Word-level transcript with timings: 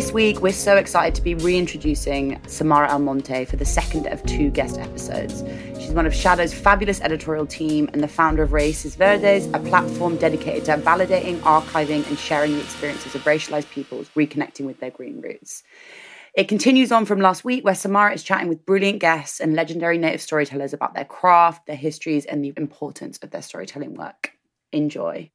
This 0.00 0.12
week, 0.12 0.40
we're 0.40 0.52
so 0.52 0.78
excited 0.78 1.14
to 1.16 1.20
be 1.20 1.34
reintroducing 1.34 2.40
Samara 2.46 2.88
Almonte 2.88 3.44
for 3.44 3.56
the 3.56 3.66
second 3.66 4.06
of 4.06 4.24
two 4.24 4.48
guest 4.48 4.78
episodes. 4.78 5.44
She's 5.78 5.90
one 5.90 6.06
of 6.06 6.14
SHADO's 6.14 6.54
fabulous 6.54 7.02
editorial 7.02 7.44
team 7.44 7.90
and 7.92 8.02
the 8.02 8.08
founder 8.08 8.42
of 8.42 8.52
Raíces 8.52 8.96
Verdes, 8.96 9.44
a 9.52 9.58
platform 9.58 10.16
dedicated 10.16 10.64
to 10.64 10.78
validating, 10.78 11.38
archiving, 11.40 12.08
and 12.08 12.18
sharing 12.18 12.54
the 12.54 12.62
experiences 12.62 13.14
of 13.14 13.20
racialized 13.24 13.68
peoples 13.72 14.08
reconnecting 14.16 14.64
with 14.64 14.80
their 14.80 14.90
green 14.90 15.20
roots. 15.20 15.64
It 16.32 16.48
continues 16.48 16.90
on 16.92 17.04
from 17.04 17.20
last 17.20 17.44
week, 17.44 17.62
where 17.62 17.74
Samara 17.74 18.14
is 18.14 18.22
chatting 18.22 18.48
with 18.48 18.64
brilliant 18.64 19.00
guests 19.00 19.38
and 19.38 19.54
legendary 19.54 19.98
native 19.98 20.22
storytellers 20.22 20.72
about 20.72 20.94
their 20.94 21.04
craft, 21.04 21.66
their 21.66 21.76
histories, 21.76 22.24
and 22.24 22.42
the 22.42 22.54
importance 22.56 23.18
of 23.18 23.32
their 23.32 23.42
storytelling 23.42 23.96
work. 23.96 24.32
Enjoy. 24.72 25.30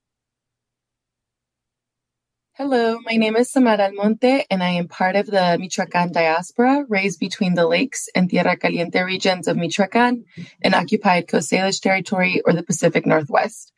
Hello, 2.57 2.99
my 3.03 3.17
name 3.17 3.35
is 3.35 3.51
Samara 3.51 3.89
Almonte, 3.89 4.45
and 4.49 4.63
I 4.63 4.69
am 4.69 4.87
part 4.87 5.17
of 5.17 5.25
the 5.25 5.59
Michoacán 5.59 6.13
diaspora 6.13 6.85
raised 6.87 7.19
between 7.19 7.53
the 7.53 7.67
lakes 7.67 8.07
and 8.15 8.29
Tierra 8.29 8.55
Caliente 8.55 9.01
regions 9.01 9.49
of 9.49 9.57
Michoacán 9.57 10.23
and 10.61 10.73
occupied 10.73 11.27
Coast 11.27 11.51
Salish 11.51 11.81
territory 11.81 12.41
or 12.45 12.53
the 12.53 12.63
Pacific 12.63 13.05
Northwest. 13.05 13.73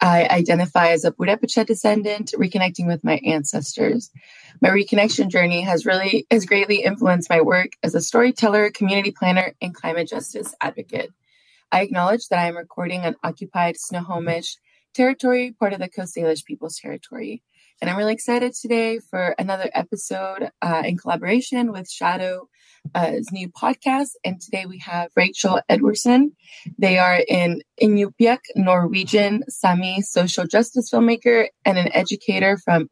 I 0.00 0.28
identify 0.28 0.90
as 0.90 1.04
a 1.04 1.10
Purepecha 1.10 1.66
descendant, 1.66 2.32
reconnecting 2.38 2.86
with 2.86 3.02
my 3.02 3.20
ancestors. 3.26 4.12
My 4.62 4.68
reconnection 4.68 5.26
journey 5.26 5.62
has 5.62 5.84
really 5.84 6.28
has 6.30 6.46
greatly 6.46 6.84
influenced 6.84 7.30
my 7.30 7.40
work 7.40 7.70
as 7.82 7.96
a 7.96 8.00
storyteller, 8.00 8.70
community 8.70 9.10
planner, 9.10 9.54
and 9.60 9.74
climate 9.74 10.06
justice 10.06 10.54
advocate. 10.60 11.10
I 11.72 11.80
acknowledge 11.80 12.28
that 12.28 12.38
I 12.38 12.46
am 12.46 12.56
recording 12.56 13.00
on 13.00 13.16
occupied 13.24 13.76
Snohomish 13.76 14.56
territory, 14.94 15.50
part 15.58 15.72
of 15.72 15.80
the 15.80 15.88
Coast 15.88 16.14
Salish 16.14 16.44
Peoples 16.44 16.78
Territory. 16.78 17.42
And 17.80 17.88
I'm 17.88 17.96
really 17.96 18.12
excited 18.12 18.52
today 18.52 18.98
for 18.98 19.34
another 19.38 19.70
episode 19.72 20.50
uh, 20.60 20.82
in 20.84 20.98
collaboration 20.98 21.72
with 21.72 21.90
SHADO's 21.90 22.46
uh, 22.94 23.12
new 23.32 23.48
podcast. 23.48 24.10
And 24.22 24.38
today 24.38 24.66
we 24.66 24.78
have 24.80 25.10
Rachel 25.16 25.62
Edwardson. 25.66 26.32
They 26.78 26.98
are 26.98 27.22
an 27.30 27.62
Inupiaq 27.80 28.40
Norwegian 28.54 29.44
Sami 29.48 30.02
social 30.02 30.46
justice 30.46 30.90
filmmaker 30.92 31.48
and 31.64 31.78
an 31.78 31.90
educator 31.94 32.58
from 32.58 32.90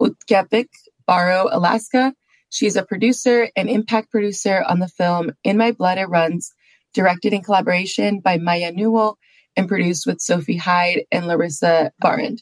Utqiagvik, 0.00 0.68
Barrow, 1.06 1.48
Alaska. 1.52 2.14
She's 2.48 2.76
a 2.76 2.82
producer 2.82 3.50
and 3.56 3.68
impact 3.68 4.10
producer 4.10 4.64
on 4.66 4.78
the 4.78 4.88
film 4.88 5.32
In 5.44 5.58
My 5.58 5.72
Blood 5.72 5.98
It 5.98 6.08
Runs, 6.08 6.54
directed 6.94 7.34
in 7.34 7.42
collaboration 7.42 8.20
by 8.20 8.38
Maya 8.38 8.72
Newell 8.72 9.18
and 9.54 9.68
produced 9.68 10.06
with 10.06 10.22
Sophie 10.22 10.56
Hyde 10.56 11.02
and 11.12 11.26
Larissa 11.26 11.92
Behrendt. 12.02 12.40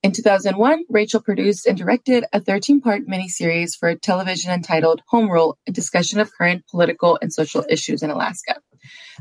In 0.00 0.12
2001, 0.12 0.84
Rachel 0.88 1.20
produced 1.20 1.66
and 1.66 1.76
directed 1.76 2.24
a 2.32 2.40
13 2.40 2.80
part 2.80 3.08
miniseries 3.08 3.76
for 3.76 3.96
television 3.96 4.52
entitled 4.52 5.02
Home 5.08 5.28
Rule, 5.28 5.58
a 5.66 5.72
discussion 5.72 6.20
of 6.20 6.30
current 6.32 6.64
political 6.70 7.18
and 7.20 7.32
social 7.32 7.64
issues 7.68 8.04
in 8.04 8.10
Alaska. 8.10 8.60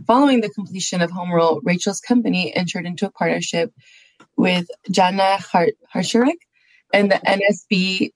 Following 0.05 0.41
the 0.41 0.49
completion 0.49 1.01
of 1.01 1.09
Home 1.09 1.31
Rule, 1.31 1.61
Rachel's 1.63 1.99
company 1.99 2.55
entered 2.55 2.85
into 2.85 3.07
a 3.07 3.11
partnership 3.11 3.73
with 4.37 4.67
Jana 4.91 5.39
Harcharek 5.41 6.37
and 6.93 7.11
the 7.11 7.19
NSB 7.25 8.11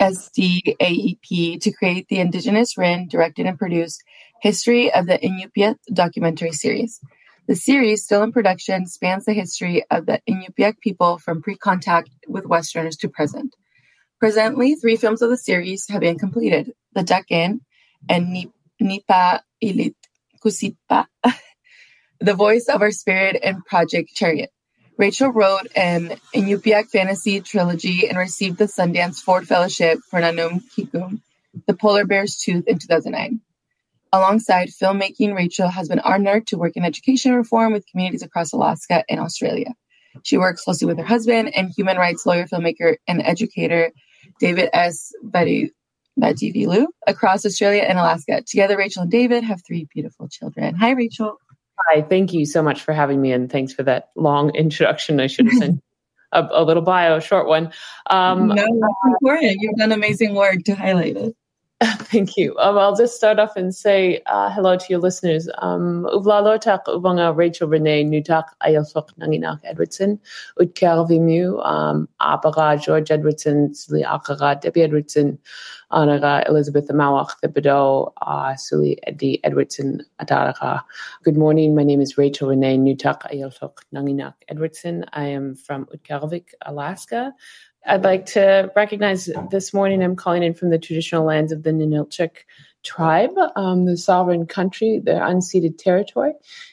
SDAEP 0.00 1.60
to 1.60 1.72
create 1.72 2.08
the 2.08 2.20
Indigenous 2.20 2.78
Rin 2.78 3.06
directed 3.08 3.44
and 3.44 3.58
produced 3.58 4.02
History 4.40 4.90
of 4.92 5.06
the 5.06 5.18
Inupiat 5.18 5.76
documentary 5.92 6.52
series. 6.52 7.00
The 7.48 7.54
series, 7.54 8.02
still 8.02 8.24
in 8.24 8.32
production, 8.32 8.86
spans 8.86 9.24
the 9.24 9.32
history 9.32 9.84
of 9.88 10.06
the 10.06 10.20
Inupiaq 10.28 10.80
people 10.80 11.18
from 11.18 11.42
pre-contact 11.42 12.10
with 12.26 12.44
Westerners 12.44 12.96
to 12.98 13.08
present. 13.08 13.54
Presently, 14.18 14.74
three 14.74 14.96
films 14.96 15.22
of 15.22 15.30
the 15.30 15.36
series 15.36 15.86
have 15.88 16.00
been 16.00 16.18
completed: 16.18 16.72
The 16.94 17.04
Duck-In 17.04 17.60
and 18.08 18.46
Nipa 18.80 19.42
Ilit 19.62 19.94
Kusipa, 20.44 21.06
The 22.20 22.34
Voice 22.34 22.66
of 22.68 22.82
Our 22.82 22.90
Spirit, 22.90 23.38
and 23.40 23.64
Project 23.64 24.10
Chariot. 24.12 24.50
Rachel 24.98 25.30
wrote 25.30 25.68
an 25.76 26.16
Inupiaq 26.34 26.88
fantasy 26.88 27.40
trilogy 27.42 28.08
and 28.08 28.18
received 28.18 28.58
the 28.58 28.64
Sundance 28.64 29.20
Ford 29.20 29.46
Fellowship 29.46 30.00
for 30.10 30.18
Nanum 30.20 30.62
Kikum, 30.76 31.20
The 31.66 31.74
Polar 31.74 32.06
Bear's 32.06 32.38
Tooth 32.38 32.66
in 32.66 32.78
2009. 32.78 33.40
Alongside 34.16 34.68
filmmaking, 34.68 35.34
Rachel 35.36 35.68
has 35.68 35.90
been 35.90 35.98
honored 35.98 36.46
to 36.46 36.56
work 36.56 36.72
in 36.74 36.86
education 36.86 37.34
reform 37.34 37.74
with 37.74 37.86
communities 37.86 38.22
across 38.22 38.50
Alaska 38.50 39.04
and 39.10 39.20
Australia. 39.20 39.74
She 40.22 40.38
works 40.38 40.64
closely 40.64 40.86
with 40.86 40.96
her 40.96 41.04
husband 41.04 41.54
and 41.54 41.70
human 41.76 41.98
rights 41.98 42.24
lawyer, 42.24 42.46
filmmaker, 42.46 42.96
and 43.06 43.20
educator 43.20 43.92
David 44.40 44.70
S. 44.72 45.12
Betty 45.22 45.74
Vadiveloo 46.18 46.86
across 47.06 47.44
Australia 47.44 47.82
and 47.82 47.98
Alaska. 47.98 48.40
Together, 48.40 48.78
Rachel 48.78 49.02
and 49.02 49.10
David 49.10 49.44
have 49.44 49.60
three 49.66 49.86
beautiful 49.92 50.28
children. 50.28 50.74
Hi, 50.76 50.92
Rachel. 50.92 51.36
Hi, 51.88 52.00
thank 52.00 52.32
you 52.32 52.46
so 52.46 52.62
much 52.62 52.80
for 52.80 52.94
having 52.94 53.20
me, 53.20 53.32
and 53.32 53.52
thanks 53.52 53.74
for 53.74 53.82
that 53.82 54.08
long 54.16 54.48
introduction. 54.54 55.20
I 55.20 55.26
should 55.26 55.44
have 55.44 55.58
sent 55.58 55.80
a, 56.32 56.48
a, 56.52 56.64
little 56.64 56.82
bio, 56.82 57.18
a 57.18 57.20
short 57.20 57.48
one. 57.48 57.70
Um, 58.08 58.48
no, 58.48 58.54
that's 58.54 59.12
important. 59.12 59.56
You've 59.60 59.76
done 59.76 59.92
amazing 59.92 60.34
work 60.34 60.62
to 60.64 60.74
highlight 60.74 61.18
it. 61.18 61.36
Thank 62.08 62.38
you. 62.38 62.56
Um, 62.56 62.78
I'll 62.78 62.96
just 62.96 63.16
start 63.16 63.38
off 63.38 63.54
and 63.54 63.74
say 63.74 64.22
uh, 64.24 64.48
hello 64.50 64.78
to 64.78 64.86
your 64.88 64.98
listeners. 64.98 65.46
Um, 65.58 66.08
Uvlalortak 66.10 66.84
uvanga 66.86 67.36
Rachel 67.36 67.68
Renee 67.68 68.02
Nutak 68.02 68.44
Ayosok 68.62 69.10
Nanginak 69.20 69.60
Edwardson, 69.62 70.18
Utker 70.58 71.06
Vimu, 71.06 71.62
um, 71.66 72.08
Apara 72.22 72.82
George 72.82 73.10
Edwardson, 73.10 73.74
Suli 73.74 74.02
Akara 74.02 74.58
Debbie 74.58 74.80
Edwardson, 74.80 75.38
Anara 75.92 76.48
Elizabeth 76.48 76.88
Amawak 76.88 77.32
Thibodeau, 77.44 78.10
uh, 78.22 78.56
Suli 78.56 78.98
Eddie 79.06 79.44
Edwardson 79.44 80.00
Adaraga. 80.18 80.82
Good 81.24 81.36
morning. 81.36 81.74
My 81.74 81.82
name 81.82 82.00
is 82.00 82.16
Rachel 82.16 82.48
Renee 82.48 82.78
Nutak 82.78 83.30
Ayosok 83.30 83.80
Nanginak 83.94 84.32
Edwardson. 84.48 85.04
I 85.12 85.26
am 85.26 85.54
from 85.54 85.84
Utqiagvik, 85.94 86.54
Alaska. 86.64 87.34
I'd 87.86 88.02
like 88.02 88.26
to 88.26 88.70
recognize 88.74 89.30
this 89.50 89.72
morning 89.72 90.02
I'm 90.02 90.16
calling 90.16 90.42
in 90.42 90.54
from 90.54 90.70
the 90.70 90.78
traditional 90.78 91.24
lands 91.24 91.52
of 91.52 91.62
the 91.62 91.70
Ninilchik 91.70 92.38
tribe, 92.82 93.34
um, 93.56 93.84
the 93.84 93.96
sovereign 93.96 94.46
country, 94.46 95.00
their 95.02 95.20
unceded 95.20 95.76
territory, 95.76 96.32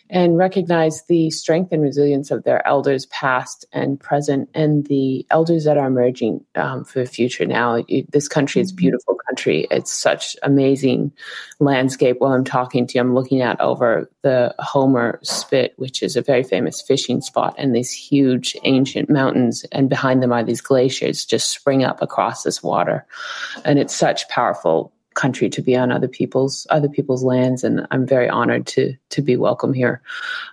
and 0.09 0.37
recognize 0.37 1.03
the 1.07 1.31
strength 1.31 1.71
and 1.71 1.81
resilience 1.81 2.29
of 2.29 2.43
their 2.43 2.65
elders, 2.67 3.07
past 3.07 3.65
and 3.73 3.99
present, 3.99 4.47
and 4.53 4.85
the 4.85 5.25
elders 5.31 5.63
that 5.65 5.77
are 5.77 5.87
emerging 5.87 6.45
um, 6.55 6.85
for 6.85 6.99
the 6.99 7.09
future. 7.09 7.45
Now, 7.47 7.83
this 8.09 8.27
country 8.27 8.61
is 8.61 8.69
a 8.69 8.73
mm-hmm. 8.73 8.77
beautiful 8.77 9.17
country. 9.27 9.67
It's 9.71 9.91
such 9.91 10.37
amazing 10.43 11.11
landscape. 11.59 12.17
While 12.19 12.33
I'm 12.33 12.43
talking 12.43 12.85
to 12.85 12.93
you, 12.95 13.01
I'm 13.01 13.15
looking 13.15 13.41
out 13.41 13.59
over 13.59 14.09
the 14.21 14.53
Homer 14.59 15.19
Spit, 15.23 15.73
which 15.77 16.03
is 16.03 16.15
a 16.15 16.21
very 16.21 16.43
famous 16.43 16.81
fishing 16.81 17.21
spot, 17.21 17.55
and 17.57 17.75
these 17.75 17.91
huge 17.91 18.55
ancient 18.63 19.09
mountains, 19.09 19.65
and 19.71 19.89
behind 19.89 20.21
them 20.21 20.31
are 20.31 20.43
these 20.43 20.61
glaciers 20.61 21.25
just 21.25 21.49
spring 21.49 21.83
up 21.83 22.03
across 22.03 22.43
this 22.43 22.61
water, 22.61 23.05
and 23.65 23.79
it's 23.79 23.95
such 23.95 24.29
powerful 24.29 24.92
country 25.13 25.49
to 25.49 25.61
be 25.61 25.75
on 25.75 25.91
other 25.91 26.07
people's 26.07 26.67
other 26.69 26.89
people's 26.89 27.23
lands 27.23 27.63
and 27.63 27.87
I'm 27.91 28.05
very 28.05 28.29
honored 28.29 28.67
to 28.67 28.95
to 29.09 29.21
be 29.21 29.37
welcome 29.37 29.73
here. 29.73 30.01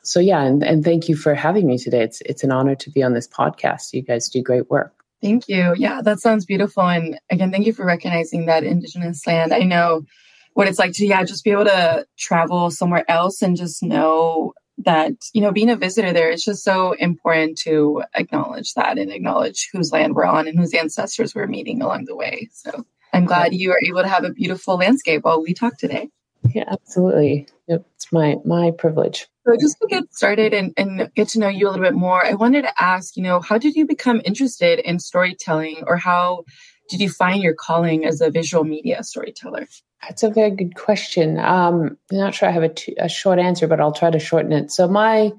So 0.02 0.20
yeah, 0.20 0.42
and, 0.42 0.62
and 0.62 0.84
thank 0.84 1.08
you 1.08 1.16
for 1.16 1.34
having 1.34 1.66
me 1.66 1.78
today. 1.78 2.02
It's 2.02 2.20
it's 2.22 2.44
an 2.44 2.52
honor 2.52 2.74
to 2.76 2.90
be 2.90 3.02
on 3.02 3.12
this 3.12 3.28
podcast. 3.28 3.92
You 3.92 4.02
guys 4.02 4.28
do 4.28 4.42
great 4.42 4.70
work. 4.70 4.94
Thank 5.22 5.48
you. 5.48 5.74
Yeah, 5.76 6.00
that 6.02 6.20
sounds 6.20 6.46
beautiful. 6.46 6.82
And 6.82 7.18
again, 7.30 7.50
thank 7.50 7.66
you 7.66 7.72
for 7.72 7.84
recognizing 7.84 8.46
that 8.46 8.64
indigenous 8.64 9.26
land. 9.26 9.52
I 9.52 9.60
know 9.60 10.06
what 10.54 10.66
it's 10.66 10.78
like 10.78 10.92
to 10.94 11.06
yeah, 11.06 11.24
just 11.24 11.44
be 11.44 11.50
able 11.50 11.66
to 11.66 12.06
travel 12.18 12.70
somewhere 12.70 13.04
else 13.08 13.42
and 13.42 13.56
just 13.56 13.82
know 13.82 14.54
that, 14.78 15.12
you 15.34 15.42
know, 15.42 15.52
being 15.52 15.70
a 15.70 15.76
visitor 15.76 16.12
there 16.12 16.30
is 16.30 16.42
just 16.42 16.64
so 16.64 16.92
important 16.92 17.58
to 17.58 18.02
acknowledge 18.14 18.72
that 18.74 18.98
and 18.98 19.12
acknowledge 19.12 19.68
whose 19.72 19.92
land 19.92 20.14
we're 20.14 20.24
on 20.24 20.48
and 20.48 20.58
whose 20.58 20.74
ancestors 20.74 21.34
we're 21.34 21.46
meeting 21.46 21.82
along 21.82 22.06
the 22.06 22.16
way. 22.16 22.48
So 22.52 22.86
I'm 23.12 23.24
glad 23.24 23.54
you 23.54 23.72
are 23.72 23.80
able 23.84 24.02
to 24.02 24.08
have 24.08 24.24
a 24.24 24.32
beautiful 24.32 24.76
landscape 24.76 25.24
while 25.24 25.42
we 25.42 25.54
talk 25.54 25.78
today. 25.78 26.08
Yeah, 26.54 26.64
absolutely. 26.68 27.48
It's 27.68 28.12
my 28.12 28.36
my 28.44 28.70
privilege. 28.72 29.26
So 29.46 29.56
just 29.60 29.76
to 29.80 29.88
get 29.88 30.12
started 30.12 30.52
and, 30.54 30.72
and 30.76 31.10
get 31.14 31.28
to 31.28 31.38
know 31.38 31.48
you 31.48 31.66
a 31.66 31.70
little 31.70 31.84
bit 31.84 31.94
more, 31.94 32.24
I 32.24 32.34
wanted 32.34 32.62
to 32.62 32.82
ask, 32.82 33.16
you 33.16 33.22
know, 33.22 33.40
how 33.40 33.58
did 33.58 33.74
you 33.74 33.86
become 33.86 34.20
interested 34.24 34.78
in 34.80 34.98
storytelling 34.98 35.82
or 35.86 35.96
how 35.96 36.44
did 36.88 37.00
you 37.00 37.08
find 37.08 37.42
your 37.42 37.54
calling 37.54 38.04
as 38.04 38.20
a 38.20 38.30
visual 38.30 38.64
media 38.64 39.02
storyteller? 39.02 39.66
That's 40.02 40.22
a 40.22 40.30
very 40.30 40.50
good 40.50 40.74
question. 40.76 41.38
Um, 41.38 41.96
I'm 42.10 42.18
not 42.18 42.34
sure 42.34 42.48
I 42.48 42.52
have 42.52 42.62
a, 42.62 42.68
t- 42.68 42.96
a 42.98 43.08
short 43.08 43.38
answer, 43.38 43.66
but 43.66 43.80
I'll 43.80 43.92
try 43.92 44.10
to 44.10 44.18
shorten 44.18 44.52
it. 44.52 44.70
So 44.70 44.88
my 44.88 45.32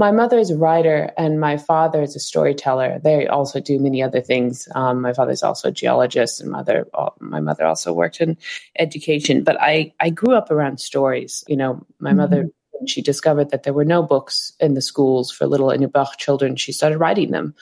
my 0.00 0.10
mother 0.10 0.38
is 0.38 0.50
a 0.50 0.56
writer 0.56 1.12
and 1.18 1.38
my 1.38 1.58
father 1.58 2.00
is 2.00 2.16
a 2.16 2.20
storyteller. 2.20 2.98
They 3.04 3.26
also 3.26 3.60
do 3.60 3.78
many 3.78 4.02
other 4.02 4.22
things. 4.22 4.66
Um, 4.74 5.02
my 5.02 5.12
father's 5.12 5.42
also 5.42 5.68
a 5.68 5.72
geologist, 5.72 6.40
and 6.40 6.50
mother 6.50 6.88
my 7.20 7.40
mother 7.40 7.66
also 7.66 7.92
worked 7.92 8.18
in 8.18 8.38
education. 8.78 9.44
But 9.44 9.60
I 9.60 9.92
I 10.00 10.08
grew 10.08 10.34
up 10.34 10.50
around 10.50 10.80
stories. 10.80 11.44
You 11.48 11.58
know, 11.58 11.86
my 11.98 12.10
mm-hmm. 12.10 12.16
mother 12.16 12.48
she 12.86 13.02
discovered 13.02 13.50
that 13.50 13.62
there 13.62 13.72
were 13.72 13.84
no 13.84 14.02
books 14.02 14.52
in 14.60 14.74
the 14.74 14.82
schools 14.82 15.30
for 15.30 15.46
little 15.46 15.68
Inupiaq 15.68 16.16
children. 16.16 16.56
She 16.56 16.72
started 16.72 16.98
writing 16.98 17.30
them, 17.30 17.54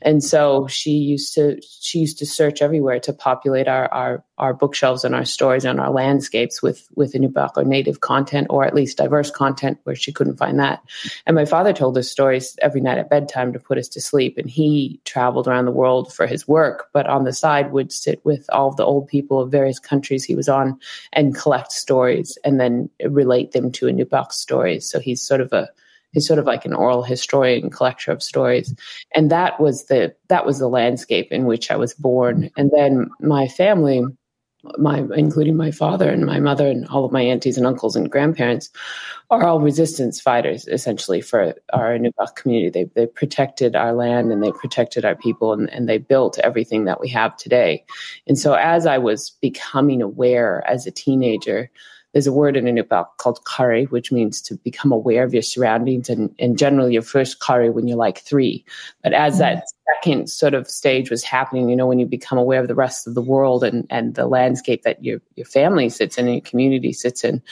and 0.00 0.22
so 0.22 0.66
she 0.66 0.92
used 0.92 1.34
to 1.34 1.60
she 1.62 2.00
used 2.00 2.18
to 2.18 2.26
search 2.26 2.62
everywhere 2.62 3.00
to 3.00 3.12
populate 3.12 3.68
our 3.68 3.92
our 3.92 4.24
our 4.38 4.52
bookshelves 4.52 5.04
and 5.04 5.14
our 5.14 5.24
stores 5.24 5.64
and 5.64 5.78
our 5.78 5.90
landscapes 5.90 6.62
with 6.62 6.88
with 6.96 7.12
Inupiaq 7.12 7.52
or 7.56 7.64
native 7.64 8.00
content 8.00 8.48
or 8.50 8.64
at 8.64 8.74
least 8.74 8.98
diverse 8.98 9.30
content 9.30 9.78
where 9.84 9.94
she 9.94 10.12
couldn't 10.12 10.36
find 10.36 10.58
that. 10.58 10.82
And 11.26 11.36
my 11.36 11.44
father 11.44 11.72
told 11.72 11.96
us 11.96 12.10
stories 12.10 12.56
every 12.60 12.80
night 12.80 12.98
at 12.98 13.10
bedtime 13.10 13.52
to 13.52 13.58
put 13.60 13.78
us 13.78 13.88
to 13.88 14.00
sleep. 14.00 14.38
And 14.38 14.50
he 14.50 15.00
traveled 15.04 15.46
around 15.46 15.66
the 15.66 15.70
world 15.70 16.12
for 16.12 16.26
his 16.26 16.48
work, 16.48 16.88
but 16.92 17.06
on 17.06 17.24
the 17.24 17.32
side 17.32 17.72
would 17.72 17.92
sit 17.92 18.24
with 18.24 18.44
all 18.50 18.72
the 18.72 18.84
old 18.84 19.06
people 19.06 19.40
of 19.40 19.50
various 19.50 19.78
countries 19.78 20.24
he 20.24 20.34
was 20.34 20.48
on 20.48 20.78
and 21.12 21.36
collect 21.36 21.72
stories 21.72 22.36
and 22.44 22.58
then 22.58 22.90
relate 23.08 23.52
them 23.52 23.70
to 23.72 23.86
Inupiaq 23.86 24.32
stories. 24.62 24.88
So 24.88 25.00
he's 25.00 25.20
sort 25.20 25.40
of 25.40 25.52
a 25.52 25.68
he's 26.12 26.26
sort 26.26 26.38
of 26.38 26.44
like 26.44 26.64
an 26.64 26.74
oral 26.74 27.02
historian 27.02 27.70
collector 27.70 28.12
of 28.12 28.22
stories 28.22 28.74
and 29.14 29.30
that 29.30 29.58
was 29.58 29.86
the 29.86 30.14
that 30.28 30.44
was 30.44 30.58
the 30.58 30.68
landscape 30.68 31.32
in 31.32 31.46
which 31.46 31.70
i 31.70 31.76
was 31.76 31.94
born 31.94 32.50
and 32.54 32.70
then 32.70 33.08
my 33.20 33.48
family 33.48 34.02
my 34.76 35.02
including 35.16 35.56
my 35.56 35.70
father 35.70 36.10
and 36.10 36.26
my 36.26 36.38
mother 36.38 36.68
and 36.68 36.86
all 36.88 37.04
of 37.04 37.12
my 37.12 37.22
aunties 37.22 37.56
and 37.56 37.66
uncles 37.66 37.96
and 37.96 38.12
grandparents 38.12 38.70
are 39.30 39.44
all 39.44 39.60
resistance 39.60 40.20
fighters 40.20 40.68
essentially 40.68 41.20
for 41.20 41.54
our 41.72 41.98
Inupiaq 41.98 42.36
community. 42.36 42.70
They 42.70 42.84
they 42.94 43.06
protected 43.06 43.74
our 43.74 43.92
land 43.92 44.30
and 44.30 44.40
they 44.40 44.52
protected 44.52 45.04
our 45.04 45.16
people 45.16 45.52
and, 45.52 45.68
and 45.70 45.88
they 45.88 45.98
built 45.98 46.38
everything 46.38 46.84
that 46.84 47.00
we 47.00 47.08
have 47.08 47.36
today. 47.36 47.84
And 48.28 48.38
so 48.38 48.54
as 48.54 48.86
I 48.86 48.98
was 48.98 49.30
becoming 49.40 50.00
aware 50.00 50.62
as 50.68 50.86
a 50.86 50.92
teenager 50.92 51.68
there's 52.12 52.26
a 52.26 52.32
word 52.32 52.56
in 52.56 52.64
Inupiaq 52.66 53.06
called 53.16 53.44
kari, 53.44 53.84
which 53.84 54.12
means 54.12 54.40
to 54.42 54.56
become 54.56 54.92
aware 54.92 55.24
of 55.24 55.32
your 55.32 55.42
surroundings 55.42 56.08
and, 56.08 56.34
and 56.38 56.58
generally 56.58 56.92
your 56.92 57.02
first 57.02 57.40
kari 57.40 57.70
when 57.70 57.88
you're 57.88 57.96
like 57.96 58.18
three. 58.18 58.64
But 59.02 59.14
as 59.14 59.34
mm-hmm. 59.34 59.40
that 59.40 59.64
second 59.94 60.30
sort 60.30 60.54
of 60.54 60.68
stage 60.68 61.10
was 61.10 61.24
happening, 61.24 61.70
you 61.70 61.76
know, 61.76 61.86
when 61.86 61.98
you 61.98 62.06
become 62.06 62.38
aware 62.38 62.60
of 62.60 62.68
the 62.68 62.74
rest 62.74 63.06
of 63.06 63.14
the 63.14 63.22
world 63.22 63.64
and, 63.64 63.86
and 63.88 64.14
the 64.14 64.26
landscape 64.26 64.82
that 64.82 65.02
your, 65.02 65.20
your 65.36 65.46
family 65.46 65.88
sits 65.88 66.18
in 66.18 66.26
and 66.26 66.34
your 66.34 66.42
community 66.42 66.92
sits 66.92 67.24
in, 67.24 67.42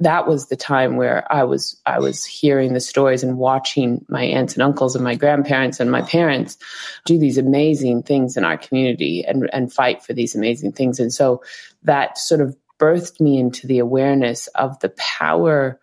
that 0.00 0.26
was 0.26 0.48
the 0.48 0.56
time 0.56 0.96
where 0.96 1.30
I 1.32 1.44
was, 1.44 1.80
I 1.86 1.98
was 1.98 2.24
hearing 2.24 2.74
the 2.74 2.80
stories 2.80 3.22
and 3.22 3.38
watching 3.38 4.04
my 4.08 4.22
aunts 4.22 4.54
and 4.54 4.62
uncles 4.62 4.94
and 4.94 5.04
my 5.04 5.14
grandparents 5.14 5.80
and 5.80 5.90
my 5.90 6.02
parents 6.02 6.58
do 7.06 7.18
these 7.18 7.38
amazing 7.38 8.02
things 8.02 8.36
in 8.36 8.44
our 8.44 8.58
community 8.58 9.24
and, 9.24 9.48
and 9.52 9.72
fight 9.72 10.02
for 10.02 10.12
these 10.12 10.34
amazing 10.34 10.72
things. 10.72 11.00
And 11.00 11.12
so 11.12 11.42
that 11.84 12.18
sort 12.18 12.42
of 12.42 12.54
birthed 12.80 13.20
me 13.20 13.38
into 13.38 13.66
the 13.66 13.78
awareness 13.78 14.46
of 14.48 14.78
the 14.80 14.88
power 14.90 15.78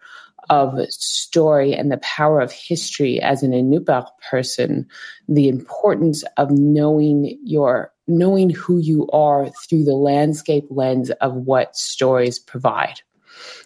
of 0.49 0.79
story 0.89 1.73
and 1.73 1.91
the 1.91 1.97
power 1.97 2.39
of 2.39 2.51
history 2.51 3.21
as 3.21 3.43
an 3.43 3.51
Inupiaq 3.51 4.07
person, 4.29 4.87
the 5.27 5.49
importance 5.49 6.23
of 6.37 6.51
knowing 6.51 7.37
your 7.43 7.91
knowing 8.07 8.49
who 8.49 8.77
you 8.77 9.07
are 9.09 9.49
through 9.67 9.83
the 9.83 9.95
landscape 9.95 10.65
lens 10.69 11.09
of 11.11 11.33
what 11.33 11.75
stories 11.75 12.39
provide 12.39 13.01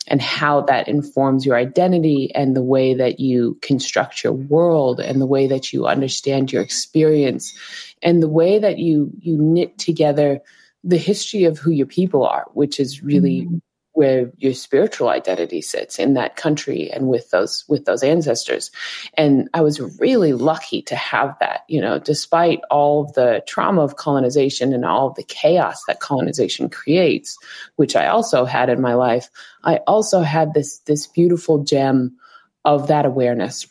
and 0.08 0.20
how 0.20 0.62
that 0.62 0.88
informs 0.88 1.46
your 1.46 1.56
identity 1.56 2.32
and 2.34 2.56
the 2.56 2.64
way 2.64 2.96
that 2.96 3.20
you 3.20 3.58
construct 3.62 4.24
your 4.24 4.34
world 4.34 5.00
and 5.00 5.22
the 5.22 5.28
way 5.28 5.46
that 5.46 5.72
you 5.72 5.86
understand 5.86 6.52
your 6.52 6.64
experience 6.64 7.56
and 8.02 8.22
the 8.22 8.28
way 8.28 8.58
that 8.58 8.80
you 8.80 9.12
you 9.20 9.38
knit 9.38 9.78
together 9.78 10.42
the 10.84 10.98
history 10.98 11.44
of 11.44 11.60
who 11.60 11.72
your 11.72 11.88
people 11.88 12.26
are, 12.26 12.48
which 12.54 12.80
is 12.80 13.04
really 13.04 13.42
mm-hmm. 13.42 13.58
where 13.94 14.32
your 14.38 14.54
spiritual 14.54 15.10
identity 15.10 15.62
sits 15.62 16.00
in 16.00 16.16
that 16.16 16.36
country 16.36 16.90
and 16.92 17.08
with 17.08 17.30
those 17.30 17.64
with 17.68 17.86
those 17.86 18.04
ancestors. 18.04 18.72
And 19.16 19.50
I 19.54 19.62
was 19.62 19.80
really 20.00 20.34
lucky 20.34 20.82
to 20.84 20.96
have 20.96 21.36
that, 21.40 21.62
you 21.68 21.82
know, 21.82 22.00
despite 22.00 22.62
all 22.72 23.04
of 23.04 23.14
the 23.14 23.44
trauma 23.48 23.82
of 23.82 23.96
colonization 23.96 24.74
and 24.74 24.86
all 24.86 25.08
of 25.08 25.16
the 25.16 25.24
chaos 25.24 25.84
that 25.88 26.00
colonization 26.00 26.70
creates, 26.70 27.38
which 27.76 27.96
I 27.96 28.08
also 28.08 28.46
had 28.46 28.70
in 28.70 28.82
my 28.82 28.96
life, 28.96 29.30
I 29.64 29.78
also 29.88 30.22
had 30.22 30.54
this 30.54 30.80
this 30.80 31.06
beautiful 31.08 31.64
gem 31.64 32.18
of 32.66 32.88
that 32.88 33.06
awareness 33.06 33.68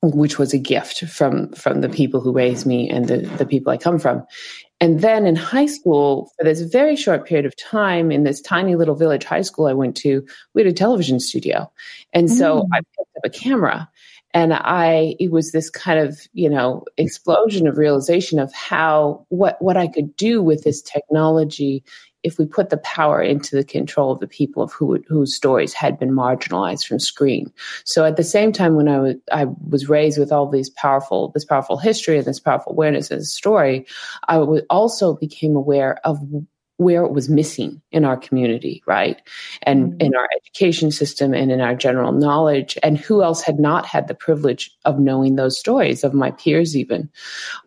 which 0.00 0.38
was 0.38 0.54
a 0.54 0.58
gift 0.58 1.04
from 1.06 1.52
from 1.52 1.80
the 1.80 1.88
people 1.88 2.20
who 2.20 2.32
raised 2.32 2.66
me 2.66 2.88
and 2.88 3.06
the, 3.06 3.18
the 3.18 3.46
people 3.46 3.72
I 3.72 3.76
come 3.76 3.98
from. 3.98 4.24
And 4.80 5.00
then 5.00 5.26
in 5.26 5.34
high 5.34 5.66
school, 5.66 6.30
for 6.36 6.44
this 6.44 6.60
very 6.60 6.94
short 6.94 7.26
period 7.26 7.46
of 7.46 7.56
time, 7.56 8.12
in 8.12 8.22
this 8.22 8.40
tiny 8.40 8.76
little 8.76 8.94
village 8.94 9.24
high 9.24 9.42
school 9.42 9.66
I 9.66 9.72
went 9.72 9.96
to, 9.98 10.24
we 10.54 10.62
had 10.62 10.70
a 10.70 10.72
television 10.72 11.18
studio. 11.18 11.70
And 12.12 12.30
so 12.30 12.60
mm. 12.62 12.68
I 12.72 12.78
picked 12.78 13.16
up 13.16 13.24
a 13.24 13.30
camera 13.30 13.90
and 14.34 14.52
I, 14.54 15.16
it 15.18 15.32
was 15.32 15.50
this 15.52 15.70
kind 15.70 15.98
of, 15.98 16.20
you 16.32 16.48
know, 16.48 16.84
explosion 16.96 17.66
of 17.66 17.78
realization 17.78 18.38
of 18.38 18.52
how, 18.52 19.26
what, 19.30 19.60
what 19.60 19.76
I 19.76 19.88
could 19.88 20.14
do 20.16 20.42
with 20.42 20.64
this 20.64 20.82
technology 20.82 21.82
if 22.22 22.38
we 22.38 22.46
put 22.46 22.70
the 22.70 22.78
power 22.78 23.22
into 23.22 23.54
the 23.54 23.64
control 23.64 24.12
of 24.12 24.20
the 24.20 24.26
people 24.26 24.62
of 24.62 24.72
who, 24.72 25.02
whose 25.08 25.34
stories 25.34 25.72
had 25.72 25.98
been 25.98 26.10
marginalized 26.10 26.86
from 26.86 26.98
screen. 26.98 27.52
So 27.84 28.04
at 28.04 28.16
the 28.16 28.24
same 28.24 28.52
time, 28.52 28.74
when 28.74 28.88
I 28.88 28.98
was, 28.98 29.14
I 29.32 29.46
was 29.68 29.88
raised 29.88 30.18
with 30.18 30.32
all 30.32 30.48
these 30.48 30.70
powerful, 30.70 31.30
this 31.34 31.44
powerful 31.44 31.76
history 31.76 32.18
and 32.18 32.26
this 32.26 32.40
powerful 32.40 32.72
awareness 32.72 33.10
as 33.10 33.22
a 33.22 33.26
story, 33.26 33.86
I 34.26 34.38
also 34.38 35.14
became 35.14 35.56
aware 35.56 36.00
of 36.04 36.20
where 36.78 37.04
it 37.04 37.12
was 37.12 37.28
missing 37.28 37.82
in 37.90 38.04
our 38.04 38.16
community, 38.16 38.82
right? 38.86 39.20
And 39.62 39.92
mm-hmm. 39.92 40.00
in 40.00 40.14
our 40.14 40.28
education 40.36 40.92
system 40.92 41.34
and 41.34 41.50
in 41.50 41.60
our 41.60 41.74
general 41.74 42.12
knowledge, 42.12 42.78
and 42.84 42.96
who 42.96 43.22
else 43.22 43.42
had 43.42 43.58
not 43.58 43.84
had 43.84 44.06
the 44.06 44.14
privilege 44.14 44.70
of 44.84 45.00
knowing 45.00 45.34
those 45.34 45.58
stories, 45.58 46.04
of 46.04 46.14
my 46.14 46.30
peers 46.30 46.76
even. 46.76 47.10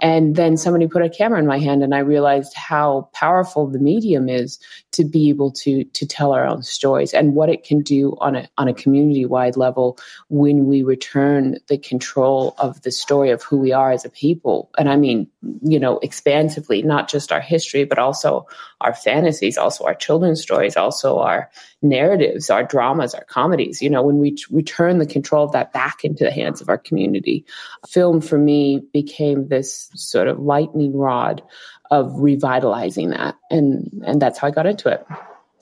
And 0.01 0.37
then 0.37 0.55
somebody 0.55 0.87
put 0.87 1.03
a 1.03 1.09
camera 1.09 1.39
in 1.39 1.45
my 1.45 1.59
hand 1.59 1.83
and 1.83 1.93
I 1.93 1.99
realized 1.99 2.53
how 2.55 3.09
powerful 3.13 3.67
the 3.67 3.79
medium 3.79 4.29
is 4.29 4.59
to 4.93 5.03
be 5.03 5.29
able 5.29 5.51
to 5.51 5.83
to 5.83 6.05
tell 6.05 6.31
our 6.31 6.45
own 6.45 6.63
stories 6.63 7.13
and 7.13 7.35
what 7.35 7.49
it 7.49 7.63
can 7.63 7.81
do 7.81 8.15
on 8.21 8.35
a 8.35 8.47
on 8.57 8.69
a 8.69 8.73
community 8.73 9.25
wide 9.25 9.57
level 9.57 9.97
when 10.29 10.67
we 10.67 10.83
return 10.83 11.57
the 11.67 11.77
control 11.77 12.55
of 12.59 12.81
the 12.83 12.91
story 12.91 13.29
of 13.29 13.43
who 13.43 13.57
we 13.57 13.73
are 13.73 13.91
as 13.91 14.05
a 14.05 14.09
people. 14.09 14.69
And 14.77 14.89
I 14.89 14.95
mean, 14.95 15.27
you 15.61 15.79
know, 15.79 15.99
expansively, 15.99 16.81
not 16.81 17.09
just 17.09 17.31
our 17.31 17.41
history, 17.41 17.83
but 17.83 17.99
also 17.99 18.47
our 18.79 18.93
fantasies, 19.01 19.57
also 19.57 19.85
our 19.85 19.95
children's 19.95 20.41
stories, 20.41 20.77
also 20.77 21.19
our 21.19 21.49
narratives, 21.81 22.49
our 22.49 22.63
dramas, 22.63 23.13
our 23.13 23.23
comedies. 23.25 23.81
You 23.81 23.89
know, 23.89 24.03
when 24.03 24.19
we, 24.19 24.37
we 24.49 24.63
turn 24.63 24.99
the 24.99 25.05
control 25.05 25.45
of 25.45 25.51
that 25.53 25.73
back 25.73 26.03
into 26.03 26.23
the 26.23 26.31
hands 26.31 26.61
of 26.61 26.69
our 26.69 26.77
community, 26.77 27.45
film 27.87 28.21
for 28.21 28.37
me 28.37 28.81
became 28.93 29.47
this 29.47 29.89
sort 29.95 30.27
of 30.27 30.39
lightning 30.39 30.95
rod 30.95 31.41
of 31.89 32.13
revitalizing 32.15 33.09
that. 33.09 33.35
And, 33.49 34.03
and 34.05 34.21
that's 34.21 34.39
how 34.39 34.47
I 34.47 34.51
got 34.51 34.65
into 34.65 34.89
it. 34.89 35.05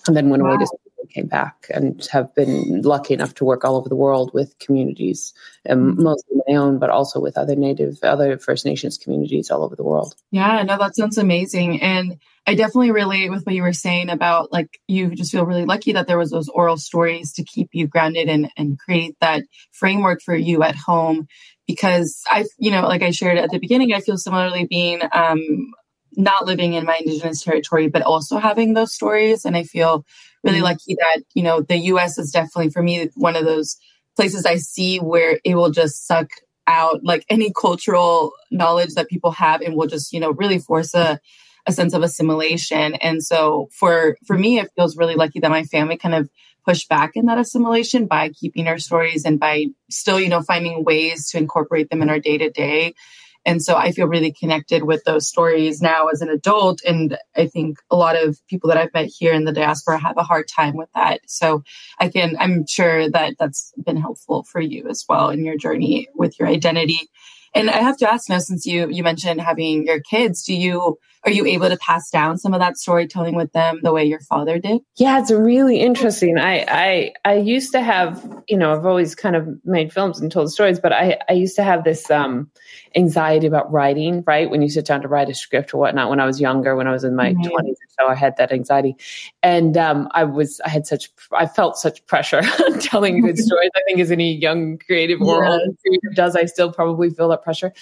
And 0.07 0.15
then 0.15 0.29
went 0.29 0.43
wow. 0.43 0.49
away 0.49 0.65
to 0.65 0.67
came 1.09 1.27
back 1.27 1.67
and 1.73 2.05
have 2.11 2.33
been 2.35 2.81
lucky 2.81 3.13
enough 3.13 3.35
to 3.35 3.45
work 3.45 3.65
all 3.65 3.75
over 3.75 3.89
the 3.89 3.95
world 3.95 4.31
with 4.33 4.57
communities, 4.59 5.33
um, 5.69 5.91
mm-hmm. 5.93 6.03
mostly 6.03 6.37
my 6.47 6.55
own, 6.55 6.79
but 6.79 6.89
also 6.89 7.19
with 7.19 7.37
other 7.37 7.55
Native, 7.55 7.99
other 8.03 8.37
First 8.37 8.65
Nations 8.65 8.97
communities 8.97 9.51
all 9.51 9.63
over 9.63 9.75
the 9.75 9.83
world. 9.83 10.15
Yeah, 10.31 10.63
no, 10.63 10.77
that 10.77 10.95
sounds 10.95 11.17
amazing. 11.17 11.81
And 11.81 12.19
I 12.47 12.55
definitely 12.55 12.91
relate 12.91 13.29
with 13.29 13.45
what 13.45 13.53
you 13.53 13.61
were 13.61 13.73
saying 13.73 14.09
about 14.09 14.51
like 14.51 14.79
you 14.87 15.13
just 15.13 15.31
feel 15.31 15.45
really 15.45 15.65
lucky 15.65 15.93
that 15.93 16.07
there 16.07 16.17
was 16.17 16.31
those 16.31 16.49
oral 16.49 16.77
stories 16.77 17.33
to 17.33 17.43
keep 17.43 17.69
you 17.73 17.85
grounded 17.87 18.27
and, 18.27 18.49
and 18.57 18.79
create 18.79 19.15
that 19.21 19.43
framework 19.71 20.21
for 20.21 20.35
you 20.35 20.63
at 20.63 20.75
home. 20.75 21.27
Because 21.67 22.23
I, 22.27 22.45
you 22.57 22.71
know, 22.71 22.87
like 22.87 23.03
I 23.03 23.11
shared 23.11 23.37
at 23.37 23.51
the 23.51 23.59
beginning, 23.59 23.93
I 23.93 23.99
feel 23.99 24.17
similarly 24.17 24.65
being 24.65 25.01
um, 25.11 25.73
not 26.15 26.45
living 26.45 26.73
in 26.73 26.85
my 26.85 26.97
indigenous 26.97 27.43
territory, 27.43 27.87
but 27.87 28.01
also 28.01 28.37
having 28.37 28.73
those 28.73 28.93
stories. 28.93 29.45
And 29.45 29.55
I 29.55 29.63
feel 29.63 30.05
really 30.43 30.57
mm-hmm. 30.57 30.65
lucky 30.65 30.95
that, 30.95 31.23
you 31.33 31.43
know, 31.43 31.61
the 31.61 31.77
US 31.77 32.17
is 32.17 32.31
definitely 32.31 32.69
for 32.69 32.81
me 32.81 33.09
one 33.15 33.35
of 33.35 33.45
those 33.45 33.77
places 34.15 34.45
I 34.45 34.57
see 34.57 34.97
where 34.97 35.39
it 35.43 35.55
will 35.55 35.71
just 35.71 36.05
suck 36.05 36.29
out 36.67 37.03
like 37.03 37.25
any 37.29 37.51
cultural 37.51 38.33
knowledge 38.51 38.93
that 38.93 39.09
people 39.09 39.31
have 39.31 39.61
and 39.61 39.75
will 39.75 39.87
just, 39.87 40.13
you 40.13 40.19
know, 40.19 40.31
really 40.31 40.59
force 40.59 40.93
a, 40.93 41.19
a 41.65 41.71
sense 41.71 41.93
of 41.93 42.03
assimilation. 42.03 42.95
And 42.95 43.23
so 43.23 43.69
for 43.71 44.17
for 44.25 44.37
me, 44.37 44.59
it 44.59 44.69
feels 44.75 44.97
really 44.97 45.15
lucky 45.15 45.39
that 45.39 45.51
my 45.51 45.63
family 45.63 45.97
kind 45.97 46.15
of 46.15 46.29
pushed 46.65 46.89
back 46.89 47.11
in 47.15 47.25
that 47.25 47.39
assimilation 47.39 48.05
by 48.05 48.29
keeping 48.29 48.67
our 48.67 48.77
stories 48.77 49.25
and 49.25 49.39
by 49.39 49.65
still, 49.89 50.19
you 50.19 50.29
know, 50.29 50.41
finding 50.41 50.83
ways 50.83 51.29
to 51.29 51.37
incorporate 51.37 51.89
them 51.89 52.01
in 52.01 52.09
our 52.09 52.19
day 52.19 52.37
to 52.37 52.49
day. 52.49 52.93
And 53.45 53.63
so 53.63 53.75
I 53.75 53.91
feel 53.91 54.07
really 54.07 54.33
connected 54.33 54.83
with 54.83 55.03
those 55.05 55.27
stories 55.27 55.81
now 55.81 56.07
as 56.07 56.21
an 56.21 56.29
adult. 56.29 56.81
And 56.85 57.17
I 57.35 57.47
think 57.47 57.79
a 57.89 57.95
lot 57.95 58.21
of 58.21 58.39
people 58.47 58.69
that 58.69 58.77
I've 58.77 58.93
met 58.93 59.07
here 59.07 59.33
in 59.33 59.45
the 59.45 59.53
diaspora 59.53 59.97
have 59.97 60.17
a 60.17 60.23
hard 60.23 60.47
time 60.47 60.75
with 60.75 60.89
that. 60.93 61.21
So 61.25 61.63
I 61.99 62.09
can, 62.09 62.35
I'm 62.39 62.65
sure 62.67 63.09
that 63.09 63.35
that's 63.39 63.73
been 63.83 63.97
helpful 63.97 64.43
for 64.43 64.59
you 64.59 64.87
as 64.89 65.05
well 65.07 65.29
in 65.29 65.45
your 65.45 65.57
journey 65.57 66.09
with 66.15 66.39
your 66.39 66.47
identity. 66.47 67.09
And 67.53 67.69
I 67.69 67.77
have 67.77 67.97
to 67.97 68.11
ask 68.11 68.29
now, 68.29 68.39
since 68.39 68.65
you 68.65 68.89
you 68.89 69.03
mentioned 69.03 69.41
having 69.41 69.85
your 69.85 69.99
kids, 69.99 70.43
do 70.43 70.53
you 70.53 70.97
are 71.25 71.31
you 71.31 71.45
able 71.45 71.69
to 71.69 71.77
pass 71.77 72.09
down 72.09 72.37
some 72.37 72.53
of 72.53 72.59
that 72.59 72.77
storytelling 72.77 73.35
with 73.35 73.51
them 73.51 73.79
the 73.83 73.91
way 73.91 74.05
your 74.05 74.21
father 74.21 74.57
did? 74.57 74.81
Yeah, 74.95 75.19
it's 75.19 75.31
really 75.31 75.79
interesting. 75.79 76.37
I 76.37 76.65
I 76.67 77.13
I 77.25 77.33
used 77.35 77.71
to 77.73 77.81
have 77.81 78.23
you 78.49 78.57
know, 78.57 78.73
I've 78.73 78.85
always 78.85 79.13
kind 79.13 79.35
of 79.35 79.47
made 79.63 79.93
films 79.93 80.19
and 80.19 80.31
told 80.31 80.51
stories, 80.51 80.79
but 80.79 80.91
I, 80.91 81.19
I 81.29 81.33
used 81.33 81.55
to 81.57 81.63
have 81.63 81.83
this 81.83 82.09
um, 82.09 82.49
anxiety 82.95 83.45
about 83.45 83.71
writing, 83.71 84.23
right? 84.25 84.49
When 84.49 84.63
you 84.63 84.69
sit 84.69 84.87
down 84.87 85.01
to 85.01 85.07
write 85.07 85.29
a 85.29 85.35
script 85.35 85.71
or 85.71 85.77
whatnot, 85.77 86.09
when 86.09 86.19
I 86.19 86.25
was 86.25 86.41
younger, 86.41 86.75
when 86.75 86.87
I 86.87 86.91
was 86.91 87.03
in 87.03 87.15
my 87.15 87.33
mm-hmm. 87.33 87.43
20s 87.43 87.69
or 87.69 87.75
so, 87.99 88.07
I 88.07 88.15
had 88.15 88.37
that 88.37 88.51
anxiety. 88.51 88.95
And 89.43 89.77
um, 89.77 90.09
I 90.11 90.23
was, 90.23 90.59
I 90.65 90.69
had 90.69 90.87
such, 90.87 91.11
I 91.31 91.45
felt 91.45 91.77
such 91.77 92.03
pressure 92.07 92.41
telling 92.79 93.21
good 93.21 93.37
stories. 93.37 93.69
I 93.75 93.81
think 93.85 93.99
as 93.99 94.11
any 94.11 94.35
young 94.35 94.79
creative 94.79 95.21
or 95.21 95.43
creative 95.45 96.15
does, 96.15 96.35
I 96.35 96.45
still 96.45 96.71
probably 96.71 97.11
feel 97.11 97.29
that 97.29 97.38
pressure. 97.41 97.73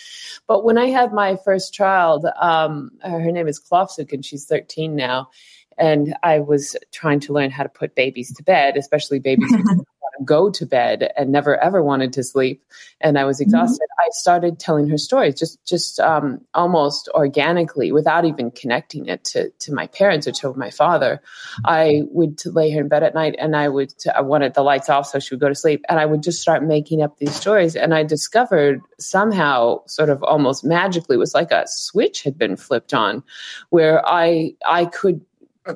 But 0.48 0.64
when 0.64 0.78
I 0.78 0.86
had 0.86 1.14
my 1.14 1.36
first 1.36 1.74
child, 1.74 2.26
um, 2.40 2.92
her 3.02 3.32
name 3.32 3.48
is 3.48 3.60
Klopsuk 3.60 4.14
and 4.14 4.24
she's 4.24 4.46
13 4.46 4.96
now 4.96 5.30
and 5.78 6.16
I 6.24 6.40
was 6.40 6.76
trying 6.92 7.20
to 7.22 7.34
learn 7.34 7.52
how 7.52 7.64
to 7.64 7.70
put 7.70 7.96
babies 7.96 8.34
to 8.36 8.44
bed, 8.44 8.78
especially 8.78 9.20
babies 9.20 9.54
go 10.24 10.50
to 10.50 10.66
bed 10.66 11.12
and 11.18 11.32
never 11.32 11.58
ever 11.58 11.84
wanted 11.84 12.14
to 12.14 12.24
sleep. 12.24 12.64
And 13.02 13.18
I 13.18 13.26
was 13.26 13.38
mm-hmm. 13.38 13.44
exhausted. 13.44 13.84
Mm-hmm. 13.84 14.08
I 14.08 14.10
started 14.12 14.60
telling 14.60 14.88
her 14.90 14.98
stories 14.98 15.36
just 15.36 15.64
just 15.66 16.00
um, 16.00 16.42
almost 16.54 17.10
organically, 17.14 17.92
without 17.92 18.26
even 18.26 18.52
connecting 18.52 19.08
it 19.08 19.24
to 19.26 19.50
to 19.50 19.74
my 19.74 19.88
parents 19.88 20.28
or 20.28 20.32
to 20.34 20.54
my 20.54 20.70
father. 20.70 21.22
I 21.66 22.04
would 22.12 22.46
lay 22.46 22.72
her 22.72 22.82
in 22.82 22.88
bed 22.88 23.04
at 23.04 23.14
night, 23.14 23.36
and 23.38 23.56
I 23.56 23.70
would 23.70 23.94
I 24.16 24.22
wanted 24.22 24.54
the 24.54 24.64
lights 24.64 24.90
off 24.90 25.08
so 25.08 25.20
she 25.20 25.36
would 25.36 25.42
go 25.42 25.50
to 25.50 25.56
sleep, 25.56 25.84
and 25.90 26.00
I 26.00 26.06
would 26.06 26.24
just 26.24 26.42
start 26.42 26.64
making 26.64 27.02
up 27.02 27.18
these 27.18 27.36
stories. 27.36 27.76
And 27.76 27.94
I 27.94 28.04
discovered 28.04 28.82
somehow, 29.00 29.86
sort 29.88 30.10
of 30.10 30.24
almost 30.24 30.64
magically, 30.64 31.16
it 31.16 31.20
was 31.20 31.34
like 31.34 31.52
a 31.52 31.66
switch 31.68 32.24
had 32.24 32.38
been 32.38 32.56
flipped 32.56 32.94
on, 32.94 33.24
where 33.70 34.08
I 34.08 34.56
I 34.66 34.86
could 34.86 35.22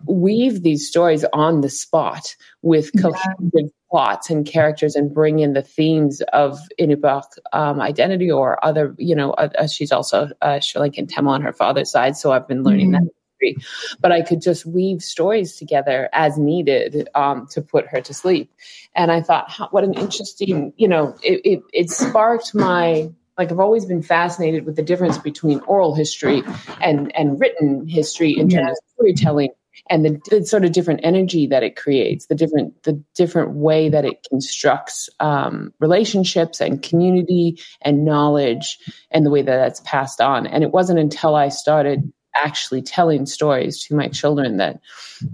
weave 0.06 0.64
these 0.64 0.88
stories 0.88 1.26
on 1.34 1.62
the 1.62 1.70
spot 1.70 2.36
with 2.62 2.92
cohesive. 3.00 3.72
Plots 3.92 4.30
and 4.30 4.46
characters 4.46 4.96
and 4.96 5.14
bring 5.14 5.40
in 5.40 5.52
the 5.52 5.62
themes 5.62 6.22
of 6.32 6.58
Inupiaq 6.80 7.24
um, 7.52 7.82
identity 7.82 8.32
or 8.32 8.64
other, 8.64 8.96
you 8.98 9.14
know, 9.14 9.32
uh, 9.32 9.50
uh, 9.60 9.68
she's 9.68 9.92
also 9.92 10.30
uh, 10.42 10.62
Sri 10.62 10.82
Lankan 10.82 11.14
Tamil 11.14 11.34
on 11.34 11.42
her 11.42 11.52
father's 11.52 11.92
side. 11.92 12.16
So 12.16 12.32
I've 12.32 12.48
been 12.48 12.64
learning 12.64 12.92
mm-hmm. 12.92 13.04
that 13.04 13.12
history. 13.42 13.66
But 14.00 14.14
I 14.14 14.22
could 14.22 14.42
just 14.42 14.66
weave 14.66 15.02
stories 15.02 15.58
together 15.58 16.10
as 16.14 16.38
needed 16.38 17.10
um, 17.14 17.48
to 17.52 17.62
put 17.62 17.86
her 17.88 18.00
to 18.02 18.14
sleep. 18.14 18.54
And 18.96 19.12
I 19.12 19.22
thought, 19.22 19.52
what 19.72 19.84
an 19.84 19.94
interesting, 19.94 20.74
you 20.78 20.88
know, 20.88 21.18
it, 21.22 21.42
it, 21.44 21.60
it 21.74 21.90
sparked 21.90 22.56
my 22.56 23.12
like 23.38 23.52
I've 23.52 23.60
always 23.60 23.86
been 23.86 24.04
fascinated 24.04 24.66
with 24.66 24.76
the 24.76 24.84
difference 24.84 25.18
between 25.18 25.62
oral 25.62 25.96
history 25.96 26.44
and 26.80 27.16
and 27.16 27.40
written 27.40 27.88
history 27.88 28.38
in 28.38 28.50
terms 28.50 28.72
of 28.72 28.78
storytelling 28.94 29.50
and 29.90 30.06
the, 30.06 30.22
the, 30.30 30.46
sort 30.46 30.66
of 30.66 30.72
different 30.72 31.02
energy 31.04 31.48
that 31.48 31.64
it 31.64 31.76
creates, 31.76 32.28
the 32.28 32.36
different 32.36 32.84
the 32.84 33.02
different 33.16 33.52
way 33.52 33.90
that 33.90 34.06
it 34.06 34.26
constructs 34.30 35.10
um, 35.20 35.74
relationships 35.80 36.62
and 36.62 36.82
community 36.82 37.60
and 37.82 38.06
knowledge, 38.06 38.78
and 39.12 39.26
the 39.26 39.30
way 39.30 39.42
that 39.42 39.58
that's 39.58 39.82
passed 39.82 40.22
on. 40.22 40.46
And 40.48 40.64
it 40.64 40.72
wasn't 40.72 41.00
until 41.00 41.36
I 41.36 41.50
started 41.50 42.12
actually 42.36 42.82
telling 42.82 43.26
stories 43.26 43.84
to 43.86 43.96
my 43.96 44.08
children 44.08 44.58
that 44.58 44.80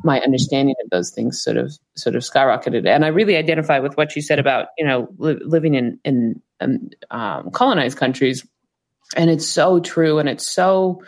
my 0.04 0.20
understanding 0.22 0.76
of 0.84 0.90
those 0.90 1.12
things 1.12 1.42
sort 1.42 1.58
of 1.58 1.78
sort 1.96 2.16
of 2.16 2.24
skyrocketed. 2.24 2.88
And 2.88 3.06
I 3.06 3.10
really 3.10 3.38
identify 3.38 3.80
with 3.80 3.98
what 3.98 4.16
you 4.16 4.22
said 4.22 4.40
about 4.40 4.68
you 4.78 4.86
know 4.86 5.08
li- 5.18 5.40
living 5.44 5.76
in 5.76 6.00
in 6.04 6.42
um, 7.12 7.52
colonized 7.52 7.98
countries, 7.98 8.46
and 9.16 9.30
it's 9.30 9.48
so 9.48 9.80
true, 9.80 10.20
and 10.20 10.30
it's 10.30 10.48
so 10.48 11.04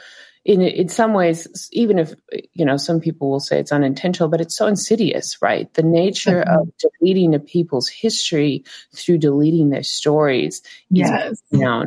in 0.50 0.62
in 0.62 0.90
some 0.90 1.14
ways, 1.14 1.70
even 1.72 2.00
if 2.00 2.16
you 2.54 2.66
know 2.66 2.76
some 2.76 3.00
people 3.00 3.30
will 3.30 3.40
say 3.40 3.60
it's 3.60 3.72
unintentional, 3.72 4.30
but 4.30 4.42
it's 4.42 4.58
so 4.58 4.66
insidious, 4.66 5.40
right? 5.44 5.72
The 5.76 5.84
nature 5.84 6.44
mm-hmm. 6.44 6.62
of 6.62 6.74
deleting 6.80 7.36
a 7.36 7.40
people's 7.40 7.88
history 7.88 8.64
through 8.96 9.20
deleting 9.20 9.70
their 9.70 9.84
stories 9.84 10.64
yes. 10.90 11.40
down. 11.54 11.86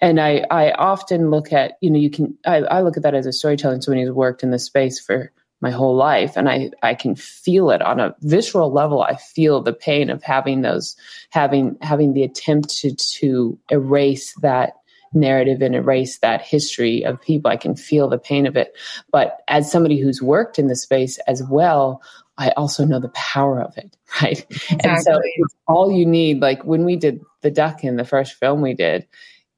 And 0.00 0.20
I, 0.20 0.44
I 0.50 0.72
often 0.72 1.30
look 1.30 1.52
at, 1.52 1.78
you 1.80 1.90
know, 1.90 1.98
you 1.98 2.10
can, 2.10 2.36
I, 2.44 2.56
I 2.56 2.80
look 2.82 2.96
at 2.96 3.04
that 3.04 3.14
as 3.14 3.26
a 3.26 3.32
storyteller, 3.32 3.80
someone 3.80 4.04
who's 4.04 4.12
worked 4.12 4.42
in 4.42 4.50
this 4.50 4.64
space 4.64 4.98
for 4.98 5.30
my 5.60 5.70
whole 5.70 5.94
life. 5.94 6.36
And 6.36 6.48
I, 6.48 6.72
I 6.82 6.94
can 6.94 7.14
feel 7.14 7.70
it 7.70 7.80
on 7.80 8.00
a 8.00 8.16
visceral 8.20 8.72
level. 8.72 9.00
I 9.02 9.14
feel 9.14 9.62
the 9.62 9.72
pain 9.72 10.10
of 10.10 10.24
having 10.24 10.62
those, 10.62 10.96
having, 11.30 11.76
having 11.80 12.14
the 12.14 12.24
attempt 12.24 12.76
to, 12.78 12.96
to 12.96 13.56
erase 13.70 14.34
that 14.42 14.81
narrative 15.14 15.62
and 15.62 15.74
erase 15.74 16.18
that 16.18 16.42
history 16.42 17.04
of 17.04 17.20
people. 17.20 17.50
I 17.50 17.56
can 17.56 17.76
feel 17.76 18.08
the 18.08 18.18
pain 18.18 18.46
of 18.46 18.56
it. 18.56 18.76
But 19.10 19.40
as 19.48 19.70
somebody 19.70 20.00
who's 20.00 20.22
worked 20.22 20.58
in 20.58 20.68
the 20.68 20.76
space 20.76 21.18
as 21.26 21.42
well, 21.42 22.02
I 22.38 22.50
also 22.56 22.84
know 22.84 22.98
the 22.98 23.10
power 23.10 23.60
of 23.60 23.76
it, 23.76 23.96
right? 24.22 24.44
Exactly. 24.50 24.90
And 24.90 25.02
so 25.02 25.20
it's 25.22 25.54
all 25.68 25.92
you 25.92 26.06
need. 26.06 26.40
Like 26.40 26.64
when 26.64 26.84
we 26.84 26.96
did 26.96 27.20
the 27.42 27.50
duck 27.50 27.84
in 27.84 27.96
the 27.96 28.04
first 28.04 28.34
film 28.34 28.60
we 28.60 28.74
did, 28.74 29.06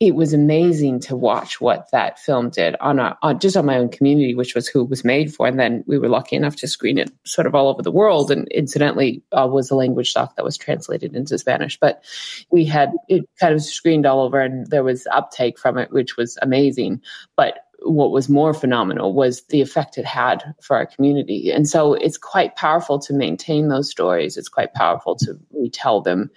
it 0.06 0.14
was 0.14 0.32
amazing 0.32 1.00
to 1.00 1.16
watch 1.16 1.61
what 1.61 1.90
that 1.92 2.18
film 2.18 2.50
did 2.50 2.76
on, 2.80 2.99
a, 2.99 3.16
on 3.23 3.38
just 3.38 3.56
on 3.56 3.66
my 3.66 3.78
own 3.78 3.88
community, 3.88 4.34
which 4.34 4.54
was 4.54 4.68
who 4.68 4.82
it 4.82 4.90
was 4.90 5.04
made 5.04 5.34
for. 5.34 5.46
And 5.46 5.58
then 5.58 5.84
we 5.87 5.99
were 5.99 6.08
lucky 6.08 6.37
enough 6.37 6.56
to 6.56 6.68
screen 6.68 6.99
it 6.99 7.11
sort 7.25 7.46
of 7.46 7.54
all 7.54 7.68
over 7.68 7.82
the 7.82 7.90
world. 7.90 8.30
And 8.30 8.46
incidentally, 8.49 9.23
uh, 9.32 9.49
was 9.50 9.70
a 9.70 9.76
language 9.76 10.12
doc 10.12 10.37
that 10.37 10.44
was 10.44 10.56
translated 10.56 11.16
into 11.16 11.38
Spanish. 11.38 11.78
But 11.78 12.04
we 12.50 12.64
had 12.64 12.92
it 13.08 13.28
kind 13.40 13.54
of 13.54 13.62
screened 13.62 14.06
all 14.06 14.20
over, 14.20 14.40
and 14.40 14.66
there 14.68 14.84
was 14.84 15.06
uptake 15.11 15.58
from 15.58 15.78
it, 15.78 15.92
which 15.92 16.16
was 16.16 16.38
amazing. 16.42 17.02
But 17.37 17.58
what 17.84 18.10
was 18.10 18.28
more 18.28 18.54
phenomenal 18.54 19.12
was 19.12 19.42
the 19.50 19.60
effect 19.60 19.98
it 19.98 20.04
had 20.04 20.42
for 20.62 20.76
our 20.76 20.86
community. 20.86 21.50
And 21.50 21.68
so 21.68 21.94
it's 21.94 22.16
quite 22.16 22.56
powerful 22.56 22.98
to 23.00 23.12
maintain 23.12 23.68
those 23.68 23.90
stories. 23.90 24.36
It's 24.36 24.48
quite 24.48 24.72
powerful 24.74 25.16
to 25.16 25.38
retell 25.52 26.00
them 26.00 26.30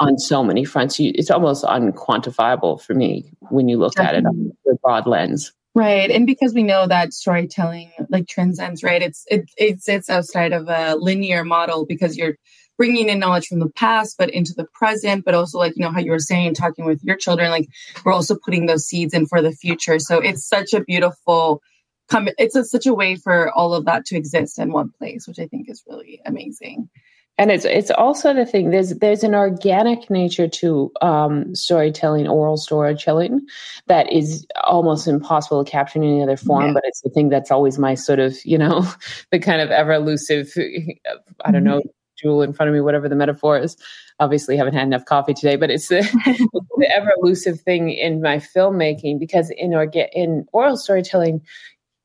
on 0.00 0.18
so 0.18 0.42
many 0.42 0.64
fronts. 0.64 0.96
it's 0.98 1.30
almost 1.30 1.64
unquantifiable 1.64 2.80
for 2.80 2.94
me 2.94 3.32
when 3.50 3.68
you 3.68 3.78
look 3.78 3.94
Definitely. 3.94 4.18
at 4.18 4.22
it 4.22 4.26
on 4.26 4.52
the 4.64 4.78
broad 4.82 5.06
lens. 5.06 5.52
Right. 5.74 6.10
And 6.10 6.26
because 6.26 6.52
we 6.52 6.62
know 6.62 6.86
that 6.86 7.14
storytelling 7.14 7.92
like 8.10 8.28
transcends, 8.28 8.82
right? 8.82 9.00
It's, 9.00 9.24
it, 9.30 9.50
it 9.56 9.82
sits 9.82 10.10
outside 10.10 10.52
of 10.52 10.68
a 10.68 10.96
linear 10.96 11.44
model 11.44 11.86
because 11.86 12.16
you're 12.16 12.36
bringing 12.76 13.08
in 13.08 13.18
knowledge 13.18 13.46
from 13.46 13.60
the 13.60 13.70
past, 13.70 14.16
but 14.18 14.30
into 14.30 14.52
the 14.54 14.66
present, 14.72 15.24
but 15.24 15.34
also 15.34 15.58
like, 15.58 15.74
you 15.76 15.82
know, 15.82 15.90
how 15.90 16.00
you 16.00 16.10
were 16.10 16.18
saying, 16.18 16.54
talking 16.54 16.84
with 16.84 17.02
your 17.02 17.16
children, 17.16 17.50
like 17.50 17.68
we're 18.04 18.12
also 18.12 18.36
putting 18.36 18.66
those 18.66 18.86
seeds 18.86 19.14
in 19.14 19.26
for 19.26 19.42
the 19.42 19.52
future. 19.52 19.98
So 19.98 20.18
it's 20.18 20.46
such 20.46 20.72
a 20.72 20.82
beautiful, 20.82 21.62
come, 22.08 22.28
it's 22.38 22.56
a, 22.56 22.64
such 22.64 22.86
a 22.86 22.94
way 22.94 23.16
for 23.16 23.52
all 23.52 23.74
of 23.74 23.84
that 23.84 24.06
to 24.06 24.16
exist 24.16 24.58
in 24.58 24.72
one 24.72 24.90
place, 24.98 25.26
which 25.26 25.38
I 25.38 25.46
think 25.46 25.68
is 25.68 25.82
really 25.88 26.20
amazing. 26.24 26.88
And 27.38 27.50
it's 27.50 27.64
it's 27.64 27.90
also 27.90 28.34
the 28.34 28.44
thing 28.44 28.70
there's 28.70 28.90
there's 28.90 29.24
an 29.24 29.34
organic 29.34 30.10
nature 30.10 30.48
to 30.48 30.92
um, 31.00 31.54
storytelling, 31.54 32.28
oral 32.28 32.58
storytelling, 32.58 33.40
that 33.86 34.12
is 34.12 34.46
almost 34.62 35.08
impossible 35.08 35.64
to 35.64 35.70
capture 35.70 35.98
in 35.98 36.04
any 36.04 36.22
other 36.22 36.36
form. 36.36 36.66
Yeah. 36.66 36.72
But 36.74 36.82
it's 36.84 37.00
the 37.00 37.08
thing 37.08 37.30
that's 37.30 37.50
always 37.50 37.78
my 37.78 37.94
sort 37.94 38.18
of 38.18 38.36
you 38.44 38.58
know 38.58 38.86
the 39.32 39.38
kind 39.38 39.62
of 39.62 39.70
ever 39.70 39.92
elusive. 39.92 40.52
I 41.42 41.50
don't 41.50 41.64
know 41.64 41.82
jewel 42.22 42.42
in 42.42 42.52
front 42.52 42.68
of 42.68 42.74
me, 42.74 42.80
whatever 42.80 43.08
the 43.08 43.16
metaphor 43.16 43.58
is. 43.58 43.76
Obviously, 44.20 44.56
haven't 44.56 44.74
had 44.74 44.86
enough 44.86 45.04
coffee 45.04 45.34
today, 45.34 45.56
but 45.56 45.70
it's 45.70 45.88
the, 45.88 46.00
the 46.76 46.90
ever 46.94 47.10
elusive 47.20 47.60
thing 47.60 47.90
in 47.90 48.22
my 48.22 48.36
filmmaking 48.36 49.18
because 49.18 49.50
in 49.50 49.74
or 49.74 49.90
in 50.14 50.46
oral 50.52 50.76
storytelling, 50.76 51.42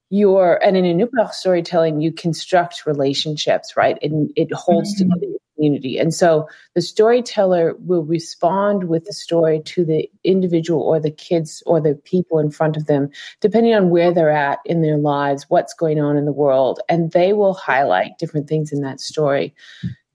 you're 0.09 0.59
and 0.63 0.77
in 0.77 0.85
Inupiaq 0.85 1.31
storytelling, 1.33 2.01
you 2.01 2.11
construct 2.11 2.85
relationships, 2.85 3.75
right? 3.75 3.97
And 4.01 4.31
it 4.35 4.53
holds 4.53 4.95
mm-hmm. 4.95 5.09
together 5.09 5.25
your 5.31 5.39
community. 5.55 5.97
And 5.97 6.13
so 6.13 6.47
the 6.75 6.81
storyteller 6.81 7.75
will 7.79 8.05
respond 8.05 8.85
with 8.85 9.05
the 9.05 9.13
story 9.13 9.61
to 9.65 9.83
the 9.83 10.09
individual 10.23 10.81
or 10.81 10.99
the 10.99 11.11
kids 11.11 11.61
or 11.65 11.81
the 11.81 11.95
people 11.95 12.39
in 12.39 12.51
front 12.51 12.77
of 12.77 12.85
them, 12.85 13.09
depending 13.41 13.73
on 13.73 13.89
where 13.89 14.13
they're 14.13 14.29
at 14.29 14.59
in 14.65 14.81
their 14.81 14.97
lives, 14.97 15.45
what's 15.49 15.73
going 15.73 15.99
on 15.99 16.15
in 16.15 16.25
the 16.25 16.31
world. 16.31 16.79
And 16.87 17.11
they 17.11 17.33
will 17.33 17.53
highlight 17.53 18.17
different 18.17 18.47
things 18.47 18.71
in 18.71 18.81
that 18.81 19.01
story 19.01 19.53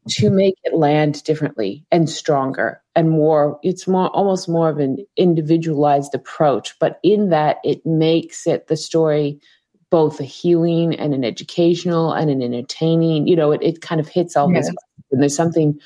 to 0.09 0.30
make 0.30 0.54
it 0.64 0.75
land 0.75 1.23
differently 1.25 1.85
and 1.92 2.11
stronger 2.11 2.82
and 2.97 3.11
more 3.11 3.59
it's 3.62 3.87
more 3.87 4.09
almost 4.09 4.49
more 4.49 4.68
of 4.68 4.78
an 4.78 4.99
individualized 5.16 6.14
approach 6.14 6.78
but 6.78 6.99
in 7.02 7.30
that 7.30 7.59
it 7.62 7.85
makes 7.87 8.47
it 8.47 8.66
the 8.66 8.76
story 8.76 9.38
both 9.90 10.18
a 10.21 10.25
healing 10.25 10.94
and 10.94 11.14
an 11.14 11.25
educational 11.25 12.12
and 12.12 12.30
an 12.30 12.42
entertaining 12.42 13.26
you 13.26 13.37
know 13.37 13.52
it, 13.52 13.62
it 13.62 13.80
kind 13.80 14.00
of 14.00 14.09
hits 14.09 14.37
all 14.37 14.52
yes. 14.52 14.66
this 14.66 14.76
and 15.12 15.23
there's 15.23 15.37
something 15.37 15.78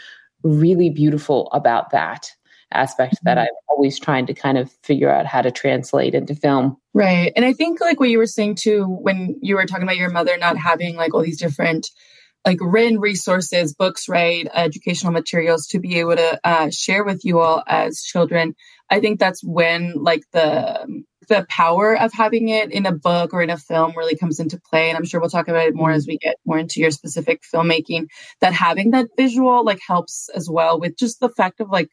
really 0.43 0.89
beautiful 0.89 1.49
about 1.53 1.91
that 1.91 2.31
aspect 2.73 3.17
mm-hmm. 3.17 3.27
that 3.27 3.39
i'm 3.39 3.49
always 3.69 3.99
trying 3.99 4.25
to 4.25 4.33
kind 4.33 4.57
of 4.57 4.73
figure 4.83 5.11
out 5.11 5.27
how 5.27 5.43
to 5.43 5.51
translate 5.51 6.15
into 6.15 6.35
film 6.35 6.77
right 6.95 7.33
and 7.37 7.45
i 7.45 7.53
think 7.53 7.81
like 7.81 8.01
what 8.01 8.09
you 8.09 8.19
were 8.19 8.27
saying 8.27 8.55
too 8.55 8.85
when 8.85 9.39
you 9.43 9.57
were 9.57 9.67
talking 9.67 9.83
about 9.83 9.99
your 9.99 10.11
mother 10.11 10.39
not 10.39 10.57
having 10.57 10.97
like 10.97 11.13
all 11.13 11.23
these 11.23 11.39
different 11.39 11.91
like 12.47 12.59
written 12.61 13.01
resources, 13.01 13.75
books, 13.75 14.09
right, 14.09 14.49
educational 14.55 15.13
materials 15.13 15.67
to 15.67 15.81
be 15.81 15.99
able 15.99 16.17
to 16.17 16.41
uh, 16.45 16.71
share 16.71 17.05
with 17.05 17.25
you 17.25 17.41
all 17.41 17.63
as 17.67 18.03
children. 18.03 18.55
I 18.89 19.01
think 19.01 19.19
that's 19.19 19.43
when 19.45 19.95
like 19.97 20.23
the 20.33 21.05
the 21.29 21.45
power 21.49 21.99
of 21.99 22.13
having 22.13 22.51
it 22.51 22.71
in 22.71 22.87
a 22.87 22.93
book 22.93 23.35
or 23.35 23.43
in 23.43 23.51
a 23.51 23.57
film 23.57 23.95
really 23.97 24.17
comes 24.17 24.39
into 24.39 24.61
play. 24.61 24.89
And 24.89 24.97
I'm 24.97 25.05
sure 25.05 25.21
we'll 25.21 25.29
talk 25.29 25.49
about 25.49 25.67
it 25.67 25.75
more 25.75 25.91
as 25.91 26.07
we 26.07 26.19
get 26.19 26.37
more 26.45 26.57
into 26.57 26.79
your 26.79 26.93
specific 26.93 27.43
filmmaking, 27.53 28.07
that 28.41 28.53
having 28.53 28.93
that 28.93 29.09
visual 29.17 29.65
like 29.65 29.81
helps 29.85 30.29
as 30.37 30.49
well 30.49 30.79
with 30.79 30.97
just 30.97 31.19
the 31.19 31.29
fact 31.29 31.59
of 31.59 31.69
like, 31.69 31.89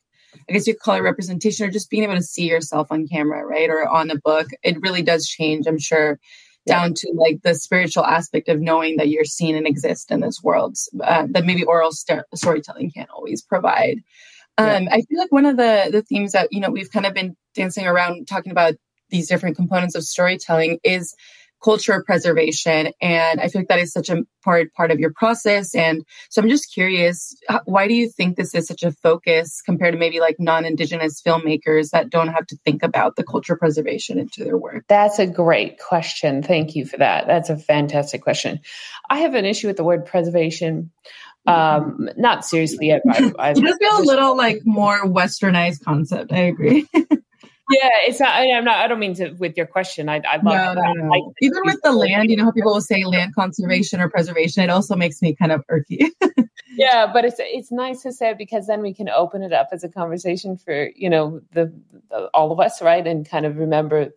I 0.48 0.54
guess 0.54 0.68
you 0.68 0.76
call 0.76 0.96
it 0.96 1.00
representation 1.00 1.68
or 1.68 1.72
just 1.72 1.90
being 1.90 2.04
able 2.04 2.14
to 2.14 2.22
see 2.22 2.48
yourself 2.48 2.92
on 2.92 3.08
camera, 3.08 3.44
right? 3.44 3.72
Or 3.72 3.88
on 3.88 4.12
a 4.12 4.20
book. 4.20 4.50
It 4.62 4.82
really 4.82 5.02
does 5.02 5.28
change, 5.28 5.66
I'm 5.66 5.80
sure, 5.80 6.20
down 6.66 6.94
to 6.94 7.12
like 7.16 7.42
the 7.42 7.56
spiritual 7.56 8.06
aspect 8.06 8.48
of 8.50 8.62
knowing 8.62 8.98
that 8.98 9.10
you're 9.10 9.26
seen 9.26 9.56
and 9.56 9.68
exist 9.68 10.12
in 10.12 10.22
this 10.22 10.42
world 10.42 10.78
uh, 11.04 11.28
that 11.32 11.46
maybe 11.46 11.64
oral 11.64 11.92
st- 11.92 12.24
storytelling 12.36 12.92
can't 12.92 13.10
always 13.10 13.42
provide. 13.42 13.98
Um, 14.58 14.88
I 14.92 15.02
feel 15.02 15.18
like 15.18 15.32
one 15.32 15.46
of 15.46 15.58
the 15.58 15.90
the 15.92 16.04
themes 16.04 16.34
that 16.34 16.50
you 16.52 16.60
know 16.60 16.70
we've 16.70 16.92
kind 16.92 17.06
of 17.06 17.14
been 17.14 17.36
dancing 17.56 17.88
around 17.88 18.28
talking 18.28 18.52
about 18.52 18.76
these 19.10 19.28
different 19.28 19.56
components 19.56 19.96
of 19.96 20.04
storytelling 20.04 20.80
is 20.84 21.16
culture 21.64 22.04
preservation. 22.06 22.92
And 23.02 23.40
i 23.40 23.48
feel 23.48 23.62
like 23.62 23.70
that 23.70 23.80
is 23.80 23.92
such 23.92 24.10
a 24.10 24.24
part 24.44 24.74
part 24.74 24.92
of 24.92 25.00
your 25.00 25.14
process. 25.14 25.74
And 25.74 26.04
so 26.30 26.42
i'm 26.42 26.50
just 26.50 26.74
curious 26.74 27.36
why 27.66 27.88
do 27.88 27.94
you 27.94 28.10
think 28.10 28.36
this 28.36 28.54
is 28.54 28.68
such 28.68 28.84
a 28.84 28.92
focus 28.92 29.62
compared 29.66 29.94
to 29.94 30.00
maybe 30.00 30.20
like 30.20 30.36
non-indigenous 30.40 31.22
filmmakers 31.22 31.92
that 31.92 32.10
don't 32.10 32.30
have 32.30 32.46
to 32.48 32.58
think 32.66 32.84
about 32.84 33.16
the 33.16 33.24
culture 33.24 33.56
preservation 33.56 34.20
into 34.20 34.44
their 34.44 34.58
work? 34.58 34.86
That's 34.88 35.20
a 35.20 35.28
great 35.28 35.80
question. 35.80 36.44
Thank 36.44 36.76
you 36.76 36.86
for 36.86 36.98
that. 36.98 37.28
That's 37.28 37.50
a 37.50 37.58
fantastic 37.58 38.22
question. 38.22 38.60
I 39.10 39.20
have 39.20 39.36
an 39.36 39.46
issue 39.46 39.68
with 39.68 39.78
the 39.78 39.84
word 39.84 40.06
preservation. 40.06 40.92
Um 41.46 42.10
not 42.16 42.46
seriously. 42.46 42.94
I, 42.94 43.02
I, 43.10 43.32
I, 43.38 43.50
it 43.52 43.56
does 43.56 43.78
feel 43.78 44.00
a 44.00 44.06
little 44.06 44.38
like 44.38 44.62
more 44.66 45.04
westernized 45.06 45.84
concept. 45.84 46.32
I 46.32 46.44
agree 46.44 46.88
yeah, 47.82 47.90
it's 48.08 48.20
not. 48.20 48.30
I, 48.30 48.46
am 48.46 48.66
not. 48.66 48.78
I 48.78 48.88
don't 48.88 49.00
mean 49.00 49.14
to 49.16 49.32
with 49.34 49.58
your 49.58 49.66
question. 49.66 50.10
I, 50.10 50.22
I 50.30 50.38
love 50.38 50.44
no, 50.44 50.74
no, 50.74 50.94
no. 50.94 51.10
Like, 51.10 51.24
even 51.42 51.60
with 51.66 51.80
the 51.84 51.92
land. 51.92 52.30
You 52.30 52.38
know 52.38 52.46
how 52.46 52.52
people 52.52 52.74
will 52.74 52.82
say 52.82 53.04
land 53.04 53.36
conservation 53.36 54.00
or 54.00 54.10
preservation. 54.10 54.64
It 54.64 54.70
also 54.70 54.96
makes 54.96 55.22
me 55.22 55.36
kind 55.36 55.52
of 55.52 55.64
irky. 55.68 56.10
yeah, 56.76 57.12
but 57.12 57.26
it's 57.26 57.38
it's 57.40 57.72
nice 57.72 58.02
to 58.04 58.12
say 58.12 58.32
it 58.32 58.38
because 58.38 58.68
then 58.68 58.82
we 58.82 58.94
can 58.94 59.10
open 59.10 59.44
it 59.44 59.54
up 59.54 59.70
as 59.72 59.84
a 59.84 59.90
conversation 59.90 60.58
for 60.58 60.90
you 60.96 61.10
know 61.10 61.42
the, 61.52 61.74
the 62.10 62.30
all 62.34 62.52
of 62.52 62.60
us, 62.60 62.82
right? 62.82 63.06
And 63.06 63.28
kind 63.28 63.46
of 63.46 63.58
remember 63.58 64.12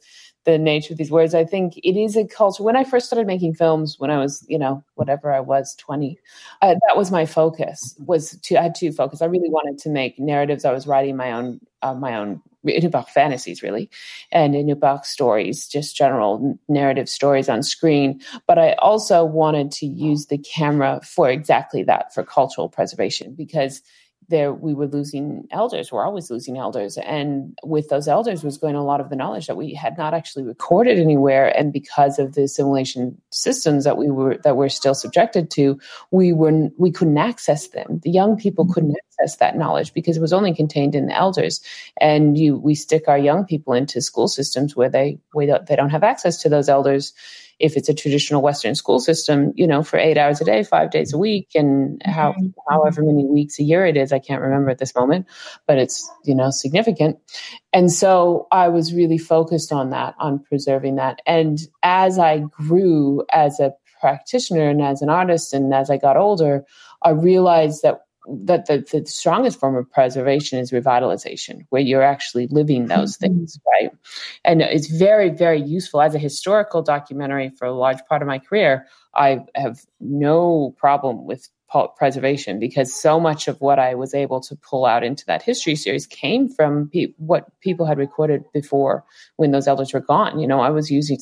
the 0.46 0.56
nature 0.56 0.94
of 0.94 0.98
these 0.98 1.10
words. 1.10 1.34
I 1.34 1.44
think 1.44 1.76
it 1.78 2.00
is 2.00 2.16
a 2.16 2.24
culture. 2.24 2.62
When 2.62 2.76
I 2.76 2.84
first 2.84 3.06
started 3.06 3.26
making 3.26 3.54
films, 3.54 3.96
when 3.98 4.10
I 4.10 4.18
was, 4.18 4.46
you 4.48 4.58
know, 4.58 4.82
whatever 4.94 5.32
I 5.32 5.40
was, 5.40 5.74
20, 5.74 6.18
uh, 6.62 6.74
that 6.86 6.96
was 6.96 7.10
my 7.10 7.26
focus 7.26 7.96
was 7.98 8.38
to, 8.42 8.56
I 8.56 8.62
had 8.62 8.74
two 8.74 8.92
focus. 8.92 9.20
I 9.20 9.26
really 9.26 9.50
wanted 9.50 9.78
to 9.78 9.90
make 9.90 10.18
narratives. 10.18 10.64
I 10.64 10.72
was 10.72 10.86
writing 10.86 11.16
my 11.16 11.32
own, 11.32 11.60
uh, 11.82 11.94
my 11.94 12.14
own 12.14 12.40
Inupiaq 12.66 13.08
fantasies, 13.08 13.62
really, 13.62 13.88
and 14.32 14.54
Inupiaq 14.54 15.04
stories, 15.04 15.68
just 15.68 15.96
general 15.96 16.58
narrative 16.68 17.08
stories 17.08 17.48
on 17.48 17.62
screen. 17.62 18.20
But 18.46 18.58
I 18.58 18.72
also 18.74 19.24
wanted 19.24 19.70
to 19.72 19.86
use 19.86 20.26
the 20.26 20.38
camera 20.38 21.00
for 21.02 21.30
exactly 21.30 21.82
that, 21.84 22.12
for 22.14 22.22
cultural 22.22 22.68
preservation, 22.68 23.34
because 23.34 23.82
there 24.28 24.52
we 24.52 24.74
were 24.74 24.86
losing 24.86 25.46
elders 25.50 25.92
we're 25.92 26.04
always 26.04 26.30
losing 26.30 26.58
elders. 26.58 26.98
And 26.98 27.58
with 27.64 27.88
those 27.88 28.08
elders 28.08 28.42
was 28.42 28.58
going 28.58 28.74
a 28.74 28.84
lot 28.84 29.00
of 29.00 29.10
the 29.10 29.16
knowledge 29.16 29.46
that 29.46 29.56
we 29.56 29.74
had 29.74 29.96
not 29.96 30.14
actually 30.14 30.44
recorded 30.44 30.98
anywhere. 30.98 31.56
And 31.56 31.72
because 31.72 32.18
of 32.18 32.34
the 32.34 32.42
assimilation 32.42 33.20
systems 33.30 33.84
that 33.84 33.96
we 33.96 34.10
were 34.10 34.38
that 34.44 34.56
we're 34.56 34.68
still 34.68 34.94
subjected 34.94 35.50
to 35.52 35.78
we 36.10 36.32
were 36.32 36.68
we 36.78 36.90
couldn't 36.90 37.18
access 37.18 37.68
them. 37.68 38.00
The 38.02 38.10
young 38.10 38.36
people 38.36 38.64
mm-hmm. 38.64 38.74
couldn't 38.74 38.96
access 39.10 39.36
that 39.36 39.56
knowledge 39.56 39.92
because 39.92 40.16
it 40.16 40.20
was 40.20 40.32
only 40.32 40.54
contained 40.54 40.94
in 40.94 41.06
the 41.06 41.16
elders. 41.16 41.60
And 42.00 42.36
you 42.36 42.58
we 42.58 42.74
stick 42.74 43.04
our 43.08 43.18
young 43.18 43.44
people 43.44 43.72
into 43.72 44.00
school 44.00 44.28
systems 44.28 44.76
where 44.76 44.90
they 44.90 45.18
where 45.32 45.58
they 45.66 45.76
don't 45.76 45.90
have 45.90 46.04
access 46.04 46.40
to 46.42 46.48
those 46.48 46.68
elders 46.68 47.12
if 47.58 47.76
it's 47.76 47.88
a 47.88 47.94
traditional 47.94 48.42
Western 48.42 48.74
school 48.74 49.00
system, 49.00 49.52
you 49.54 49.66
know, 49.66 49.82
for 49.82 49.98
eight 49.98 50.18
hours 50.18 50.40
a 50.40 50.44
day, 50.44 50.62
five 50.62 50.90
days 50.90 51.12
a 51.12 51.18
week, 51.18 51.50
and 51.54 52.00
how 52.04 52.32
mm-hmm. 52.32 52.46
however 52.68 53.02
many 53.02 53.24
weeks 53.24 53.58
a 53.58 53.62
year 53.62 53.86
it 53.86 53.96
is, 53.96 54.12
I 54.12 54.18
can't 54.18 54.42
remember 54.42 54.70
at 54.70 54.78
this 54.78 54.94
moment, 54.94 55.26
but 55.66 55.78
it's 55.78 56.10
you 56.24 56.34
know 56.34 56.50
significant. 56.50 57.18
And 57.72 57.92
so 57.92 58.46
I 58.52 58.68
was 58.68 58.94
really 58.94 59.18
focused 59.18 59.72
on 59.72 59.90
that, 59.90 60.14
on 60.18 60.38
preserving 60.38 60.96
that. 60.96 61.20
And 61.26 61.58
as 61.82 62.18
I 62.18 62.38
grew 62.38 63.24
as 63.32 63.60
a 63.60 63.72
practitioner 64.00 64.68
and 64.68 64.82
as 64.82 65.02
an 65.02 65.08
artist, 65.08 65.52
and 65.52 65.72
as 65.72 65.90
I 65.90 65.96
got 65.96 66.16
older, 66.16 66.64
I 67.02 67.10
realized 67.10 67.82
that 67.82 68.05
that 68.28 68.66
the, 68.66 68.84
the 68.92 69.06
strongest 69.06 69.60
form 69.60 69.76
of 69.76 69.90
preservation 69.90 70.58
is 70.58 70.72
revitalization, 70.72 71.66
where 71.70 71.82
you're 71.82 72.02
actually 72.02 72.48
living 72.48 72.86
those 72.86 73.16
mm-hmm. 73.16 73.34
things, 73.34 73.58
right? 73.66 73.90
And 74.44 74.62
it's 74.62 74.88
very, 74.88 75.30
very 75.30 75.62
useful 75.62 76.00
as 76.00 76.14
a 76.14 76.18
historical 76.18 76.82
documentary 76.82 77.50
for 77.50 77.66
a 77.66 77.72
large 77.72 78.04
part 78.08 78.22
of 78.22 78.28
my 78.28 78.38
career. 78.38 78.86
I 79.14 79.44
have 79.54 79.80
no 80.00 80.74
problem 80.78 81.24
with 81.24 81.48
preservation 81.96 82.58
because 82.58 82.94
so 82.94 83.20
much 83.20 83.48
of 83.48 83.60
what 83.60 83.78
I 83.78 83.94
was 83.94 84.14
able 84.14 84.40
to 84.40 84.56
pull 84.56 84.86
out 84.86 85.04
into 85.04 85.26
that 85.26 85.42
history 85.42 85.74
series 85.74 86.06
came 86.06 86.48
from 86.48 86.88
pe- 86.92 87.12
what 87.18 87.48
people 87.60 87.86
had 87.86 87.98
recorded 87.98 88.44
before 88.52 89.04
when 89.36 89.50
those 89.50 89.68
elders 89.68 89.92
were 89.92 90.00
gone. 90.00 90.38
You 90.38 90.46
know, 90.46 90.60
I 90.60 90.70
was 90.70 90.90
using 90.90 91.18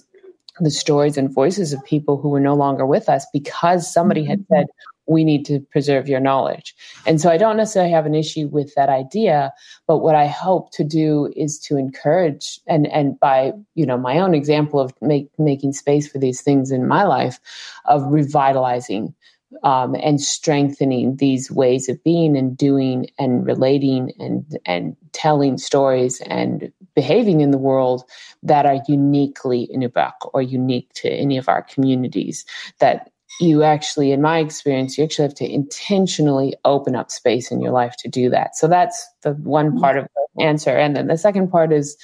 the 0.60 0.70
stories 0.70 1.16
and 1.16 1.32
voices 1.32 1.72
of 1.72 1.84
people 1.84 2.16
who 2.16 2.28
were 2.28 2.40
no 2.40 2.54
longer 2.54 2.86
with 2.86 3.08
us 3.08 3.26
because 3.32 3.92
somebody 3.92 4.24
had 4.24 4.40
mm-hmm. 4.40 4.54
said, 4.54 4.66
we 5.06 5.24
need 5.24 5.44
to 5.46 5.60
preserve 5.60 6.08
your 6.08 6.20
knowledge. 6.20 6.74
And 7.06 7.20
so 7.20 7.30
I 7.30 7.36
don't 7.36 7.56
necessarily 7.56 7.92
have 7.92 8.06
an 8.06 8.14
issue 8.14 8.48
with 8.48 8.74
that 8.74 8.88
idea, 8.88 9.52
but 9.86 9.98
what 9.98 10.14
I 10.14 10.26
hope 10.26 10.70
to 10.72 10.84
do 10.84 11.32
is 11.36 11.58
to 11.60 11.76
encourage 11.76 12.60
and 12.66 12.86
and 12.86 13.18
by, 13.20 13.52
you 13.74 13.86
know, 13.86 13.98
my 13.98 14.18
own 14.18 14.34
example 14.34 14.80
of 14.80 14.92
make, 15.00 15.28
making 15.38 15.72
space 15.72 16.08
for 16.08 16.18
these 16.18 16.40
things 16.40 16.70
in 16.70 16.88
my 16.88 17.04
life 17.04 17.38
of 17.84 18.02
revitalizing 18.04 19.14
um, 19.62 19.94
and 20.02 20.20
strengthening 20.20 21.16
these 21.16 21.50
ways 21.50 21.88
of 21.88 22.02
being 22.02 22.36
and 22.36 22.56
doing 22.56 23.08
and 23.18 23.46
relating 23.46 24.12
and 24.18 24.58
and 24.66 24.96
telling 25.12 25.58
stories 25.58 26.20
and 26.22 26.72
behaving 26.94 27.40
in 27.40 27.50
the 27.50 27.58
world 27.58 28.04
that 28.42 28.66
are 28.66 28.82
uniquely 28.88 29.68
Inupiaq 29.74 30.12
or 30.32 30.42
unique 30.42 30.92
to 30.94 31.08
any 31.08 31.36
of 31.36 31.48
our 31.48 31.62
communities 31.62 32.44
that 32.78 33.10
you 33.40 33.62
actually, 33.62 34.12
in 34.12 34.22
my 34.22 34.38
experience, 34.38 34.96
you 34.96 35.04
actually 35.04 35.24
have 35.24 35.34
to 35.34 35.52
intentionally 35.52 36.54
open 36.64 36.94
up 36.94 37.10
space 37.10 37.50
in 37.50 37.60
your 37.60 37.72
life 37.72 37.94
to 37.98 38.08
do 38.08 38.30
that. 38.30 38.56
So 38.56 38.68
that's 38.68 39.06
the 39.22 39.32
one 39.32 39.70
mm-hmm. 39.70 39.80
part 39.80 39.98
of 39.98 40.06
the 40.36 40.44
answer. 40.44 40.70
And 40.70 40.94
then 40.94 41.08
the 41.08 41.18
second 41.18 41.50
part 41.50 41.72
is 41.72 41.96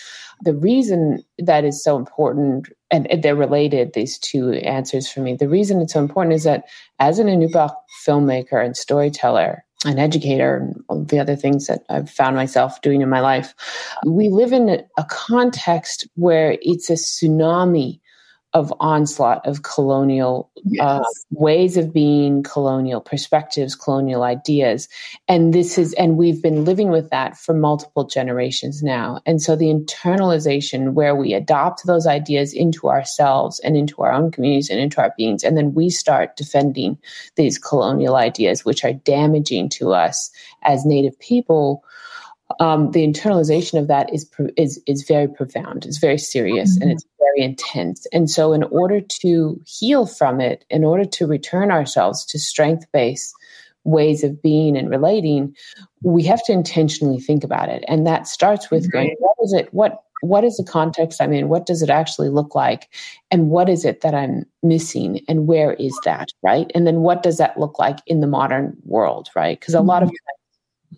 the 0.43 0.55
reason 0.55 1.23
that 1.39 1.65
is 1.65 1.83
so 1.83 1.97
important, 1.97 2.69
and 2.91 3.09
they're 3.23 3.37
related, 3.37 3.93
these 3.93 4.19
two 4.19 4.53
answers 4.55 5.11
for 5.11 5.21
me. 5.21 5.37
The 5.37 5.49
reason 5.49 5.81
it's 5.81 5.93
so 5.93 6.01
important 6.01 6.35
is 6.35 6.45
that 6.45 6.65
as 6.99 7.19
an 7.19 7.27
Inupiaq 7.27 7.75
filmmaker 8.07 8.65
and 8.65 8.77
storyteller, 8.77 9.65
an 9.85 9.99
educator 9.99 10.57
and 10.57 10.83
all 10.89 11.05
the 11.05 11.19
other 11.19 11.37
things 11.37 11.67
that 11.67 11.85
I've 11.89 12.11
found 12.11 12.37
myself 12.37 12.83
doing 12.83 13.03
in 13.03 13.09
my 13.09 13.21
life, 13.21 13.55
we 14.05 14.29
live 14.29 14.53
in 14.53 14.69
a 14.69 15.05
context 15.09 16.09
where 16.17 16.59
it's 16.61 16.91
a 16.91 16.95
tsunami 16.95 18.01
of 18.53 18.73
onslaught 18.81 19.47
of 19.47 19.63
colonial 19.63 20.51
uh, 20.57 20.63
yes. 20.65 20.85
uh, 20.85 21.03
ways 21.31 21.77
of 21.77 21.93
being 21.93 22.43
colonial 22.43 23.01
perspectives 23.01 23.77
colonial 23.77 24.25
ideas 24.25 24.89
and 25.29 25.55
this 25.55 25.79
is 25.79 25.93
and 25.95 26.17
we've 26.17 26.43
been 26.43 26.65
living 26.65 26.91
with 26.91 27.11
that 27.11 27.37
for 27.37 27.55
multiple 27.55 28.05
generations 28.05 28.83
now 28.83 29.21
and 29.25 29.41
so 29.41 29.55
the 29.55 29.73
internalization 29.73 30.95
where 30.95 31.15
we 31.15 31.33
adopt 31.33 31.87
those 31.87 32.07
ideas 32.07 32.53
into 32.53 32.89
ourselves 32.89 33.61
and 33.61 33.77
into 33.77 34.03
our 34.03 34.13
own 34.13 34.33
communities 34.33 34.69
and 34.69 34.81
into 34.81 35.01
our 35.01 35.15
beings 35.17 35.45
and 35.45 35.57
then 35.57 35.73
we 35.73 35.89
start 35.89 36.37
defending 36.37 36.99
these 37.37 37.57
colonial 37.57 38.17
ideas 38.17 38.65
which 38.65 38.85
are 38.85 38.93
damaging 38.93 39.69
to 39.69 39.93
us 39.93 40.31
as 40.63 40.85
native 40.85 41.19
people 41.21 41.85
um, 42.59 42.91
the 42.91 43.07
internalization 43.07 43.79
of 43.79 43.89
that 43.89 44.13
is 44.13 44.29
is 44.57 44.81
is 44.87 45.05
very 45.05 45.29
profound. 45.29 45.87
It's 45.87 45.99
very 45.99 46.19
serious 46.19 46.75
mm-hmm. 46.75 46.83
and 46.83 46.93
it's 46.93 47.05
very 47.19 47.45
intense. 47.45 48.07
And 48.13 48.29
so, 48.29 48.53
in 48.53 48.65
order 48.65 49.01
to 49.23 49.61
heal 49.67 50.07
from 50.07 50.41
it, 50.41 50.65
in 50.71 50.85
order 50.85 51.05
to 51.05 51.27
return 51.27 51.71
ourselves 51.71 52.25
to 52.27 52.39
strength 52.39 52.87
based 52.93 53.35
ways 53.85 54.25
of 54.25 54.43
being 54.43 54.77
and 54.77 54.91
relating, 54.91 55.57
we 56.03 56.23
have 56.25 56.45
to 56.45 56.53
intentionally 56.53 57.21
think 57.21 57.45
about 57.45 57.69
it. 57.69 57.85
And 57.89 58.07
that 58.07 58.27
starts 58.27 58.71
with 58.71 58.93
going, 58.93 59.17
what 59.19 59.37
is 59.43 59.53
it? 59.53 59.73
What 59.73 60.03
what 60.23 60.45
is 60.45 60.59
the 60.59 60.65
context 60.65 61.23
I'm 61.23 61.33
in? 61.33 61.49
What 61.49 61.65
does 61.65 61.81
it 61.81 61.89
actually 61.89 62.29
look 62.29 62.55
like? 62.55 62.91
And 63.31 63.49
what 63.49 63.71
is 63.71 63.87
it 63.87 64.03
that 64.03 64.15
I'm 64.15 64.45
missing? 64.63 65.25
And 65.29 65.47
where 65.47 65.73
is 65.73 65.99
that? 66.05 66.29
Right. 66.43 66.71
And 66.75 66.87
then 66.87 67.01
what 67.01 67.23
does 67.23 67.39
that 67.39 67.59
look 67.59 67.79
like 67.79 68.01
in 68.07 68.21
the 68.21 68.27
modern 68.27 68.77
world? 68.85 69.31
Right. 69.35 69.59
Because 69.59 69.73
a 69.73 69.79
mm-hmm. 69.79 69.89
lot 69.89 70.03
of 70.03 70.11
mm-hmm 70.11 70.40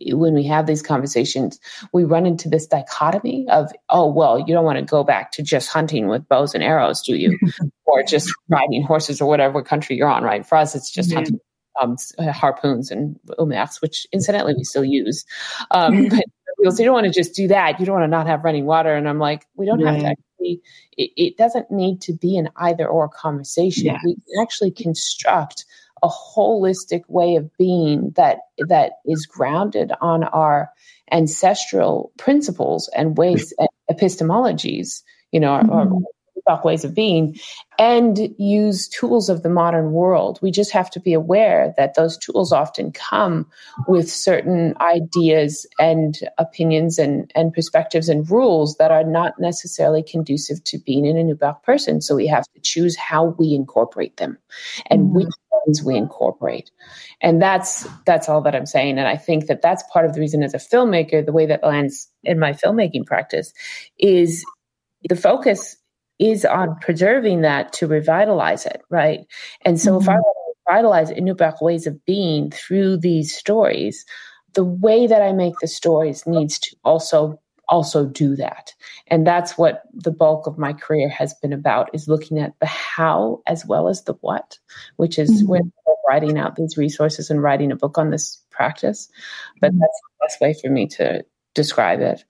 when 0.01 0.35
we 0.35 0.45
have 0.45 0.67
these 0.67 0.83
conversations, 0.83 1.59
we 1.93 2.05
run 2.05 2.27
into 2.27 2.49
this 2.49 2.67
dichotomy 2.67 3.47
of, 3.51 3.71
oh, 3.89 4.11
well, 4.11 4.39
you 4.39 4.55
don't 4.55 4.65
want 4.65 4.79
to 4.79 4.85
go 4.85 5.05
back 5.05 5.33
to 5.33 5.43
just 5.43 5.69
hunting 5.69 6.09
with 6.09 6.29
bows 6.29 6.55
and 6.55 6.65
arrows, 6.65 7.03
do 7.03 7.17
you? 7.17 7.39
or 7.85 8.03
just 8.03 8.33
riding 8.49 8.83
horses 8.83 9.21
or 9.21 9.29
whatever 9.29 9.63
country 9.63 9.97
you're 9.97 10.09
on, 10.09 10.23
right? 10.23 10.47
For 10.47 10.57
us, 10.57 10.75
it's 10.75 10.91
just 10.91 11.13
hunting 11.13 11.41
um, 11.81 11.97
harpoons 12.19 12.91
and 12.91 13.19
umaks, 13.39 13.81
which 13.81 14.07
incidentally 14.13 14.55
we 14.57 14.65
still 14.65 14.85
use. 14.85 15.25
Um, 15.71 16.09
but 16.09 16.25
people 16.59 16.73
say, 16.73 16.83
you 16.83 16.87
don't 16.87 16.95
want 16.95 17.07
to 17.07 17.13
just 17.13 17.35
do 17.35 17.49
that. 17.49 17.81
You 17.81 17.87
don't 17.87 17.95
want 17.95 18.05
to 18.05 18.09
not 18.09 18.27
have 18.27 18.45
running 18.45 18.65
water. 18.65 18.95
And 18.95 19.09
I'm 19.09 19.19
like, 19.19 19.47
we 19.57 19.67
don't 19.67 19.81
have 19.81 20.01
to 20.01 20.17
be, 20.39 20.61
it, 20.97 21.11
it, 21.17 21.37
doesn't 21.37 21.71
need 21.71 22.01
to 22.03 22.13
be 22.13 22.37
an 22.37 22.49
either 22.57 22.87
or 22.87 23.09
conversation. 23.09 23.87
Yeah. 23.87 23.99
We 24.05 24.15
can 24.15 24.43
actually 24.43 24.71
construct 24.71 25.65
a 26.03 26.09
holistic 26.09 27.03
way 27.09 27.37
of 27.37 27.51
being 27.57 28.13
that 28.17 28.39
that 28.69 28.93
is 29.07 29.27
grounded 29.27 29.93
on 30.01 30.25
our 30.25 30.71
ancestral 31.11 32.13
principles 32.19 32.89
and 32.97 33.17
ways 33.17 33.53
and 33.59 33.69
epistemologies 33.91 35.03
you 35.31 35.41
know 35.41 35.53
mm-hmm. 35.53 35.71
our, 35.71 35.87
our 36.47 36.63
ways 36.65 36.85
of 36.85 36.95
being 36.95 37.39
and 37.79 38.35
use 38.39 38.89
tools 38.89 39.29
of 39.29 39.43
the 39.43 39.49
modern 39.49 39.93
world. 39.93 40.39
We 40.43 40.51
just 40.51 40.73
have 40.73 40.91
to 40.91 41.01
be 41.01 41.13
aware 41.13 41.75
that 41.77 41.95
those 41.95 42.19
tools 42.19 42.53
often 42.53 42.93
come 42.93 43.47
with 43.89 44.11
certain 44.11 44.75
ideas 44.81 45.67
and 45.79 46.19
opinions 46.39 46.99
and, 46.99 47.31
and 47.35 47.53
perspectives 47.53 48.09
and 48.09 48.29
rules 48.31 48.77
that 48.77 48.91
are 48.91 49.05
not 49.05 49.35
necessarily 49.39 50.03
conducive 50.03 50.63
to 50.65 50.79
being 50.79 51.07
an 51.07 51.17
Inupiaq 51.17 51.63
person. 51.63 52.01
So 52.01 52.15
we 52.15 52.27
have 52.27 52.45
to 52.55 52.61
choose 52.61 52.97
how 52.97 53.25
we 53.25 53.55
incorporate 53.55 54.17
them 54.17 54.39
and 54.87 55.07
mm-hmm. 55.07 55.17
which 55.17 55.35
we 55.85 55.97
incorporate. 55.97 56.71
And 57.21 57.41
that's 57.41 57.87
that's 58.07 58.29
all 58.29 58.41
that 58.43 58.55
I'm 58.55 58.67
saying. 58.67 58.99
And 58.99 59.09
I 59.09 59.17
think 59.17 59.47
that 59.47 59.63
that's 59.63 59.85
part 59.93 60.05
of 60.05 60.15
the 60.15 60.21
reason 60.21 60.43
as 60.43 60.55
a 60.55 60.59
filmmaker, 60.59 61.25
the 61.25 61.33
way 61.33 61.47
that 61.47 61.63
lands 61.63 62.09
in 62.25 62.39
my 62.39 62.53
filmmaking 62.53 63.07
practice 63.07 63.53
is 63.99 64.45
the 65.09 65.17
focus 65.17 65.77
is 66.19 66.45
on 66.45 66.77
preserving 66.81 67.41
that 67.41 67.73
to 67.75 67.87
revitalize 67.87 68.67
it, 68.67 68.83
right? 68.91 69.21
And 69.63 69.81
so 69.81 69.93
mm-hmm. 69.93 70.03
if 70.03 70.09
I 70.09 70.13
mm-hmm. 70.13 70.21
want 70.21 70.37
to 70.37 70.73
revitalize 70.73 71.11
Inupiaq 71.11 71.63
ways 71.63 71.87
of 71.87 72.05
being 72.05 72.51
through 72.51 72.99
these 72.99 73.35
stories, 73.35 74.05
the 74.55 74.65
way 74.65 75.07
that 75.07 75.23
I 75.23 75.33
make 75.33 75.55
the 75.61 75.69
stories 75.69 76.27
needs 76.27 76.59
to 76.61 76.77
also 76.85 77.41
also 77.69 78.07
do 78.07 78.37
that. 78.37 78.75
And 79.07 79.27
that's 79.27 79.57
what 79.57 79.83
the 79.93 80.11
bulk 80.11 80.47
of 80.47 80.59
my 80.59 80.73
career 80.73 81.09
has 81.09 81.35
been 81.35 81.53
about 81.53 81.91
is 81.95 82.09
looking 82.09 82.39
at 82.39 82.59
the 82.61 82.67
how 82.67 83.43
as 83.47 83.65
well 83.65 83.89
as 83.89 84.05
the 84.05 84.15
what, 84.15 84.59
which 84.97 85.19
is 85.19 85.43
mm-hmm. 85.43 85.49
when 85.49 85.73
writing 86.09 86.39
out 86.39 86.57
these 86.57 86.77
resources 86.77 87.31
and 87.31 87.43
writing 87.43 87.73
a 87.73 87.77
book 87.77 87.99
on 87.99 88.11
this 88.11 88.43
practice. 88.51 89.09
But 89.61 89.71
mm-hmm. 89.71 89.81
that's 89.81 90.01
the 90.03 90.27
best 90.27 90.41
way 90.41 90.55
for 90.61 90.71
me 90.71 90.87
to 90.89 91.25
describe 91.55 92.01
it. 92.01 92.25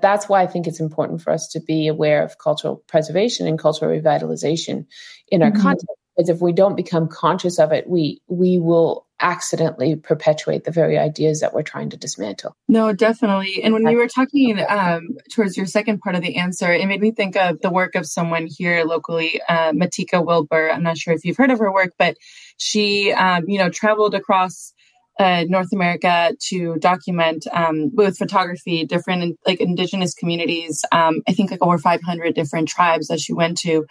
That's 0.00 0.28
why 0.28 0.42
I 0.42 0.46
think 0.46 0.66
it's 0.66 0.80
important 0.80 1.22
for 1.22 1.32
us 1.32 1.48
to 1.48 1.60
be 1.60 1.88
aware 1.88 2.22
of 2.22 2.38
cultural 2.38 2.76
preservation 2.86 3.46
and 3.46 3.58
cultural 3.58 3.90
revitalization 3.90 4.86
in 5.28 5.42
our 5.42 5.50
mm-hmm. 5.50 5.62
content. 5.62 5.90
Because 6.16 6.30
if 6.30 6.40
we 6.40 6.52
don't 6.52 6.76
become 6.76 7.08
conscious 7.08 7.58
of 7.58 7.72
it, 7.72 7.88
we 7.88 8.20
we 8.26 8.58
will 8.58 9.06
accidentally 9.20 9.96
perpetuate 9.96 10.64
the 10.64 10.70
very 10.70 10.98
ideas 10.98 11.40
that 11.40 11.52
we're 11.52 11.62
trying 11.62 11.90
to 11.90 11.96
dismantle. 11.96 12.54
No, 12.68 12.92
definitely. 12.92 13.62
And 13.62 13.74
when 13.74 13.86
you 13.86 13.96
were 13.96 14.08
talking 14.08 14.64
um, 14.68 15.16
towards 15.32 15.56
your 15.56 15.66
second 15.66 16.00
part 16.00 16.14
of 16.14 16.22
the 16.22 16.36
answer, 16.36 16.72
it 16.72 16.86
made 16.86 17.00
me 17.00 17.10
think 17.10 17.36
of 17.36 17.60
the 17.60 17.70
work 17.70 17.94
of 17.94 18.06
someone 18.06 18.46
here 18.48 18.84
locally, 18.84 19.40
uh, 19.48 19.72
Matika 19.72 20.24
Wilbur. 20.24 20.70
I'm 20.70 20.82
not 20.82 20.98
sure 20.98 21.14
if 21.14 21.24
you've 21.24 21.36
heard 21.36 21.50
of 21.50 21.58
her 21.58 21.72
work, 21.72 21.92
but 21.98 22.16
she, 22.58 23.12
um, 23.12 23.44
you 23.48 23.58
know, 23.58 23.70
traveled 23.70 24.14
across 24.14 24.72
uh, 25.18 25.44
North 25.48 25.72
America 25.72 26.32
to 26.38 26.76
document 26.76 27.46
um, 27.52 27.90
with 27.94 28.16
photography 28.16 28.84
different 28.84 29.36
like 29.46 29.60
indigenous 29.60 30.14
communities. 30.14 30.84
Um, 30.92 31.22
I 31.28 31.32
think 31.32 31.50
like 31.50 31.62
over 31.62 31.76
500 31.76 32.34
different 32.34 32.68
tribes 32.68 33.08
that 33.08 33.20
she 33.20 33.32
went 33.32 33.58
to. 33.58 33.84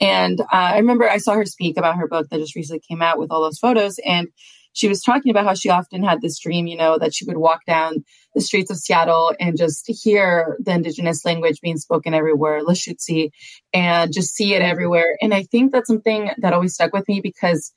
And 0.00 0.40
uh, 0.40 0.44
I 0.52 0.78
remember 0.78 1.10
I 1.10 1.18
saw 1.18 1.34
her 1.34 1.44
speak 1.44 1.76
about 1.76 1.96
her 1.96 2.06
book 2.06 2.28
that 2.30 2.38
just 2.38 2.54
recently 2.54 2.80
came 2.88 3.02
out 3.02 3.18
with 3.18 3.32
all 3.32 3.42
those 3.42 3.58
photos. 3.58 3.98
And 4.04 4.28
she 4.78 4.86
was 4.86 5.02
talking 5.02 5.30
about 5.30 5.44
how 5.44 5.54
she 5.54 5.70
often 5.70 6.04
had 6.04 6.20
this 6.22 6.38
dream, 6.38 6.68
you 6.68 6.76
know, 6.76 6.98
that 6.98 7.12
she 7.12 7.24
would 7.24 7.36
walk 7.36 7.64
down 7.66 8.04
the 8.36 8.40
streets 8.40 8.70
of 8.70 8.76
Seattle 8.76 9.34
and 9.40 9.58
just 9.58 9.86
hear 9.88 10.56
the 10.60 10.70
indigenous 10.70 11.24
language 11.24 11.60
being 11.60 11.78
spoken 11.78 12.14
everywhere, 12.14 12.64
Lushootseed, 12.64 13.30
and 13.74 14.12
just 14.12 14.36
see 14.36 14.54
it 14.54 14.62
everywhere. 14.62 15.18
And 15.20 15.34
I 15.34 15.42
think 15.42 15.72
that's 15.72 15.88
something 15.88 16.30
that 16.38 16.52
always 16.52 16.74
stuck 16.74 16.92
with 16.92 17.08
me 17.08 17.20
because 17.20 17.72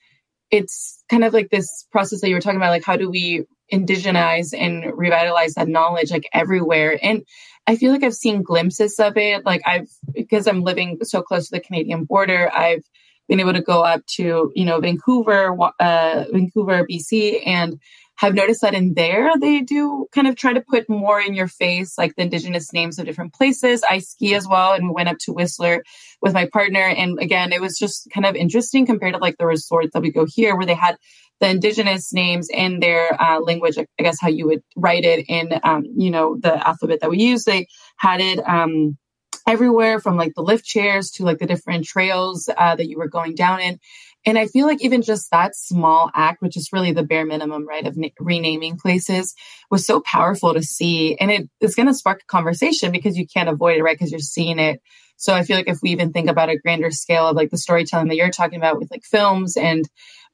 it's 0.51 1.03
kind 1.09 1.23
of 1.23 1.33
like 1.33 1.49
this 1.49 1.87
process 1.91 2.21
that 2.21 2.29
you 2.29 2.35
were 2.35 2.41
talking 2.41 2.57
about 2.57 2.69
like 2.69 2.85
how 2.85 2.97
do 2.97 3.09
we 3.09 3.45
indigenize 3.73 4.53
and 4.55 4.95
revitalize 4.95 5.55
that 5.55 5.67
knowledge 5.67 6.11
like 6.11 6.27
everywhere 6.33 6.99
and 7.01 7.23
i 7.67 7.77
feel 7.77 7.89
like 7.89 8.03
i've 8.03 8.13
seen 8.13 8.41
glimpses 8.41 8.99
of 8.99 9.15
it 9.15 9.45
like 9.45 9.61
i've 9.65 9.87
because 10.13 10.45
i'm 10.45 10.61
living 10.61 10.97
so 11.03 11.21
close 11.21 11.47
to 11.47 11.55
the 11.55 11.61
canadian 11.61 12.03
border 12.03 12.51
i've 12.53 12.83
been 13.31 13.39
able 13.39 13.53
to 13.53 13.61
go 13.61 13.81
up 13.81 14.05
to 14.17 14.51
you 14.53 14.65
know 14.65 14.81
vancouver 14.81 15.57
uh, 15.79 16.25
vancouver 16.33 16.85
bc 16.85 17.41
and 17.47 17.79
have 18.21 18.35
noticed 18.35 18.61
that 18.61 18.75
in 18.75 18.93
there 18.93 19.31
they 19.39 19.61
do 19.61 20.05
kind 20.11 20.27
of 20.27 20.35
try 20.35 20.53
to 20.53 20.61
put 20.61 20.87
more 20.87 21.19
in 21.19 21.33
your 21.33 21.47
face, 21.47 21.97
like 21.97 22.15
the 22.15 22.21
indigenous 22.21 22.71
names 22.71 22.99
of 22.99 23.05
different 23.07 23.33
places. 23.33 23.83
I 23.89 23.97
ski 23.97 24.35
as 24.35 24.47
well, 24.47 24.73
and 24.73 24.87
we 24.87 24.93
went 24.93 25.09
up 25.09 25.17
to 25.21 25.33
Whistler 25.33 25.83
with 26.21 26.31
my 26.31 26.45
partner. 26.45 26.81
And 26.81 27.17
again, 27.19 27.51
it 27.51 27.61
was 27.61 27.79
just 27.79 28.07
kind 28.13 28.27
of 28.27 28.35
interesting 28.35 28.85
compared 28.85 29.15
to 29.15 29.19
like 29.19 29.37
the 29.39 29.47
resorts 29.47 29.93
that 29.93 30.03
we 30.03 30.11
go 30.11 30.27
here, 30.27 30.55
where 30.55 30.67
they 30.67 30.75
had 30.75 30.97
the 31.39 31.49
indigenous 31.49 32.13
names 32.13 32.47
in 32.53 32.79
their 32.79 33.19
uh, 33.19 33.39
language, 33.39 33.79
I 33.79 34.03
guess 34.03 34.21
how 34.21 34.27
you 34.27 34.45
would 34.45 34.61
write 34.75 35.03
it 35.03 35.25
in, 35.27 35.59
um, 35.63 35.85
you 35.97 36.11
know, 36.11 36.37
the 36.39 36.67
alphabet 36.67 36.99
that 37.01 37.09
we 37.09 37.17
use. 37.17 37.45
They 37.45 37.65
had 37.97 38.21
it 38.21 38.47
um, 38.47 38.99
everywhere 39.47 39.99
from 39.99 40.17
like 40.17 40.33
the 40.35 40.43
lift 40.43 40.65
chairs 40.65 41.11
to 41.11 41.23
like 41.23 41.39
the 41.39 41.45
different 41.45 41.85
trails 41.85 42.49
uh, 42.55 42.75
that 42.75 42.87
you 42.87 42.97
were 42.97 43.07
going 43.07 43.35
down 43.35 43.59
in. 43.59 43.79
And 44.25 44.37
I 44.37 44.45
feel 44.45 44.67
like 44.67 44.83
even 44.83 45.01
just 45.01 45.31
that 45.31 45.55
small 45.55 46.11
act, 46.13 46.41
which 46.41 46.55
is 46.55 46.69
really 46.71 46.91
the 46.91 47.03
bare 47.03 47.25
minimum, 47.25 47.67
right, 47.67 47.87
of 47.87 47.97
na- 47.97 48.09
renaming 48.19 48.77
places, 48.77 49.33
was 49.71 49.85
so 49.85 49.99
powerful 49.99 50.53
to 50.53 50.61
see. 50.61 51.17
And 51.17 51.31
it 51.31 51.49
is 51.59 51.73
going 51.73 51.87
to 51.87 51.93
spark 51.93 52.21
a 52.21 52.25
conversation 52.25 52.91
because 52.91 53.17
you 53.17 53.25
can't 53.25 53.49
avoid 53.49 53.77
it, 53.77 53.83
right? 53.83 53.97
Because 53.97 54.11
you're 54.11 54.19
seeing 54.19 54.59
it. 54.59 54.79
So 55.17 55.33
I 55.33 55.43
feel 55.43 55.57
like 55.57 55.69
if 55.69 55.79
we 55.81 55.89
even 55.89 56.11
think 56.11 56.29
about 56.29 56.49
a 56.49 56.57
grander 56.57 56.91
scale 56.91 57.27
of 57.27 57.35
like 57.35 57.49
the 57.49 57.57
storytelling 57.57 58.09
that 58.09 58.15
you're 58.15 58.29
talking 58.29 58.57
about 58.57 58.77
with 58.77 58.91
like 58.91 59.03
films 59.03 59.57
and 59.57 59.87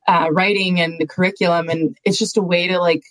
uh, 0.07 0.29
writing 0.31 0.79
and 0.79 0.99
the 0.99 1.07
curriculum, 1.07 1.69
and 1.69 1.97
it's 2.03 2.19
just 2.19 2.37
a 2.37 2.41
way 2.41 2.67
to 2.67 2.79
like 2.79 3.03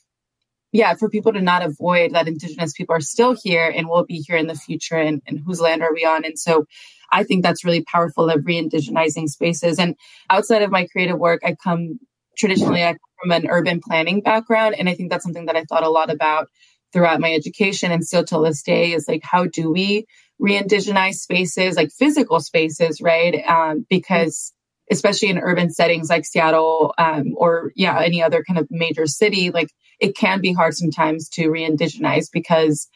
yeah, 0.72 0.94
for 0.94 1.08
people 1.08 1.32
to 1.32 1.40
not 1.40 1.64
avoid 1.64 2.12
that 2.14 2.28
Indigenous 2.28 2.72
people 2.72 2.94
are 2.94 3.00
still 3.00 3.36
here 3.42 3.72
and 3.74 3.88
will 3.88 4.04
be 4.04 4.24
here 4.26 4.36
in 4.36 4.46
the 4.46 4.54
future, 4.54 4.96
and, 4.96 5.22
and 5.26 5.40
whose 5.44 5.60
land 5.60 5.82
are 5.82 5.92
we 5.92 6.04
on? 6.04 6.24
And 6.24 6.38
so 6.38 6.66
I 7.10 7.24
think 7.24 7.42
that's 7.42 7.64
really 7.64 7.82
powerful 7.82 8.28
of 8.28 8.44
re-indigenizing 8.44 9.28
spaces. 9.28 9.78
And 9.78 9.94
outside 10.28 10.62
of 10.62 10.70
my 10.70 10.86
creative 10.86 11.18
work, 11.18 11.42
I 11.44 11.54
come 11.54 12.00
traditionally 12.36 12.84
I 12.84 12.92
come 12.92 12.98
from 13.22 13.32
an 13.32 13.46
urban 13.48 13.80
planning 13.80 14.20
background, 14.20 14.74
and 14.78 14.88
I 14.88 14.94
think 14.94 15.10
that's 15.10 15.24
something 15.24 15.46
that 15.46 15.56
I 15.56 15.64
thought 15.64 15.84
a 15.84 15.90
lot 15.90 16.10
about 16.10 16.48
throughout 16.92 17.20
my 17.20 17.32
education 17.32 17.90
and 17.90 18.04
still 18.04 18.24
till 18.24 18.42
this 18.42 18.62
day 18.62 18.92
is 18.92 19.06
like 19.08 19.22
how 19.22 19.44
do 19.46 19.70
we 19.70 20.06
re-indigenize 20.38 21.14
spaces 21.14 21.76
like 21.76 21.90
physical 21.90 22.40
spaces 22.40 23.00
right 23.00 23.42
um, 23.46 23.84
because 23.90 24.52
especially 24.90 25.28
in 25.28 25.38
urban 25.38 25.70
settings 25.70 26.08
like 26.08 26.24
seattle 26.24 26.94
um, 26.96 27.34
or 27.36 27.72
yeah 27.74 28.00
any 28.00 28.22
other 28.22 28.44
kind 28.44 28.58
of 28.58 28.66
major 28.70 29.06
city 29.06 29.50
like 29.50 29.68
it 30.00 30.16
can 30.16 30.40
be 30.40 30.52
hard 30.52 30.74
sometimes 30.74 31.28
to 31.30 31.48
re-indigenize 31.48 32.26
because 32.32 32.88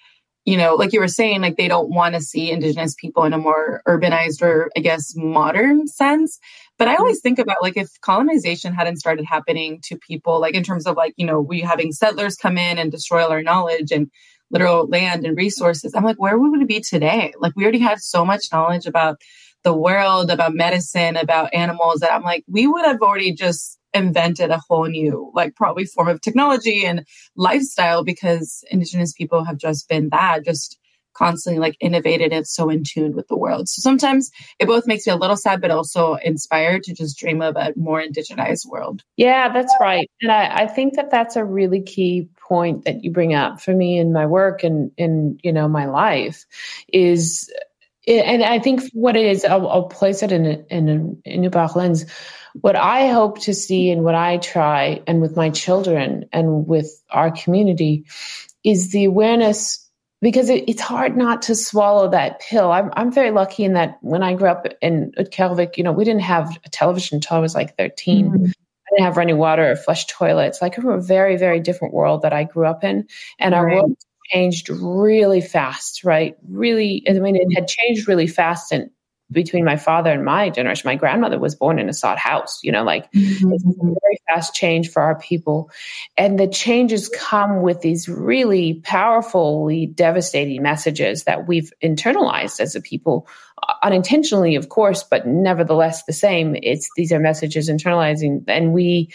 you 0.46 0.56
know, 0.56 0.74
like 0.74 0.92
you 0.92 1.00
were 1.00 1.08
saying, 1.08 1.42
like 1.42 1.56
they 1.56 1.68
don't 1.68 1.90
want 1.90 2.14
to 2.14 2.20
see 2.20 2.50
Indigenous 2.50 2.94
people 2.98 3.24
in 3.24 3.32
a 3.32 3.38
more 3.38 3.82
urbanized 3.86 4.40
or, 4.40 4.70
I 4.76 4.80
guess, 4.80 5.12
modern 5.14 5.86
sense. 5.86 6.38
But 6.78 6.88
I 6.88 6.96
always 6.96 7.20
think 7.20 7.38
about 7.38 7.58
like 7.60 7.76
if 7.76 7.90
colonization 8.00 8.72
hadn't 8.72 8.96
started 8.96 9.26
happening 9.26 9.80
to 9.84 9.98
people, 9.98 10.40
like 10.40 10.54
in 10.54 10.62
terms 10.62 10.86
of 10.86 10.96
like, 10.96 11.12
you 11.16 11.26
know, 11.26 11.40
we 11.40 11.60
having 11.60 11.92
settlers 11.92 12.36
come 12.36 12.56
in 12.56 12.78
and 12.78 12.90
destroy 12.90 13.22
all 13.22 13.30
our 13.30 13.42
knowledge 13.42 13.92
and 13.92 14.10
literal 14.50 14.88
land 14.88 15.26
and 15.26 15.36
resources. 15.36 15.94
I'm 15.94 16.04
like, 16.04 16.18
where 16.18 16.38
would 16.38 16.52
we 16.52 16.64
be 16.64 16.80
today? 16.80 17.34
Like 17.38 17.52
we 17.54 17.64
already 17.64 17.78
have 17.80 18.00
so 18.00 18.24
much 18.24 18.46
knowledge 18.50 18.86
about 18.86 19.20
the 19.62 19.74
world, 19.74 20.30
about 20.30 20.54
medicine, 20.54 21.16
about 21.16 21.52
animals 21.52 22.00
that 22.00 22.12
I'm 22.12 22.22
like, 22.22 22.44
we 22.48 22.66
would 22.66 22.86
have 22.86 23.02
already 23.02 23.32
just 23.32 23.78
invented 23.94 24.50
a 24.50 24.58
whole 24.68 24.86
new 24.86 25.30
like 25.34 25.54
probably 25.56 25.84
form 25.84 26.08
of 26.08 26.20
technology 26.20 26.84
and 26.84 27.06
lifestyle 27.36 28.04
because 28.04 28.64
indigenous 28.70 29.12
people 29.12 29.44
have 29.44 29.56
just 29.56 29.88
been 29.88 30.08
that 30.10 30.44
just 30.44 30.78
constantly 31.12 31.58
like 31.58 31.76
innovated 31.80 32.32
and 32.32 32.46
so 32.46 32.70
in 32.70 32.84
tune 32.84 33.14
with 33.14 33.26
the 33.28 33.36
world. 33.36 33.68
So 33.68 33.80
sometimes 33.80 34.30
it 34.58 34.66
both 34.66 34.86
makes 34.86 35.06
me 35.06 35.12
a 35.12 35.16
little 35.16 35.36
sad 35.36 35.60
but 35.60 35.70
also 35.70 36.14
inspired 36.14 36.84
to 36.84 36.94
just 36.94 37.18
dream 37.18 37.42
of 37.42 37.56
a 37.56 37.72
more 37.76 38.00
indigenized 38.00 38.66
world. 38.66 39.02
Yeah 39.16 39.52
that's 39.52 39.74
right. 39.80 40.08
And 40.22 40.30
i, 40.30 40.62
I 40.62 40.66
think 40.66 40.94
that 40.94 41.10
that's 41.10 41.36
a 41.36 41.44
really 41.44 41.82
key 41.82 42.28
point 42.48 42.84
that 42.84 43.04
you 43.04 43.10
bring 43.10 43.34
up 43.34 43.60
for 43.60 43.74
me 43.74 43.98
in 43.98 44.12
my 44.12 44.26
work 44.26 44.64
and 44.64 44.92
in 44.96 45.38
you 45.42 45.52
know 45.52 45.68
my 45.68 45.86
life 45.86 46.46
is 46.92 47.52
and 48.08 48.42
I 48.42 48.58
think 48.58 48.90
what 48.92 49.14
it 49.14 49.26
is, 49.26 49.44
I'll, 49.44 49.68
I'll 49.68 49.84
place 49.84 50.22
it 50.22 50.32
in 50.32 50.46
in 50.70 51.20
in 51.24 51.44
a 51.44 51.72
lens 51.76 52.06
what 52.54 52.76
I 52.76 53.08
hope 53.08 53.40
to 53.40 53.54
see 53.54 53.90
and 53.90 54.02
what 54.02 54.14
I 54.14 54.38
try 54.38 55.02
and 55.06 55.20
with 55.20 55.36
my 55.36 55.50
children 55.50 56.26
and 56.32 56.66
with 56.66 57.02
our 57.10 57.30
community 57.30 58.06
is 58.64 58.90
the 58.90 59.04
awareness 59.04 59.86
because 60.20 60.50
it, 60.50 60.64
it's 60.68 60.82
hard 60.82 61.16
not 61.16 61.42
to 61.42 61.54
swallow 61.54 62.08
that 62.10 62.40
pill. 62.40 62.70
I'm, 62.70 62.90
I'm 62.94 63.12
very 63.12 63.30
lucky 63.30 63.64
in 63.64 63.72
that 63.74 63.98
when 64.02 64.22
I 64.22 64.34
grew 64.34 64.48
up 64.48 64.66
in 64.82 65.12
Utqiagvik, 65.18 65.76
you 65.76 65.84
know, 65.84 65.92
we 65.92 66.04
didn't 66.04 66.22
have 66.22 66.58
a 66.64 66.68
television 66.68 67.16
until 67.16 67.38
I 67.38 67.40
was 67.40 67.54
like 67.54 67.76
13. 67.76 68.26
Mm-hmm. 68.26 68.44
I 68.44 68.96
didn't 68.96 69.04
have 69.04 69.16
running 69.16 69.38
water 69.38 69.70
or 69.70 69.76
flush 69.76 70.06
toilets. 70.06 70.60
Like 70.60 70.76
a 70.76 71.00
very, 71.00 71.36
very 71.36 71.60
different 71.60 71.94
world 71.94 72.22
that 72.22 72.32
I 72.32 72.44
grew 72.44 72.66
up 72.66 72.84
in. 72.84 73.06
And 73.38 73.54
our 73.54 73.70
world 73.70 73.96
changed 74.30 74.68
really 74.68 75.40
fast, 75.40 76.04
right? 76.04 76.36
Really, 76.48 77.02
I 77.08 77.12
mean, 77.14 77.36
it 77.36 77.52
had 77.54 77.66
changed 77.68 78.06
really 78.06 78.26
fast 78.26 78.72
and 78.72 78.90
between 79.30 79.64
my 79.64 79.76
father 79.76 80.10
and 80.10 80.24
my 80.24 80.50
generation. 80.50 80.88
My 80.88 80.96
grandmother 80.96 81.38
was 81.38 81.54
born 81.54 81.78
in 81.78 81.88
a 81.88 81.92
sod 81.92 82.18
house, 82.18 82.60
you 82.62 82.72
know, 82.72 82.82
like 82.82 83.10
mm-hmm. 83.12 83.52
it's 83.52 83.64
a 83.64 83.84
very 83.84 84.20
fast 84.28 84.54
change 84.54 84.90
for 84.90 85.02
our 85.02 85.18
people. 85.18 85.70
And 86.16 86.38
the 86.38 86.48
changes 86.48 87.08
come 87.08 87.62
with 87.62 87.80
these 87.80 88.08
really 88.08 88.74
powerfully 88.82 89.86
devastating 89.86 90.62
messages 90.62 91.24
that 91.24 91.46
we've 91.46 91.72
internalized 91.82 92.60
as 92.60 92.74
a 92.74 92.80
people 92.80 93.26
unintentionally, 93.82 94.56
of 94.56 94.68
course, 94.68 95.02
but 95.02 95.26
nevertheless 95.26 96.04
the 96.04 96.12
same. 96.12 96.56
It's 96.62 96.88
these 96.96 97.12
are 97.12 97.20
messages 97.20 97.68
internalizing, 97.68 98.44
and 98.48 98.72
we 98.72 99.10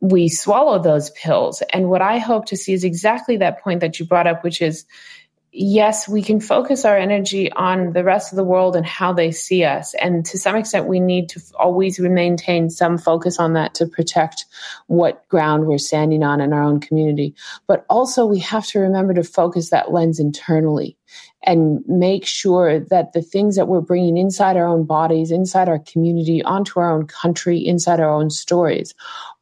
we 0.00 0.28
swallow 0.28 0.78
those 0.78 1.10
pills. 1.10 1.62
And 1.72 1.88
what 1.88 2.02
I 2.02 2.18
hope 2.18 2.46
to 2.46 2.56
see 2.56 2.72
is 2.72 2.84
exactly 2.84 3.38
that 3.38 3.62
point 3.62 3.80
that 3.80 3.98
you 3.98 4.06
brought 4.06 4.26
up, 4.26 4.44
which 4.44 4.60
is 4.60 4.84
yes, 5.56 6.06
we 6.06 6.22
can 6.22 6.38
focus 6.38 6.84
our 6.84 6.96
energy 6.96 7.50
on 7.52 7.92
the 7.92 8.04
rest 8.04 8.32
of 8.32 8.36
the 8.36 8.44
world 8.44 8.76
and 8.76 8.84
how 8.84 9.12
they 9.12 9.30
see 9.30 9.64
us. 9.64 9.94
And 9.94 10.24
to 10.26 10.38
some 10.38 10.54
extent, 10.54 10.86
we 10.86 11.00
need 11.00 11.30
to 11.30 11.40
always 11.58 11.98
maintain 11.98 12.68
some 12.68 12.98
focus 12.98 13.38
on 13.38 13.54
that 13.54 13.74
to 13.74 13.86
protect 13.86 14.44
what 14.86 15.26
ground 15.28 15.66
we're 15.66 15.78
standing 15.78 16.22
on 16.22 16.40
in 16.40 16.52
our 16.52 16.62
own 16.62 16.80
community. 16.80 17.34
But 17.66 17.86
also, 17.88 18.26
we 18.26 18.38
have 18.40 18.66
to 18.68 18.80
remember 18.80 19.14
to 19.14 19.24
focus 19.24 19.70
that 19.70 19.92
lens 19.92 20.20
internally 20.20 20.98
and 21.42 21.82
make 21.86 22.26
sure 22.26 22.80
that 22.80 23.12
the 23.12 23.22
things 23.22 23.56
that 23.56 23.68
we're 23.68 23.80
bringing 23.80 24.16
inside 24.16 24.56
our 24.56 24.66
own 24.66 24.84
bodies, 24.84 25.30
inside 25.30 25.68
our 25.68 25.78
community, 25.78 26.42
onto 26.42 26.80
our 26.80 26.90
own 26.90 27.06
country, 27.06 27.58
inside 27.58 28.00
our 28.00 28.10
own 28.10 28.30
stories 28.30 28.94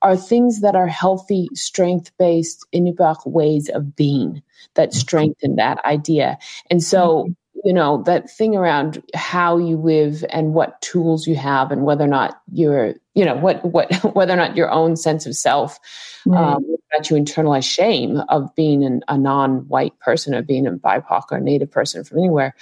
are 0.03 0.17
things 0.17 0.61
that 0.61 0.77
are 0.77 0.87
healthy, 0.87 1.49
strength 1.55 2.13
based 2.19 2.67
Inupiaq 2.75 3.27
ways 3.27 3.69
of 3.71 3.97
being 3.97 4.43
that 4.75 4.93
strengthen 4.93 5.57
that 5.57 5.85
idea. 5.85 6.39
And 6.71 6.83
so, 6.83 7.29
you 7.65 7.73
know, 7.73 8.03
that 8.03 8.31
thing 8.31 8.57
around 8.57 9.03
how 9.15 9.57
you 9.59 9.77
live 9.77 10.25
and 10.31 10.53
what 10.55 10.81
tools 10.83 11.27
you 11.27 11.37
have 11.37 11.71
and 11.71 11.85
whether 11.85 12.05
or 12.05 12.09
not 12.09 12.41
you're, 12.53 12.95
you 13.15 13.25
know, 13.25 13.37
what, 13.37 13.65
what, 13.65 13.93
whether 14.15 14.33
or 14.33 14.37
not 14.37 14.57
your 14.57 14.71
own 14.71 14.97
sense 14.97 15.27
of 15.27 15.35
self, 15.35 15.79
right. 16.27 16.55
um, 16.55 16.65
that 16.93 17.11
you 17.11 17.17
internalize 17.17 17.65
shame 17.65 18.23
of 18.29 18.55
being 18.55 18.85
an, 18.85 19.03
a 19.09 19.17
non-white 19.17 19.99
person 20.01 20.35
or 20.35 20.43
being 20.43 20.67
a 20.67 20.73
BIPOC 20.73 21.25
or 21.31 21.41
native 21.41 21.71
person 21.71 22.05
from 22.05 22.19
anywhere. 22.19 22.55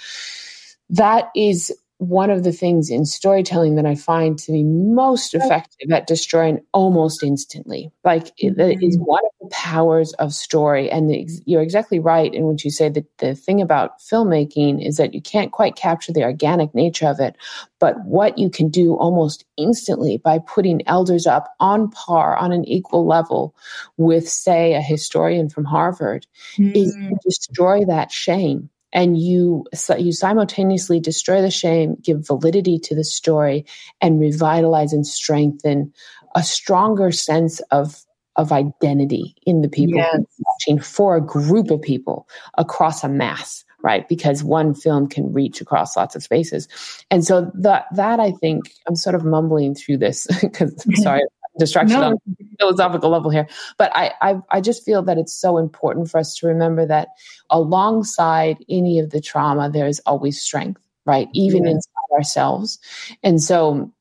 That 0.89 1.29
is 1.35 1.73
one 2.09 2.29
of 2.29 2.43
the 2.43 2.51
things 2.51 2.89
in 2.89 3.05
storytelling 3.05 3.75
that 3.75 3.85
I 3.85 3.95
find 3.95 4.37
to 4.39 4.51
be 4.51 4.63
most 4.63 5.33
effective 5.33 5.91
at 5.91 6.07
destroying 6.07 6.61
almost 6.73 7.23
instantly. 7.23 7.91
Like 8.03 8.35
mm-hmm. 8.37 8.59
it 8.59 8.83
is 8.83 8.97
one 8.99 9.23
of 9.23 9.31
the 9.49 9.55
powers 9.55 10.13
of 10.13 10.33
story. 10.33 10.89
And 10.91 11.09
the, 11.09 11.27
you're 11.45 11.61
exactly 11.61 11.99
right 11.99 12.33
in 12.33 12.43
what 12.43 12.63
you 12.63 12.71
say 12.71 12.89
that 12.89 13.17
the 13.17 13.35
thing 13.35 13.61
about 13.61 13.99
filmmaking 13.99 14.85
is 14.85 14.97
that 14.97 15.13
you 15.13 15.21
can't 15.21 15.51
quite 15.51 15.75
capture 15.75 16.13
the 16.13 16.23
organic 16.23 16.73
nature 16.75 17.07
of 17.07 17.19
it. 17.19 17.35
But 17.79 18.03
what 18.05 18.37
you 18.37 18.49
can 18.49 18.69
do 18.69 18.95
almost 18.95 19.45
instantly 19.57 20.17
by 20.17 20.39
putting 20.39 20.87
elders 20.87 21.27
up 21.27 21.53
on 21.59 21.89
par, 21.89 22.37
on 22.37 22.51
an 22.51 22.65
equal 22.65 23.05
level 23.05 23.55
with, 23.97 24.29
say, 24.29 24.73
a 24.73 24.81
historian 24.81 25.49
from 25.49 25.65
Harvard, 25.65 26.27
mm-hmm. 26.57 26.75
is 26.75 26.95
destroy 27.23 27.85
that 27.85 28.11
shame 28.11 28.69
and 28.93 29.17
you 29.17 29.65
you 29.97 30.11
simultaneously 30.11 30.99
destroy 30.99 31.41
the 31.41 31.51
shame 31.51 31.97
give 32.01 32.25
validity 32.25 32.79
to 32.79 32.95
the 32.95 33.03
story 33.03 33.65
and 33.99 34.21
revitalize 34.21 34.93
and 34.93 35.05
strengthen 35.05 35.91
a 36.35 36.43
stronger 36.43 37.11
sense 37.11 37.59
of 37.71 38.05
of 38.35 38.51
identity 38.51 39.35
in 39.45 39.61
the 39.61 39.69
people 39.69 39.97
yes. 39.97 40.23
watching 40.39 40.79
for 40.79 41.15
a 41.15 41.21
group 41.21 41.69
of 41.69 41.81
people 41.81 42.27
across 42.57 43.03
a 43.03 43.09
mass 43.09 43.63
right 43.83 44.07
because 44.07 44.43
one 44.43 44.73
film 44.73 45.07
can 45.07 45.31
reach 45.33 45.61
across 45.61 45.97
lots 45.97 46.15
of 46.15 46.23
spaces 46.23 46.67
and 47.11 47.25
so 47.25 47.51
that 47.53 47.85
that 47.93 48.19
i 48.19 48.31
think 48.31 48.73
i'm 48.87 48.95
sort 48.95 49.15
of 49.15 49.25
mumbling 49.25 49.75
through 49.75 49.97
this 49.97 50.27
because 50.41 50.85
sorry 51.03 51.21
distraction 51.59 51.99
no. 51.99 52.07
on 52.07 52.17
philosophical 52.59 53.09
level 53.09 53.29
here. 53.29 53.47
But 53.77 53.91
I, 53.95 54.13
I, 54.21 54.35
I 54.51 54.61
just 54.61 54.83
feel 54.83 55.01
that 55.03 55.17
it's 55.17 55.33
so 55.33 55.57
important 55.57 56.09
for 56.09 56.17
us 56.17 56.35
to 56.37 56.47
remember 56.47 56.85
that 56.85 57.09
alongside 57.49 58.63
any 58.69 58.99
of 58.99 59.11
the 59.11 59.21
trauma, 59.21 59.69
there 59.69 59.87
is 59.87 60.01
always 60.05 60.41
strength, 60.41 60.81
right? 61.05 61.27
Even 61.33 61.65
yeah. 61.65 61.71
inside 61.71 62.15
ourselves. 62.15 62.79
And 63.21 63.41
so 63.41 63.91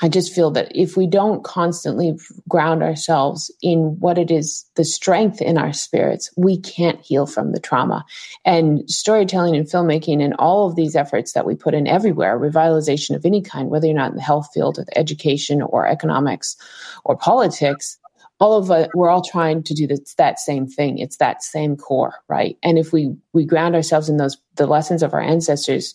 I 0.00 0.08
just 0.08 0.34
feel 0.34 0.50
that 0.52 0.72
if 0.74 0.96
we 0.96 1.06
don't 1.06 1.44
constantly 1.44 2.18
ground 2.48 2.82
ourselves 2.82 3.52
in 3.62 4.00
what 4.00 4.18
it 4.18 4.32
is, 4.32 4.64
the 4.74 4.84
strength 4.84 5.40
in 5.40 5.56
our 5.56 5.72
spirits, 5.72 6.28
we 6.36 6.58
can't 6.58 7.00
heal 7.00 7.24
from 7.24 7.52
the 7.52 7.60
trauma. 7.60 8.04
And 8.44 8.88
storytelling 8.90 9.54
and 9.54 9.66
filmmaking 9.66 10.20
and 10.20 10.34
all 10.40 10.66
of 10.66 10.74
these 10.74 10.96
efforts 10.96 11.34
that 11.34 11.46
we 11.46 11.54
put 11.54 11.74
in 11.74 11.86
everywhere, 11.86 12.38
revitalization 12.38 13.14
of 13.14 13.24
any 13.24 13.42
kind, 13.42 13.70
whether 13.70 13.86
you're 13.86 13.94
not 13.94 14.10
in 14.10 14.16
the 14.16 14.22
health 14.22 14.48
field 14.52 14.78
or 14.78 14.86
education 14.96 15.62
or 15.62 15.86
economics 15.86 16.56
or 17.04 17.16
politics, 17.16 17.96
all 18.40 18.56
of 18.58 18.72
us, 18.72 18.88
we're 18.94 19.08
all 19.08 19.22
trying 19.22 19.62
to 19.62 19.72
do 19.72 19.86
this, 19.86 20.14
that 20.14 20.40
same 20.40 20.66
thing. 20.66 20.98
It's 20.98 21.18
that 21.18 21.44
same 21.44 21.76
core, 21.76 22.14
right? 22.26 22.58
And 22.64 22.76
if 22.76 22.92
we, 22.92 23.14
we 23.32 23.44
ground 23.44 23.76
ourselves 23.76 24.08
in 24.08 24.16
those, 24.16 24.36
the 24.56 24.66
lessons 24.66 25.04
of 25.04 25.14
our 25.14 25.20
ancestors, 25.20 25.94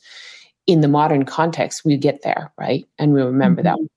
in 0.67 0.81
the 0.81 0.87
modern 0.87 1.25
context, 1.25 1.83
we 1.83 1.97
get 1.97 2.21
there, 2.21 2.51
right? 2.57 2.87
And 2.99 3.13
we 3.13 3.21
remember 3.21 3.63
mm-hmm. 3.63 3.81
that 3.81 3.89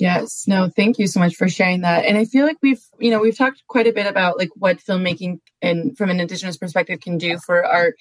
Yes. 0.00 0.44
No, 0.48 0.70
thank 0.74 0.98
you 0.98 1.06
so 1.06 1.20
much 1.20 1.36
for 1.36 1.46
sharing 1.46 1.82
that. 1.82 2.06
And 2.06 2.16
I 2.16 2.24
feel 2.24 2.46
like 2.46 2.56
we've, 2.62 2.80
you 2.98 3.10
know, 3.10 3.20
we've 3.20 3.36
talked 3.36 3.62
quite 3.68 3.86
a 3.86 3.92
bit 3.92 4.06
about 4.06 4.38
like 4.38 4.48
what 4.54 4.78
filmmaking 4.78 5.40
and 5.60 5.94
from 5.96 6.08
an 6.08 6.20
indigenous 6.20 6.56
perspective 6.56 7.00
can 7.00 7.18
do 7.18 7.38
for 7.38 7.66
our 7.66 7.92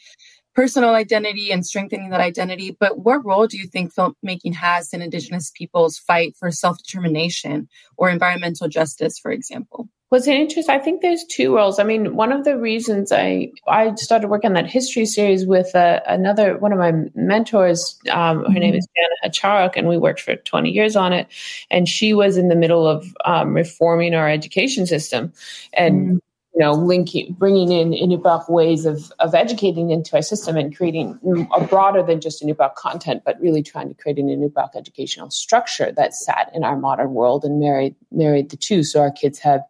personal 0.55 0.95
identity 0.95 1.51
and 1.51 1.65
strengthening 1.65 2.09
that 2.09 2.21
identity. 2.21 2.75
But 2.79 2.99
what 2.99 3.25
role 3.25 3.47
do 3.47 3.57
you 3.57 3.67
think 3.67 3.93
filmmaking 3.93 4.55
has 4.55 4.93
in 4.93 5.01
indigenous 5.01 5.51
people's 5.51 5.97
fight 5.97 6.35
for 6.37 6.51
self-determination 6.51 7.69
or 7.97 8.09
environmental 8.09 8.67
justice, 8.67 9.19
for 9.19 9.31
example? 9.31 9.89
Was 10.11 10.27
it 10.27 10.35
interesting? 10.35 10.73
I 10.73 10.79
think 10.79 11.01
there's 11.01 11.23
two 11.25 11.55
roles. 11.55 11.77
I 11.77 11.83
mean, 11.83 12.15
one 12.15 12.31
of 12.31 12.43
the 12.43 12.57
reasons 12.57 13.11
I 13.11 13.51
I 13.67 13.93
started 13.93 14.29
working 14.29 14.49
on 14.49 14.53
that 14.55 14.65
history 14.65 15.05
series 15.05 15.45
with 15.45 15.75
uh, 15.75 15.99
another 16.07 16.57
one 16.57 16.73
of 16.73 16.79
my 16.79 16.93
mentors. 17.13 17.99
Um, 18.09 18.39
her 18.39 18.45
mm-hmm. 18.45 18.53
name 18.55 18.73
is 18.73 18.87
Jana 18.95 19.31
Harcharek, 19.31 19.77
and 19.77 19.87
we 19.87 19.97
worked 19.97 20.21
for 20.21 20.35
20 20.35 20.71
years 20.71 20.95
on 20.95 21.13
it. 21.13 21.27
And 21.69 21.87
she 21.87 22.13
was 22.15 22.37
in 22.37 22.47
the 22.47 22.55
middle 22.55 22.87
of 22.87 23.05
um, 23.23 23.53
reforming 23.53 24.15
our 24.15 24.27
education 24.27 24.87
system, 24.87 25.31
and 25.73 25.95
mm-hmm 25.95 26.15
you 26.15 26.21
know, 26.59 26.73
linking, 26.73 27.33
bringing 27.33 27.71
in 27.71 27.91
Inupiaq 27.91 28.49
ways 28.49 28.85
of, 28.85 29.11
of 29.19 29.33
educating 29.33 29.91
into 29.91 30.15
our 30.15 30.21
system 30.21 30.57
and 30.57 30.75
creating 30.75 31.19
a 31.55 31.63
broader 31.63 32.03
than 32.03 32.21
just 32.21 32.43
Inupiaq 32.43 32.75
content, 32.75 33.23
but 33.25 33.39
really 33.39 33.63
trying 33.63 33.87
to 33.87 33.93
create 33.95 34.19
an 34.19 34.27
Inupiaq 34.27 34.75
educational 34.75 35.29
structure 35.31 35.91
that 35.93 36.13
sat 36.13 36.51
in 36.53 36.63
our 36.63 36.75
modern 36.75 37.13
world 37.13 37.45
and 37.45 37.59
married 37.59 37.95
married 38.11 38.49
the 38.49 38.57
two, 38.57 38.83
so 38.83 38.99
our 38.99 39.11
kids 39.11 39.39
have 39.39 39.61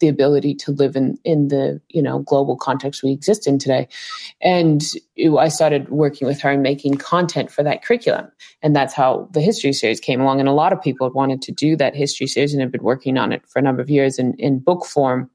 the 0.00 0.08
ability 0.08 0.54
to 0.54 0.72
live 0.72 0.96
in 0.96 1.18
in 1.24 1.48
the 1.48 1.80
you 1.88 2.02
know 2.02 2.18
global 2.20 2.56
context 2.56 3.02
we 3.02 3.12
exist 3.12 3.46
in 3.46 3.58
today. 3.58 3.88
And 4.40 4.82
I 5.38 5.48
started 5.48 5.88
working 5.88 6.26
with 6.26 6.40
her 6.40 6.50
and 6.50 6.62
making 6.62 6.94
content 6.96 7.50
for 7.50 7.62
that 7.62 7.82
curriculum, 7.82 8.30
and 8.62 8.76
that's 8.76 8.94
how 8.94 9.28
the 9.32 9.40
history 9.40 9.72
series 9.72 10.00
came 10.00 10.20
along. 10.20 10.40
And 10.40 10.48
a 10.48 10.52
lot 10.52 10.72
of 10.72 10.82
people 10.82 11.06
had 11.06 11.14
wanted 11.14 11.42
to 11.42 11.52
do 11.52 11.76
that 11.76 11.94
history 11.94 12.26
series 12.26 12.52
and 12.52 12.60
had 12.60 12.72
been 12.72 12.82
working 12.82 13.16
on 13.16 13.32
it 13.32 13.46
for 13.46 13.58
a 13.58 13.62
number 13.62 13.82
of 13.82 13.90
years 13.90 14.18
in 14.18 14.34
in 14.34 14.58
book 14.58 14.84
form, 14.84 15.30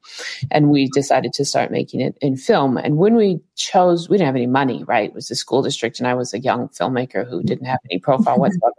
and 0.52 0.70
we 0.70 0.90
decided 0.90 1.34
to 1.34 1.46
start 1.46 1.72
making 1.72 2.02
it 2.02 2.18
in 2.22 2.38
film. 2.38 2.78
And 2.78 2.98
when 2.98 3.16
we 3.16 3.40
chose, 3.56 4.10
we 4.10 4.18
didn't 4.18 4.28
have 4.28 4.36
any 4.36 4.48
money, 4.48 4.84
right? 4.84 5.10
It 5.10 5.16
was 5.16 5.32
a 5.32 5.36
school 5.36 5.62
district, 5.62 6.00
and 6.00 6.08
I 6.08 6.14
was 6.14 6.34
a 6.34 6.40
young 6.40 6.70
filmmaker 6.70 7.28
who 7.28 7.42
didn't 7.44 7.66
have 7.66 7.80
any 7.90 8.00
profile 8.00 8.38
whatsoever. 8.38 8.74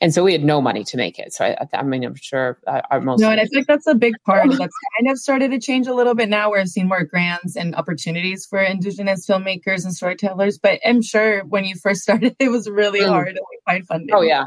and 0.00 0.12
so 0.14 0.24
we 0.24 0.32
had 0.32 0.44
no 0.44 0.60
money 0.60 0.84
to 0.84 0.96
make 0.96 1.18
it. 1.18 1.32
So 1.32 1.44
I, 1.44 1.66
I 1.72 1.82
mean, 1.82 2.04
I'm 2.04 2.14
sure 2.14 2.58
uh, 2.66 2.82
our 2.90 3.00
most. 3.00 3.20
No, 3.20 3.30
and 3.30 3.40
I 3.40 3.44
think 3.44 3.66
that's 3.66 3.86
a 3.86 3.94
big 3.94 4.14
part. 4.24 4.48
That's 4.48 4.58
kind 4.98 5.10
of 5.10 5.17
started 5.18 5.50
to 5.50 5.60
change 5.60 5.86
a 5.86 5.94
little 5.94 6.14
bit 6.14 6.28
now. 6.28 6.50
where 6.50 6.60
I've 6.60 6.68
seen 6.68 6.88
more 6.88 7.04
grants 7.04 7.56
and 7.56 7.74
opportunities 7.74 8.46
for 8.46 8.60
Indigenous 8.60 9.26
filmmakers 9.26 9.84
and 9.84 9.94
storytellers. 9.94 10.58
But 10.58 10.80
I'm 10.84 11.02
sure 11.02 11.44
when 11.44 11.64
you 11.64 11.76
first 11.76 12.00
started, 12.02 12.36
it 12.38 12.50
was 12.50 12.68
really 12.68 13.00
mm. 13.00 13.08
hard 13.08 13.34
to 13.34 13.42
find 13.64 13.86
funding. 13.86 14.14
Oh, 14.14 14.22
yeah. 14.22 14.46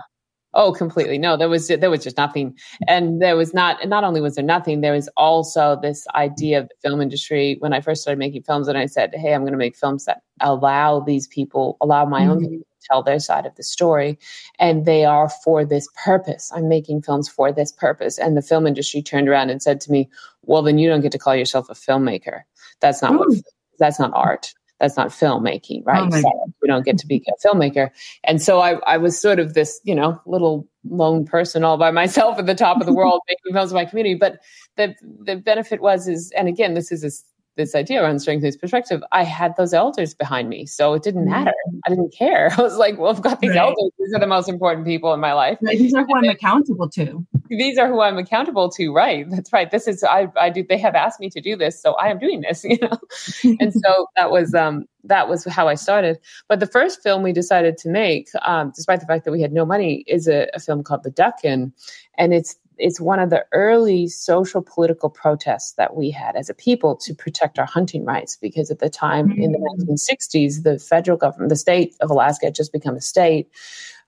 Oh, 0.54 0.74
completely. 0.74 1.18
No, 1.18 1.38
there 1.38 1.48
was 1.48 1.70
there 1.70 1.90
was 1.90 2.04
just 2.04 2.18
nothing, 2.18 2.58
and 2.88 3.22
there 3.22 3.38
was 3.38 3.54
not. 3.54 3.80
And 3.80 3.90
not 3.90 4.04
only 4.04 4.20
was 4.20 4.36
there 4.36 4.44
nothing, 4.44 4.82
there 4.82 4.92
was 4.92 5.08
also 5.16 5.80
this 5.82 6.06
idea 6.14 6.60
of 6.60 6.68
the 6.68 6.76
film 6.82 7.00
industry. 7.00 7.56
When 7.60 7.72
I 7.72 7.80
first 7.80 8.02
started 8.02 8.20
making 8.20 8.44
films, 8.44 8.68
and 8.68 8.78
I 8.78 8.86
said, 8.88 9.16
"Hey, 9.16 9.34
I'm 9.34 9.44
going 9.44 9.54
to 9.54 9.58
make 9.58 9.78
films 9.78 10.04
that 10.06 10.24
allow 10.42 11.00
these 11.00 11.28
people, 11.28 11.78
allow 11.80 12.04
my 12.04 12.22
mm-hmm. 12.22 12.32
own 12.32 12.40
people 12.42 12.58
to 12.58 12.88
tell 12.90 13.02
their 13.02 13.20
side 13.20 13.46
of 13.46 13.56
the 13.56 13.64
story, 13.64 14.20
and 14.60 14.86
they 14.86 15.06
are 15.06 15.30
for 15.30 15.64
this 15.64 15.88
purpose. 16.04 16.52
I'm 16.54 16.68
making 16.68 17.04
films 17.04 17.30
for 17.30 17.54
this 17.54 17.72
purpose." 17.72 18.18
And 18.18 18.36
the 18.36 18.42
film 18.42 18.68
industry 18.68 19.02
turned 19.02 19.30
around 19.30 19.52
and 19.52 19.62
said 19.62 19.80
to 19.82 19.92
me, 19.92 20.10
"Well, 20.42 20.64
then 20.64 20.78
you 20.78 20.90
don't 20.90 21.02
get 21.02 21.14
to 21.14 21.20
call 21.20 21.36
yourself 21.36 21.70
a 21.70 21.76
filmmaker. 21.76 22.42
That's 22.82 23.02
not 23.02 23.14
Ooh. 23.14 23.20
what. 23.20 23.38
That's 23.80 24.00
not 24.00 24.12
art." 24.14 24.54
That's 24.82 24.98
not 24.98 25.10
filmmaking, 25.10 25.86
right? 25.86 26.10
Oh 26.12 26.20
so 26.20 26.54
we 26.62 26.68
don't 26.68 26.84
get 26.84 26.98
to 26.98 27.08
be 27.08 27.24
a 27.28 27.48
filmmaker. 27.48 27.92
And 28.24 28.42
so 28.42 28.60
I, 28.60 28.74
I 28.88 28.98
was 28.98 29.18
sort 29.18 29.40
of 29.40 29.54
this, 29.54 29.80
you 29.84 29.94
know, 29.94 30.20
little 30.26 30.68
lone 30.90 31.24
person 31.24 31.64
all 31.64 31.78
by 31.78 31.92
myself 31.92 32.40
at 32.40 32.48
the 32.48 32.56
top 32.56 32.82
of 32.82 32.88
the 32.88 32.94
world 32.94 33.22
making 33.30 33.54
films 33.54 33.72
of 33.72 33.76
my 33.76 33.86
community. 33.86 34.16
But 34.16 34.40
the 34.78 34.96
the 35.24 35.36
benefit 35.36 35.82
was 35.82 36.08
is, 36.08 36.32
and 36.36 36.48
again, 36.48 36.74
this 36.74 36.92
is 36.92 37.04
a 37.04 37.12
this 37.58 37.76
idea 37.76 38.02
around 38.02 38.20
strength-based 38.20 38.60
perspective, 38.62 39.04
I 39.12 39.24
had 39.24 39.56
those 39.58 39.74
elders 39.74 40.14
behind 40.14 40.50
me. 40.50 40.66
So 40.66 40.94
it 40.94 41.04
didn't 41.04 41.24
mm-hmm. 41.24 41.32
matter. 41.32 41.54
I 41.86 41.90
didn't 41.90 42.14
care. 42.14 42.50
I 42.58 42.62
was 42.62 42.78
like, 42.78 42.98
well, 42.98 43.12
I've 43.12 43.22
got 43.22 43.40
these 43.42 43.50
right. 43.50 43.60
elders. 43.60 43.92
These 44.00 44.14
are 44.14 44.20
the 44.20 44.28
most 44.28 44.50
important 44.50 44.86
people 44.86 45.14
in 45.14 45.20
my 45.20 45.34
life. 45.34 45.58
Right. 45.62 45.78
These 45.78 45.94
are 45.94 46.06
who 46.06 46.16
I'm 46.16 46.30
accountable 46.30 46.90
to. 46.90 47.26
These 47.58 47.78
are 47.78 47.88
who 47.88 48.00
I'm 48.00 48.18
accountable 48.18 48.70
to. 48.72 48.94
Right. 48.94 49.30
That's 49.30 49.52
right. 49.52 49.70
This 49.70 49.88
is, 49.88 50.04
I, 50.04 50.28
I 50.40 50.50
do, 50.50 50.64
they 50.68 50.78
have 50.78 50.96
asked 50.96 51.20
me 51.20 51.30
to 51.32 51.42
do 51.42 51.58
this. 51.58 51.82
So 51.82 51.94
I 51.94 52.08
am 52.08 52.18
doing 52.18 52.42
this, 52.42 52.64
you 52.64 52.78
know? 52.82 52.98
and 53.60 53.74
so 53.74 54.08
that 54.16 54.32
was, 54.32 54.56
um, 54.56 54.86
that 55.04 55.28
was 55.28 55.44
how 55.46 55.68
I 55.68 55.76
started. 55.76 56.18
But 56.48 56.62
the 56.62 56.68
first 56.68 57.04
film 57.04 57.24
we 57.24 57.34
decided 57.34 57.78
to 57.80 57.90
make, 57.90 58.30
um, 58.44 58.72
despite 58.74 59.02
the 59.02 59.06
fact 59.06 59.26
that 59.26 59.32
we 59.32 59.42
had 59.42 59.52
no 59.52 59.66
money, 59.66 60.06
is 60.08 60.28
a, 60.28 60.48
a 60.54 60.60
film 60.60 60.84
called 60.84 61.04
The 61.04 61.12
Duck-In. 61.12 61.74
And 62.18 62.34
it's 62.34 62.56
it's 62.78 63.00
one 63.00 63.20
of 63.20 63.30
the 63.30 63.46
early 63.52 64.08
social 64.08 64.62
political 64.62 65.10
protests 65.10 65.74
that 65.74 65.96
we 65.96 66.10
had 66.10 66.36
as 66.36 66.50
a 66.50 66.54
people 66.54 66.96
to 66.96 67.14
protect 67.14 67.60
our 67.60 67.66
hunting 67.66 68.04
rights 68.04 68.38
because 68.42 68.72
at 68.72 68.80
the 68.80 68.90
time 68.90 69.32
in 69.32 69.52
the 69.52 69.60
1960s 69.60 70.60
mm. 70.60 70.64
the 70.64 70.80
federal 70.80 71.18
government 71.18 71.50
the 71.50 71.56
state 71.56 71.96
of 72.02 72.10
alaska 72.10 72.48
had 72.48 72.56
just 72.56 72.74
become 72.74 72.96
a 72.96 73.02
state 73.02 73.50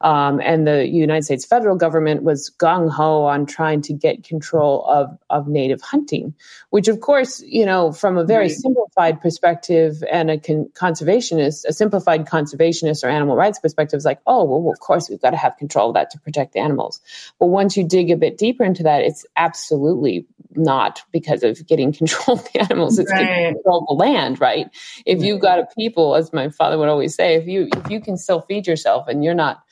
um, 0.02 0.42
and 0.42 0.68
the 0.68 0.88
United 0.88 1.24
States 1.24 1.46
federal 1.46 1.76
government 1.76 2.24
was 2.24 2.52
gung 2.60 2.90
ho 2.90 3.24
on 3.24 3.46
trying 3.46 3.82
to 3.84 3.94
get 3.94 4.24
control 4.24 4.86
of, 4.86 5.18
of 5.30 5.48
native 5.48 5.82
hunting, 5.82 6.34
which, 6.70 6.88
of 6.88 7.00
course, 7.00 7.42
you 7.46 7.66
know, 7.66 7.92
from 7.92 8.18
a 8.18 8.24
very 8.24 8.46
right. 8.46 8.52
simplified 8.52 9.22
perspective 9.22 10.04
and 10.12 10.30
a 10.30 10.38
con- 10.38 10.70
conservationist, 10.74 11.66
a 11.66 11.74
simplified 11.74 12.26
conservationist 12.26 13.04
or 13.04 13.08
animal 13.10 13.36
rights 13.36 13.60
perspective 13.60 13.98
is 13.98 14.06
like, 14.06 14.20
oh, 14.28 14.44
well, 14.44 14.72
of 14.72 14.80
course, 14.80 15.10
we've 15.10 15.22
got 15.22 15.32
to 15.32 15.38
have 15.38 15.56
control 15.58 15.90
of 15.90 15.94
that 15.94 16.10
to 16.12 16.20
protect 16.20 16.54
the 16.54 16.60
animals. 16.60 17.00
But 17.40 17.48
once 17.48 17.78
you 17.78 17.84
dig 17.84 18.12
a 18.12 18.18
bit 18.18 18.38
deeper 18.38 18.64
into 18.64 18.84
that, 18.84 19.04
it's 19.04 19.26
absolutely 19.36 20.26
not 20.56 21.02
because 21.12 21.44
of 21.44 21.66
getting 21.68 21.92
control 22.04 22.38
of 22.38 22.44
the 22.52 22.60
animals 22.60 23.00
it's 23.00 23.12
right. 23.12 23.26
getting 23.26 23.54
control 23.56 23.80
of 23.80 23.88
the 23.88 23.94
land 23.94 24.40
right 24.40 24.68
if 25.06 25.18
right. 25.18 25.28
you've 25.28 25.42
got 25.42 25.60
a 25.60 25.68
people 25.76 26.16
as 26.16 26.32
my 26.32 26.50
father 26.50 26.78
would 26.78 26.90
always 26.90 27.16
say 27.16 27.36
if 27.36 27.48
you 27.48 27.68
if 27.76 27.90
you 27.90 28.00
can 28.00 28.18
still 28.18 28.42
feed 28.42 28.68
yourself 28.68 29.08
and 29.08 29.24
you're 29.24 29.34
not 29.34 29.64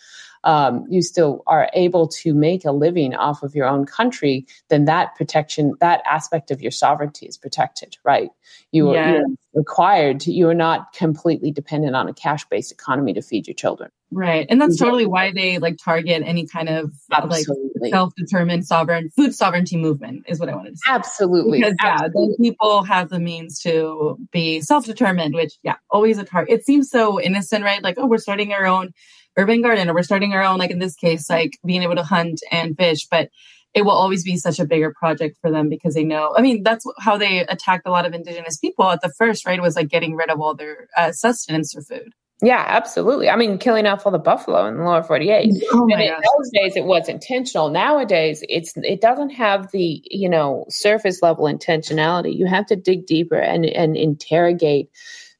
um, 0.43 0.85
you 0.89 1.01
still 1.01 1.43
are 1.47 1.69
able 1.73 2.07
to 2.07 2.33
make 2.33 2.65
a 2.65 2.71
living 2.71 3.13
off 3.15 3.43
of 3.43 3.55
your 3.55 3.67
own 3.67 3.85
country, 3.85 4.45
then 4.69 4.85
that 4.85 5.15
protection, 5.15 5.73
that 5.79 6.01
aspect 6.09 6.51
of 6.51 6.61
your 6.61 6.71
sovereignty 6.71 7.25
is 7.25 7.37
protected, 7.37 7.97
right? 8.03 8.29
You 8.71 8.91
are, 8.91 9.21
required, 9.53 10.25
you 10.25 10.47
are 10.47 10.55
not 10.55 10.93
completely 10.93 11.51
dependent 11.51 11.95
on 11.95 12.07
a 12.07 12.13
cash 12.13 12.45
based 12.45 12.71
economy 12.71 13.13
to 13.13 13.21
feed 13.21 13.47
your 13.47 13.53
children. 13.53 13.91
Right. 14.13 14.45
And 14.49 14.61
that's 14.61 14.77
totally 14.77 15.05
why 15.05 15.31
they 15.31 15.57
like 15.57 15.77
target 15.77 16.23
any 16.25 16.45
kind 16.45 16.67
of 16.67 16.91
Absolutely. 17.11 17.79
like 17.79 17.91
self-determined 17.91 18.65
sovereign 18.65 19.09
food 19.15 19.33
sovereignty 19.33 19.77
movement 19.77 20.25
is 20.27 20.39
what 20.39 20.49
I 20.49 20.55
wanted 20.55 20.71
to 20.71 20.77
say. 20.77 20.91
Absolutely. 20.91 21.59
Because 21.59 21.75
Absolutely. 21.79 22.35
yeah, 22.39 22.51
people 22.51 22.83
have 22.83 23.09
the 23.09 23.19
means 23.19 23.59
to 23.61 24.17
be 24.31 24.59
self-determined, 24.59 25.33
which 25.33 25.53
yeah, 25.63 25.75
always 25.89 26.17
a 26.17 26.25
target. 26.25 26.53
It 26.53 26.65
seems 26.65 26.89
so 26.89 27.21
innocent, 27.21 27.63
right? 27.63 27.81
Like, 27.81 27.95
oh, 27.97 28.05
we're 28.05 28.17
starting 28.17 28.51
our 28.51 28.65
own 28.65 28.93
urban 29.37 29.61
garden 29.61 29.89
or 29.89 29.93
we're 29.93 30.03
starting 30.03 30.33
our 30.33 30.43
own, 30.43 30.57
like 30.57 30.71
in 30.71 30.79
this 30.79 30.95
case, 30.95 31.29
like 31.29 31.57
being 31.65 31.83
able 31.83 31.95
to 31.95 32.03
hunt 32.03 32.41
and 32.51 32.75
fish. 32.77 33.07
But 33.09 33.29
it 33.73 33.83
will 33.83 33.91
always 33.91 34.23
be 34.23 34.37
such 34.37 34.59
a 34.59 34.65
bigger 34.65 34.93
project 34.93 35.37
for 35.41 35.49
them 35.49 35.69
because 35.69 35.93
they 35.93 36.03
know. 36.03 36.33
I 36.37 36.41
mean, 36.41 36.63
that's 36.63 36.85
how 36.99 37.17
they 37.17 37.39
attacked 37.39 37.87
a 37.87 37.91
lot 37.91 38.05
of 38.05 38.13
indigenous 38.13 38.57
people 38.57 38.89
at 38.89 39.01
the 39.01 39.13
first, 39.17 39.45
right? 39.45 39.61
Was 39.61 39.75
like 39.75 39.87
getting 39.87 40.15
rid 40.15 40.29
of 40.29 40.41
all 40.41 40.55
their 40.55 40.87
uh, 40.97 41.11
sustenance 41.11 41.75
or 41.75 41.81
food. 41.81 42.13
Yeah, 42.43 42.65
absolutely. 42.67 43.29
I 43.29 43.35
mean, 43.35 43.59
killing 43.59 43.85
off 43.85 44.05
all 44.05 44.11
the 44.11 44.17
buffalo 44.17 44.65
in 44.65 44.77
the 44.77 44.83
lower 44.83 45.03
48. 45.03 45.63
Oh 45.73 45.87
and 45.91 46.01
in 46.01 46.09
gosh. 46.09 46.23
those 46.37 46.49
days, 46.51 46.75
it 46.75 46.85
was 46.85 47.07
intentional. 47.07 47.69
Nowadays, 47.69 48.43
it's 48.49 48.73
it 48.77 48.99
doesn't 48.99 49.29
have 49.29 49.71
the 49.71 50.01
you 50.09 50.27
know 50.27 50.65
surface 50.67 51.21
level 51.21 51.45
intentionality. 51.45 52.35
You 52.35 52.47
have 52.47 52.65
to 52.67 52.75
dig 52.75 53.05
deeper 53.05 53.37
and 53.37 53.65
and 53.65 53.95
interrogate 53.95 54.89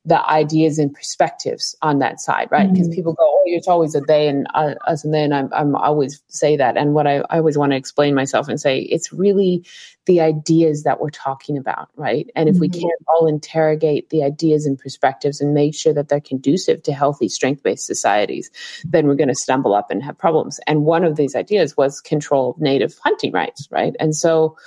the 0.03 0.27
ideas 0.27 0.79
and 0.79 0.93
perspectives 0.93 1.75
on 1.83 1.99
that 1.99 2.19
side, 2.19 2.47
right? 2.49 2.71
Because 2.71 2.87
mm-hmm. 2.87 2.95
people 2.95 3.13
go, 3.13 3.23
"Oh, 3.23 3.43
it's 3.45 3.67
always 3.67 3.93
a 3.93 4.01
they 4.01 4.27
and 4.27 4.47
uh, 4.55 4.73
us," 4.87 5.03
and 5.03 5.13
then 5.13 5.31
I'm, 5.31 5.49
I'm 5.53 5.75
always 5.75 6.23
say 6.27 6.57
that. 6.57 6.75
And 6.75 6.93
what 6.93 7.05
I, 7.05 7.17
I 7.29 7.37
always 7.37 7.57
want 7.57 7.71
to 7.71 7.77
explain 7.77 8.15
myself 8.15 8.47
and 8.47 8.59
say, 8.59 8.79
it's 8.79 9.13
really 9.13 9.63
the 10.07 10.19
ideas 10.19 10.83
that 10.83 10.99
we're 10.99 11.11
talking 11.11 11.57
about, 11.57 11.89
right? 11.95 12.29
And 12.35 12.49
if 12.49 12.55
mm-hmm. 12.55 12.61
we 12.61 12.69
can't 12.69 13.01
all 13.07 13.27
interrogate 13.27 14.09
the 14.09 14.23
ideas 14.23 14.65
and 14.65 14.77
perspectives 14.77 15.41
and 15.41 15.53
make 15.53 15.75
sure 15.75 15.93
that 15.93 16.09
they're 16.09 16.19
conducive 16.19 16.81
to 16.83 16.93
healthy, 16.93 17.29
strength 17.29 17.61
based 17.61 17.85
societies, 17.85 18.49
then 18.83 19.05
we're 19.05 19.15
going 19.15 19.27
to 19.27 19.35
stumble 19.35 19.75
up 19.75 19.91
and 19.91 20.01
have 20.01 20.17
problems. 20.17 20.59
And 20.65 20.85
one 20.85 21.03
of 21.03 21.17
these 21.17 21.35
ideas 21.35 21.77
was 21.77 22.01
control 22.01 22.51
of 22.51 22.59
native 22.59 22.97
hunting 23.03 23.31
rights, 23.31 23.67
right? 23.69 23.95
And 23.99 24.15
so, 24.15 24.57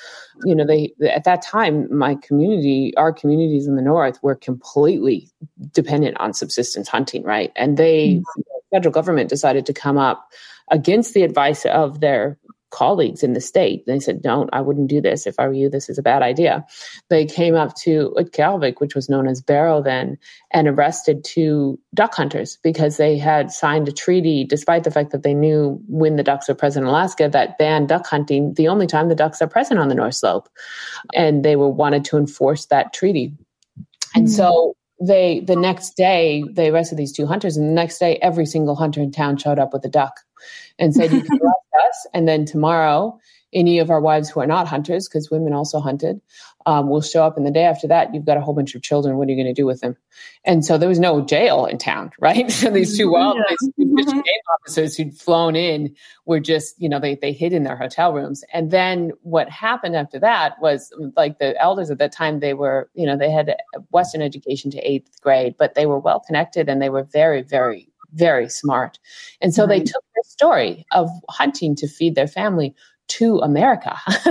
you 0.45 0.55
know, 0.55 0.65
they 0.65 0.93
at 1.11 1.25
that 1.25 1.43
time, 1.43 1.95
my 1.97 2.15
community, 2.15 2.93
our 2.97 3.13
communities 3.13 3.67
in 3.67 3.75
the 3.75 3.83
north, 3.83 4.23
were 4.23 4.37
completely 4.37 5.31
dependent 5.73 6.17
on 6.21 6.33
subsistence 6.33 6.89
hunting, 6.89 7.25
right? 7.25 7.51
And 7.57 7.77
they, 7.77 8.15
mm-hmm. 8.15 8.23
the 8.37 8.45
federal 8.71 8.93
government 8.93 9.31
decided 9.31 9.67
to 9.67 9.73
come 9.73 9.99
up 9.99 10.31
against 10.71 11.13
the 11.13 11.23
advice 11.23 11.65
of 11.67 12.01
their 12.01 12.39
colleagues 12.75 13.23
in 13.23 13.33
the 13.33 13.41
state. 13.41 13.87
They 13.87 14.01
said, 14.01 14.21
Don't, 14.21 14.51
I 14.53 14.61
wouldn't 14.61 14.89
do 14.89 15.01
this. 15.01 15.27
If 15.27 15.39
I 15.39 15.47
were 15.47 15.55
you, 15.55 15.71
this 15.71 15.89
is 15.89 15.97
a 15.97 16.03
bad 16.03 16.23
idea. 16.23 16.67
They 17.09 17.25
came 17.25 17.55
up 17.55 17.77
to 17.77 18.13
Utqiagvik, 18.19 18.81
which 18.81 18.97
was 18.97 19.09
known 19.09 19.29
as 19.29 19.41
Barrow 19.41 19.81
then, 19.81 20.19
and 20.51 20.67
arrested 20.67 21.23
two 21.23 21.79
duck 21.95 22.15
hunters 22.15 22.59
because 22.63 22.97
they 22.97 23.17
had 23.17 23.53
signed 23.53 23.89
a 23.89 23.93
treaty, 23.93 24.45
despite 24.45 24.83
the 24.83 24.91
fact 24.91 25.13
that 25.13 25.23
they 25.23 25.35
knew 25.35 25.81
when 25.89 26.17
the 26.17 26.25
ducks 26.25 26.49
were 26.49 26.55
present 26.55 26.83
in 26.83 26.89
Alaska, 26.89 27.29
that 27.29 27.59
banned 27.59 27.89
duck 27.89 28.07
hunting 28.07 28.55
the 28.55 28.69
only 28.69 28.89
time 28.89 29.09
the 29.09 29.15
ducks 29.15 29.41
are 29.41 29.49
present 29.49 29.79
on 29.79 29.89
the 29.89 29.95
North 29.95 30.17
Slope. 30.17 30.49
And 31.15 31.45
they 31.45 31.55
were 31.55 31.69
wanted 31.69 32.05
to 32.07 32.17
enforce 32.17 32.67
that 32.67 32.93
treaty. 32.93 33.33
And 34.17 34.27
mm-hmm. 34.27 34.35
so 34.35 34.77
they 35.01 35.41
the 35.41 35.57
next 35.57 35.97
day 35.97 36.45
they 36.53 36.71
arrested 36.71 36.97
these 36.97 37.13
two 37.13 37.27
hunters 37.27 37.57
and 37.57 37.69
the 37.69 37.73
next 37.73 37.99
day 37.99 38.17
every 38.23 38.47
single 38.47 38.77
hunter 38.77 39.01
in 39.01 39.11
town 39.11 39.37
showed 39.37 39.59
up 39.59 39.73
with 39.73 39.85
a 39.85 39.89
duck 39.89 40.21
and 40.79 40.95
said 40.95 41.13
you 41.13 41.23
can 41.23 41.39
arrest 41.43 41.87
us. 41.89 42.07
And 42.15 42.29
then 42.29 42.45
tomorrow 42.45 43.19
any 43.55 43.79
of 43.79 43.89
our 43.89 44.01
wives 44.01 44.29
who 44.29 44.41
are 44.41 44.47
not 44.47 44.67
hunters 44.67 45.09
because 45.09 45.31
women 45.31 45.53
also 45.53 45.81
hunted 45.81 46.21
um, 46.67 46.89
will 46.89 47.03
show 47.03 47.25
up. 47.25 47.37
And 47.37 47.47
the 47.47 47.51
day 47.51 47.65
after 47.65 47.87
that 47.87 48.13
you've 48.13 48.25
got 48.25 48.37
a 48.37 48.41
whole 48.41 48.55
bunch 48.55 48.75
of 48.75 48.83
children. 48.83 49.17
What 49.17 49.29
are 49.29 49.31
you 49.31 49.37
going 49.37 49.55
to 49.55 49.61
do 49.61 49.67
with 49.67 49.81
them? 49.81 49.97
And 50.45 50.65
so 50.65 50.77
there 50.77 50.89
was 50.89 50.99
no 50.99 51.21
jail 51.21 51.67
in 51.67 51.79
town 51.79 52.11
right? 52.21 52.51
So 52.51 52.71
these 52.71 52.97
two 52.97 53.11
wild 53.11 53.39
yeah. 53.49 53.87
game 54.05 54.25
officers 54.55 54.97
who'd 54.97 55.17
flown 55.17 55.57
in 55.57 55.95
were 56.27 56.41
just 56.41 56.81
you 56.81 56.89
know 56.89 56.99
they, 56.99 57.15
they 57.15 57.33
hid 57.33 57.53
in 57.53 57.63
their 57.63 57.77
hotel 57.77 58.13
rooms. 58.13 58.45
And 58.53 58.71
then 58.71 59.13
what 59.23 59.49
happened 59.49 59.97
after 59.97 60.19
that 60.19 60.61
was 60.61 60.93
like 61.17 61.39
the 61.39 61.61
elders 61.61 61.91
at 61.91 61.99
that 61.99 62.13
time 62.13 62.41
they 62.41 62.55
were 62.55 62.91
you 62.95 63.07
know 63.07 63.17
they 63.17 63.31
had 63.31 63.55
western 63.91 64.23
education 64.23 64.71
to 64.73 64.79
eighth 64.79 65.21
grade 65.21 65.55
but 65.59 65.75
they 65.75 65.87
were 65.87 65.99
well 65.99 66.21
connected 66.21 66.69
and 66.69 66.83
they 66.83 66.89
were 66.89 67.05
very 67.05 67.43
very 67.43 67.89
very 68.15 68.49
smart. 68.49 68.99
And 69.41 69.53
so 69.53 69.67
right. 69.67 69.81
they 69.81 69.85
took 69.85 70.04
story 70.35 70.85
of 70.91 71.09
hunting 71.29 71.77
to 71.77 71.87
feed 71.87 72.15
their 72.15 72.27
family 72.27 72.75
to 73.09 73.39
america 73.39 73.97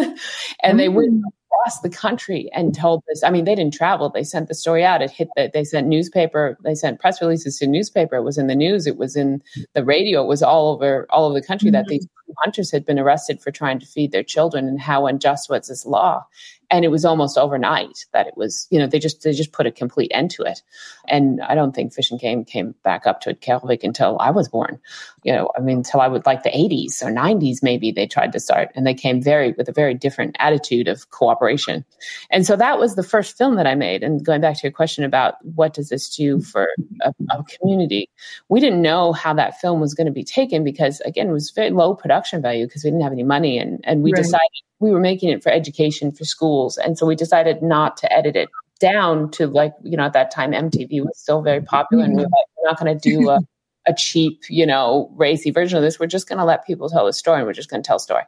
and 0.63 0.73
mm. 0.73 0.77
they 0.77 0.89
went 0.89 1.13
mm 1.13 1.33
across 1.63 1.79
the 1.81 1.89
country 1.89 2.49
and 2.53 2.75
told 2.75 3.03
this. 3.07 3.23
I 3.23 3.29
mean, 3.29 3.45
they 3.45 3.55
didn't 3.55 3.73
travel. 3.73 4.09
They 4.09 4.23
sent 4.23 4.47
the 4.47 4.53
story 4.53 4.83
out. 4.83 5.01
It 5.01 5.11
hit 5.11 5.29
that 5.35 5.53
they 5.53 5.63
sent 5.63 5.87
newspaper. 5.87 6.57
They 6.63 6.75
sent 6.75 6.99
press 6.99 7.21
releases 7.21 7.57
to 7.59 7.67
newspaper. 7.67 8.15
It 8.15 8.23
was 8.23 8.37
in 8.37 8.47
the 8.47 8.55
news. 8.55 8.87
It 8.87 8.97
was 8.97 9.15
in 9.15 9.41
the 9.73 9.83
radio. 9.83 10.23
It 10.23 10.27
was 10.27 10.43
all 10.43 10.73
over 10.73 11.07
all 11.09 11.25
over 11.25 11.39
the 11.39 11.45
country 11.45 11.69
mm-hmm. 11.69 11.75
that 11.75 11.87
these 11.87 12.07
hunters 12.39 12.71
had 12.71 12.85
been 12.85 12.99
arrested 12.99 13.41
for 13.41 13.51
trying 13.51 13.79
to 13.79 13.85
feed 13.85 14.11
their 14.11 14.23
children 14.23 14.67
and 14.67 14.79
how 14.79 15.07
unjust 15.07 15.49
was 15.49 15.67
this 15.67 15.85
law. 15.85 16.25
And 16.71 16.83
it 16.83 16.87
was 16.87 17.05
almost 17.05 17.37
overnight 17.37 18.05
that 18.13 18.25
it 18.25 18.35
was 18.35 18.67
you 18.71 18.79
know 18.79 18.87
they 18.87 18.97
just 18.97 19.21
they 19.21 19.31
just 19.31 19.51
put 19.51 19.67
a 19.67 19.71
complete 19.71 20.11
end 20.13 20.31
to 20.31 20.43
it. 20.43 20.63
And 21.07 21.39
i 21.41 21.53
don't 21.53 21.73
think 21.75 21.93
fish 21.93 22.09
and 22.09 22.19
game 22.19 22.45
came 22.45 22.73
back 22.83 23.05
up 23.05 23.21
to 23.21 23.33
Utqiagvik 23.33 23.83
until 23.83 24.17
i 24.19 24.31
was 24.31 24.49
born. 24.49 24.79
You 25.23 25.33
know 25.33 25.51
i 25.55 25.59
mean 25.59 25.77
until 25.77 26.01
i 26.01 26.07
would 26.07 26.25
like 26.25 26.41
the 26.41 26.49
80s 26.49 27.03
or 27.03 27.11
90s 27.11 27.57
maybe 27.61 27.91
they 27.91 28.07
tried 28.07 28.31
to 28.31 28.39
start. 28.39 28.69
And 28.75 28.87
they 28.87 28.95
came 28.95 29.21
very 29.21 29.51
with 29.51 29.69
a 29.69 29.73
very 29.73 29.93
different 29.93 30.35
attitude 30.39 30.87
of 30.87 31.09
cooperation. 31.11 31.85
And 32.31 32.45
so 32.45 32.55
that 32.55 32.79
was 32.79 32.95
the 32.95 33.03
first 33.03 33.37
film 33.37 33.55
that 33.55 33.67
i 33.67 33.75
made. 33.75 34.01
And 34.01 34.25
going 34.25 34.41
back 34.41 34.55
to 34.55 34.63
your 34.63 34.71
question 34.71 35.03
about 35.03 35.35
what 35.43 35.73
does 35.73 35.89
this 35.89 36.15
do 36.15 36.41
for 36.41 36.69
a, 37.01 37.13
a 37.29 37.43
community 37.43 38.09
we 38.49 38.59
didn't 38.59 38.81
know 38.81 39.13
how 39.13 39.33
that 39.33 39.59
film 39.59 39.79
was 39.79 39.93
going 39.93 40.05
to 40.07 40.13
be 40.13 40.23
taken 40.23 40.63
because 40.63 41.01
again 41.01 41.29
it 41.29 41.33
was 41.33 41.51
very 41.51 41.69
low 41.69 41.93
production 41.95 42.22
value 42.31 42.65
because 42.65 42.83
we 42.83 42.89
didn't 42.89 43.03
have 43.03 43.11
any 43.11 43.23
money 43.23 43.57
and 43.57 43.79
and 43.83 44.03
we 44.03 44.11
right. 44.11 44.23
decided 44.23 44.49
we 44.83 44.91
were 44.91 44.99
making 44.99 45.29
it 45.29 45.41
for 45.41 45.49
education 45.49 46.11
for 46.11 46.25
schools. 46.25 46.77
And 46.77 46.97
so 46.97 47.05
we 47.05 47.15
decided 47.15 47.63
not 47.63 47.97
to 47.97 48.13
edit 48.13 48.35
it 48.35 48.49
down 48.79 49.31
to 49.31 49.47
like, 49.47 49.73
you 49.81 49.95
know, 49.95 50.03
at 50.03 50.13
that 50.13 50.29
time 50.29 50.51
MTV 50.51 51.01
was 51.01 51.17
still 51.17 51.41
very 51.41 51.61
popular 51.61 52.03
and 52.03 52.13
we 52.13 52.23
were 52.23 52.27
mm-hmm. 52.27 52.33
like, 52.33 52.45
we're 52.57 52.69
not 52.69 52.79
going 52.79 52.99
to 52.99 53.09
do 53.09 53.29
a, 53.29 53.39
a 53.87 53.93
cheap, 53.93 54.41
you 54.49 54.65
know, 54.65 55.09
racy 55.15 55.51
version 55.51 55.77
of 55.77 55.83
this. 55.83 55.99
We're 55.99 56.07
just 56.07 56.27
going 56.27 56.39
to 56.39 56.45
let 56.45 56.67
people 56.67 56.89
tell 56.89 57.07
a 57.07 57.13
story 57.13 57.37
and 57.37 57.47
we're 57.47 57.53
just 57.53 57.69
going 57.69 57.81
to 57.81 57.87
tell 57.87 57.95
a 57.95 58.01
story. 58.01 58.23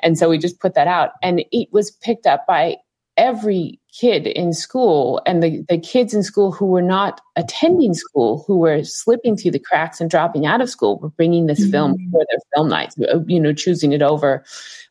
And 0.00 0.16
so 0.16 0.30
we 0.30 0.38
just 0.38 0.60
put 0.60 0.74
that 0.74 0.86
out 0.86 1.10
and 1.22 1.44
it 1.50 1.68
was 1.72 1.90
picked 1.90 2.26
up 2.26 2.46
by 2.46 2.76
every 3.16 3.80
kid 3.92 4.26
in 4.26 4.52
school 4.52 5.20
and 5.26 5.42
the, 5.42 5.64
the 5.68 5.78
kids 5.78 6.12
in 6.12 6.22
school 6.22 6.52
who 6.52 6.66
were 6.66 6.82
not 6.82 7.20
attending 7.36 7.94
school, 7.94 8.44
who 8.46 8.56
were 8.56 8.84
slipping 8.84 9.36
through 9.36 9.50
the 9.50 9.58
cracks 9.58 10.00
and 10.00 10.10
dropping 10.10 10.44
out 10.46 10.60
of 10.60 10.68
school, 10.68 10.98
were 10.98 11.08
bringing 11.10 11.46
this 11.46 11.60
mm-hmm. 11.60 11.70
film 11.70 11.96
for 12.10 12.24
their 12.30 12.38
film 12.54 12.68
nights, 12.68 12.96
uh, 13.12 13.20
you 13.26 13.40
know, 13.40 13.52
choosing 13.52 13.92
it 13.92 14.02
over 14.02 14.44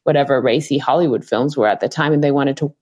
whatever 0.03 0.41
racy 0.41 0.77
Hollywood 0.77 1.23
films 1.23 1.55
were 1.55 1.67
at 1.67 1.79
the 1.79 1.89
time. 1.89 2.13
And 2.13 2.23
they 2.23 2.31
wanted 2.31 2.57
to 2.57 2.73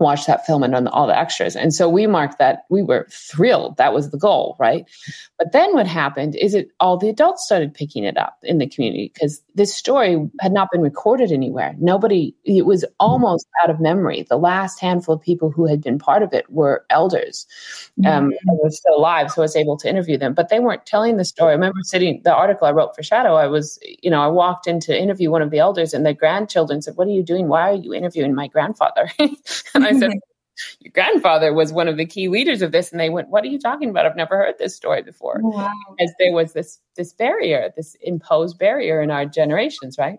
watch 0.00 0.26
that 0.26 0.46
film 0.46 0.62
and 0.62 0.74
on 0.74 0.88
all 0.88 1.06
the 1.06 1.18
extras. 1.18 1.56
And 1.56 1.72
so 1.72 1.88
we 1.88 2.06
marked 2.06 2.38
that 2.38 2.64
we 2.70 2.82
were 2.82 3.06
thrilled. 3.10 3.76
That 3.76 3.92
was 3.92 4.10
the 4.10 4.18
goal, 4.18 4.56
right? 4.58 4.84
But 5.38 5.52
then 5.52 5.74
what 5.74 5.86
happened 5.86 6.36
is 6.36 6.54
it 6.54 6.70
all 6.80 6.96
the 6.96 7.08
adults 7.08 7.44
started 7.44 7.74
picking 7.74 8.04
it 8.04 8.16
up 8.16 8.38
in 8.42 8.58
the 8.58 8.66
community 8.66 9.10
because 9.12 9.42
this 9.54 9.74
story 9.74 10.28
had 10.40 10.52
not 10.52 10.68
been 10.70 10.80
recorded 10.80 11.32
anywhere. 11.32 11.74
Nobody, 11.78 12.34
it 12.44 12.66
was 12.66 12.84
almost 13.00 13.46
out 13.62 13.70
of 13.70 13.80
memory. 13.80 14.26
The 14.28 14.36
last 14.36 14.80
handful 14.80 15.14
of 15.14 15.20
people 15.22 15.50
who 15.50 15.66
had 15.66 15.82
been 15.82 15.98
part 15.98 16.22
of 16.22 16.32
it 16.32 16.48
were 16.50 16.84
elders 16.90 17.46
um, 18.04 18.30
mm-hmm. 18.30 18.48
and 18.48 18.58
were 18.62 18.70
still 18.70 18.96
alive. 18.96 19.30
So 19.30 19.42
I 19.42 19.44
was 19.44 19.56
able 19.56 19.76
to 19.78 19.88
interview 19.88 20.18
them, 20.18 20.34
but 20.34 20.48
they 20.48 20.60
weren't 20.60 20.86
telling 20.86 21.16
the 21.16 21.24
story. 21.24 21.50
I 21.50 21.54
remember 21.54 21.78
sitting, 21.82 22.20
the 22.24 22.34
article 22.34 22.66
I 22.66 22.72
wrote 22.72 22.94
for 22.94 23.02
SHADO, 23.02 23.34
I 23.34 23.46
was, 23.46 23.78
you 24.02 24.10
know, 24.10 24.20
I 24.20 24.28
walked 24.28 24.66
in 24.66 24.80
to 24.80 24.98
interview 24.98 25.30
one 25.30 25.42
of 25.42 25.50
the 25.50 25.58
elders 25.58 25.94
and 25.94 26.04
their 26.04 26.12
grandchildren 26.14 26.82
said, 26.82 26.96
What 26.96 27.08
are 27.08 27.12
you 27.12 27.22
doing? 27.22 27.48
Why 27.48 27.70
are 27.70 27.74
you 27.74 27.94
interviewing 27.94 28.34
my 28.34 28.48
grandfather? 28.48 29.10
I 29.86 29.98
said, 29.98 30.10
Your 30.80 30.92
grandfather 30.92 31.52
was 31.52 31.72
one 31.72 31.88
of 31.88 31.96
the 31.96 32.06
key 32.06 32.28
leaders 32.28 32.62
of 32.62 32.72
this. 32.72 32.90
And 32.90 33.00
they 33.00 33.10
went, 33.10 33.28
What 33.28 33.44
are 33.44 33.48
you 33.48 33.58
talking 33.58 33.90
about? 33.90 34.06
I've 34.06 34.16
never 34.16 34.36
heard 34.36 34.54
this 34.58 34.74
story 34.74 35.02
before. 35.02 35.38
Wow. 35.42 35.70
As 36.00 36.10
there 36.18 36.32
was 36.32 36.52
this 36.52 36.78
this 36.96 37.12
barrier, 37.12 37.70
this 37.76 37.94
imposed 38.00 38.58
barrier 38.58 39.02
in 39.02 39.10
our 39.10 39.26
generations, 39.26 39.96
right? 39.98 40.18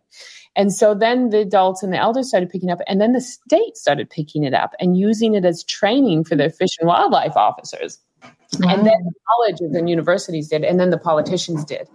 And 0.55 0.74
so 0.74 0.93
then 0.93 1.30
the 1.30 1.39
adults 1.39 1.82
and 1.82 1.91
the 1.91 1.97
elders 1.97 2.30
started 2.30 2.49
picking 2.49 2.70
up, 2.70 2.80
and 2.88 3.01
then 3.01 3.13
the 3.13 3.22
state 3.22 3.76
started 3.76 4.09
picking 4.09 4.43
it 4.43 4.53
up 4.53 4.74
and 4.80 4.97
using 4.97 5.34
it 5.34 5.45
as 5.45 5.63
training 5.63 6.24
for 6.24 6.36
their 6.36 6.49
fish 6.49 6.78
and 6.80 6.88
wildlife 6.88 7.36
officers. 7.36 7.99
And 8.63 8.86
then 8.86 9.09
colleges 9.30 9.76
and 9.76 9.89
universities 9.89 10.47
did, 10.47 10.63
and 10.63 10.80
then 10.80 10.89
the 10.89 10.97
politicians 10.97 11.65
did. 11.65 11.88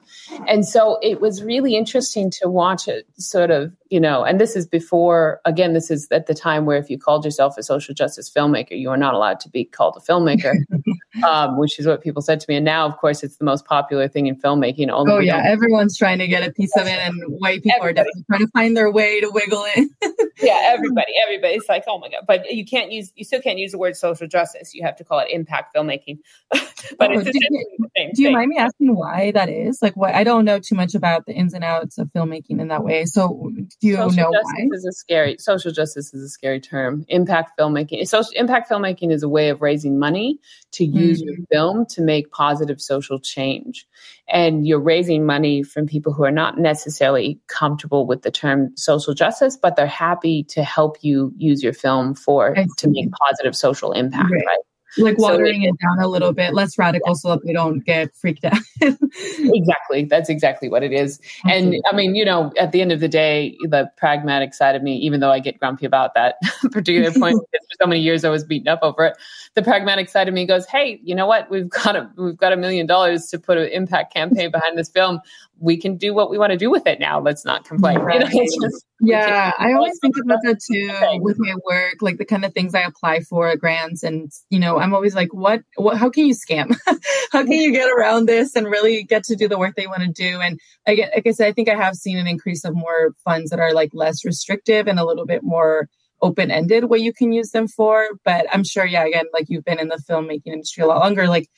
And 0.47 0.67
so 0.67 0.99
it 1.03 1.21
was 1.21 1.43
really 1.43 1.77
interesting 1.77 2.31
to 2.43 2.49
watch 2.49 2.89
it 2.89 3.07
sort 3.17 3.51
of, 3.51 3.73
you 3.89 3.99
know, 3.99 4.23
and 4.23 4.41
this 4.41 4.55
is 4.55 4.67
before, 4.67 5.41
again, 5.45 5.73
this 5.73 5.91
is 5.91 6.09
at 6.11 6.27
the 6.27 6.35
time 6.35 6.67
where 6.67 6.77
if 6.77 6.91
you 6.91 6.99
called 6.99 7.25
yourself 7.25 7.57
a 7.57 7.63
social 7.63 7.95
justice 7.95 8.31
filmmaker, 8.31 8.79
you 8.79 8.91
are 8.91 8.97
not 8.97 9.15
allowed 9.15 9.41
to 9.41 9.49
be 9.49 9.65
called 9.65 9.97
a 9.97 10.01
filmmaker, 10.01 10.55
um, 11.27 11.59
which 11.59 11.79
is 11.79 11.87
what 11.87 12.03
people 12.03 12.23
said 12.23 12.39
to 12.41 12.47
me. 12.49 12.57
And 12.57 12.65
now, 12.65 12.87
of 12.87 12.99
course, 12.99 13.23
it's 13.23 13.37
the 13.37 13.45
most 13.45 13.65
popular 13.65 14.07
thing 14.07 14.27
in 14.27 14.37
filmmaking. 14.37 14.89
Oh, 14.91 15.19
yeah. 15.19 15.43
Everyone's 15.45 15.97
trying 15.97 16.19
to 16.19 16.29
get 16.29 16.47
a 16.47 16.53
piece 16.53 16.77
of 16.77 16.87
it, 16.87 16.99
and 16.99 17.21
white 17.41 17.63
people 17.63 17.79
everybody. 17.81 18.01
are 18.01 18.05
definitely 18.05 18.25
trying 18.29 18.47
to 18.47 18.51
find 18.53 18.77
their 18.77 18.91
way 18.91 19.21
to 19.21 19.31
wiggle 19.31 19.65
in. 19.75 19.91
yeah, 20.43 20.61
everybody, 20.65 21.13
everybody. 21.23 21.55
It's 21.55 21.69
like, 21.69 21.85
oh 21.87 21.99
my 21.99 22.09
God. 22.09 22.25
But 22.27 22.51
you 22.51 22.65
can't 22.65 22.93
use, 22.93 23.13
you 23.17 23.25
still 23.25 23.41
can't 23.41 23.59
use 23.59 23.73
the 23.73 23.79
word 23.79 23.97
social 23.97 24.27
justice. 24.27 24.75
You 24.75 24.85
have 24.85 24.97
to 24.97 25.05
call 25.05 25.21
it 25.21 25.29
impact 25.31 25.75
filmmaking. 25.75 26.19
but 26.99 27.11
oh, 27.11 27.21
it's 27.21 27.31
do, 27.31 27.39
you, 27.51 28.11
do 28.15 28.23
you 28.23 28.31
mind 28.31 28.49
me 28.49 28.59
asking 28.59 28.95
why 28.95 29.31
that 29.33 29.49
is? 29.49 29.81
Like, 29.81 29.97
what 29.97 30.15
I 30.15 30.25
don't 30.25 30.45
know 30.45 30.59
too 30.59 30.75
much 30.75 30.95
about 30.95 31.27
the 31.27 31.33
ins 31.33 31.55
and 31.55 31.65
outs 31.65 31.99
of 31.99 32.09
filmmaking 32.09 32.61
in 32.61 32.69
that 32.69 32.85
way. 32.85 33.05
So, 33.07 33.51
do 33.81 33.87
you 33.87 33.97
social 33.97 34.11
know 34.11 34.33
justice 34.33 34.53
why? 34.59 34.69
Is 34.73 34.85
a 34.85 34.93
scary 34.93 35.37
social 35.39 35.73
justice 35.73 36.13
is 36.13 36.23
a 36.23 36.29
scary 36.29 36.61
term. 36.61 37.05
Impact 37.09 37.53
filmmaking. 37.59 38.07
Social 38.07 38.33
impact 38.35 38.71
filmmaking 38.71 39.13
is 39.13 39.23
a 39.23 39.29
way 39.29 39.49
of 39.49 39.63
raising 39.63 39.99
money 39.99 40.39
to 40.73 40.85
use 40.85 41.23
mm. 41.23 41.27
your 41.27 41.37
film 41.51 41.87
to 41.87 42.03
make 42.03 42.31
positive 42.33 42.81
social 42.81 43.19
change, 43.19 43.87
and 44.29 44.67
you're 44.67 44.81
raising 44.81 45.25
money 45.25 45.63
from 45.63 45.87
people 45.87 46.13
who 46.13 46.25
are 46.25 46.31
not 46.31 46.59
necessarily 46.59 47.41
comfortable 47.47 48.07
with 48.07 48.23
the 48.23 48.31
term 48.31 48.77
social 48.77 49.15
justice, 49.15 49.57
but 49.57 49.77
they're 49.77 49.87
happy 49.87 50.45
to 50.45 50.63
help 50.63 50.99
you 51.01 51.33
use 51.37 51.63
your 51.63 51.73
film 51.73 52.15
for 52.15 52.55
to 52.79 52.89
make 52.89 53.11
positive 53.13 53.57
social 53.57 53.93
impact. 53.93 54.31
Right. 54.31 54.45
right? 54.47 54.59
Like 54.99 55.19
watering 55.19 55.63
so 55.63 55.69
it, 55.69 55.79
down 55.81 55.99
a 56.01 56.09
little 56.09 56.33
bit 56.33 56.55
less 56.55 56.79
radical 56.79 57.15
so 57.15 57.31
that 57.31 57.45
we 57.45 57.53
don't 57.53 57.85
get 57.85 58.15
freaked 58.17 58.45
out. 58.45 58.59
Exactly. 59.15 60.05
That's 60.05 60.31
exactly 60.31 60.69
what 60.69 60.83
it 60.83 60.93
is. 60.93 61.21
Absolutely. 61.45 61.77
and 61.77 61.85
i 61.91 61.95
mean 61.95 62.15
you 62.15 62.25
know 62.25 62.53
at 62.59 62.73
the 62.73 62.81
end 62.81 62.93
of 62.93 63.01
the 63.01 63.09
day 63.09 63.57
the 63.69 63.91
pragmatic 63.97 64.55
side 64.55 64.75
of 64.75 64.83
me 64.83 64.97
even 64.97 65.21
though 65.21 65.31
i 65.31 65.39
get 65.39 65.59
grumpy 65.59 65.87
about 65.87 66.15
that 66.15 66.37
particular 66.73 67.11
point 67.11 67.39
because 67.53 67.67
for 67.67 67.85
so 67.85 67.87
many 67.87 68.01
years 68.01 68.25
i 68.25 68.29
was 68.29 68.45
beaten 68.45 68.69
up 68.69 68.81
over 68.83 69.07
it 69.07 69.17
the 69.55 69.63
pragmatic 69.63 70.09
side 70.09 70.29
of 70.29 70.35
me 70.35 70.47
goes 70.47 70.67
hey 70.67 71.01
you 71.03 71.15
know 71.15 71.27
what 71.27 71.51
we've 71.51 71.69
got 71.71 71.97
a 71.97 72.11
we've 72.17 72.37
got 72.37 72.53
a 72.53 72.57
million 72.57 72.87
dollars 72.87 73.27
to 73.27 73.39
put 73.39 73.59
an 73.59 73.69
impact 73.69 74.13
campaign 74.13 74.51
behind 74.51 74.79
this 74.79 74.89
film 74.89 75.21
we 75.63 75.77
can 75.77 75.97
do 75.97 76.13
what 76.13 76.29
we 76.29 76.39
want 76.39 76.51
to 76.51 76.59
do 76.59 76.71
with 76.71 76.87
it 76.87 76.99
now. 76.99 77.21
Let's 77.21 77.45
not 77.45 77.65
complain. 77.65 78.01
Right. 78.01 78.21
You 78.33 78.41
know, 78.41 78.69
just, 78.69 78.85
yeah, 79.01 79.53
I 79.59 79.73
always 79.73 79.97
think 80.01 80.17
about 80.23 80.41
that 80.43 80.61
too 80.61 80.91
with 81.21 81.39
my 81.39 81.55
work, 81.65 81.97
like 82.01 82.19
the 82.19 82.25
kind 82.25 82.45
of 82.45 82.53
things 82.53 82.75
I 82.75 82.81
apply 82.81 83.21
for 83.21 83.55
grants, 83.57 84.03
and 84.03 84.31
you 84.51 84.59
know, 84.59 84.79
I'm 84.79 84.93
always 84.93 85.15
like, 85.15 85.33
what, 85.33 85.63
what, 85.77 85.97
how 85.97 86.11
can 86.11 86.27
you 86.27 86.35
scam? 86.35 86.77
how 87.33 87.45
can 87.45 87.53
you 87.53 87.73
get 87.73 87.89
around 87.91 88.27
this 88.27 88.57
and 88.57 88.67
really 88.67 89.05
get 89.05 89.23
to 89.25 89.37
do 89.37 89.49
the 89.49 89.59
work 89.59 89.77
they 89.77 89.87
want 89.87 90.03
to 90.03 90.09
do? 90.09 90.41
And 90.41 90.59
I 90.87 90.97
get, 90.97 91.13
like 91.15 91.27
I 91.27 91.31
said, 91.31 91.47
I 91.47 91.53
think 91.53 91.69
I 91.69 91.77
have 91.77 91.95
seen 91.95 92.19
an 92.19 92.27
increase 92.27 92.65
of 92.65 92.75
more 92.75 93.13
funds 93.25 93.51
that 93.51 93.61
are 93.61 93.73
like 93.73 93.91
less 93.95 94.25
restrictive 94.25 94.89
and 94.89 94.99
a 94.99 95.05
little 95.05 95.27
bit 95.27 95.43
more 95.45 95.89
open 96.23 96.51
ended 96.51 96.85
what 96.85 97.01
you 97.01 97.13
can 97.13 97.33
use 97.33 97.51
them 97.51 97.69
for. 97.69 98.07
But 98.25 98.47
I'm 98.53 98.65
sure, 98.65 98.87
yeah, 98.87 99.05
again, 99.05 99.27
like 99.33 99.47
you've 99.49 99.65
been 99.65 99.81
in 99.81 99.89
the 99.89 100.03
filmmaking 100.09 100.47
industry 100.47 100.83
a 100.83 100.87
lot 100.87 101.01
longer, 101.01 101.27
like 101.27 101.49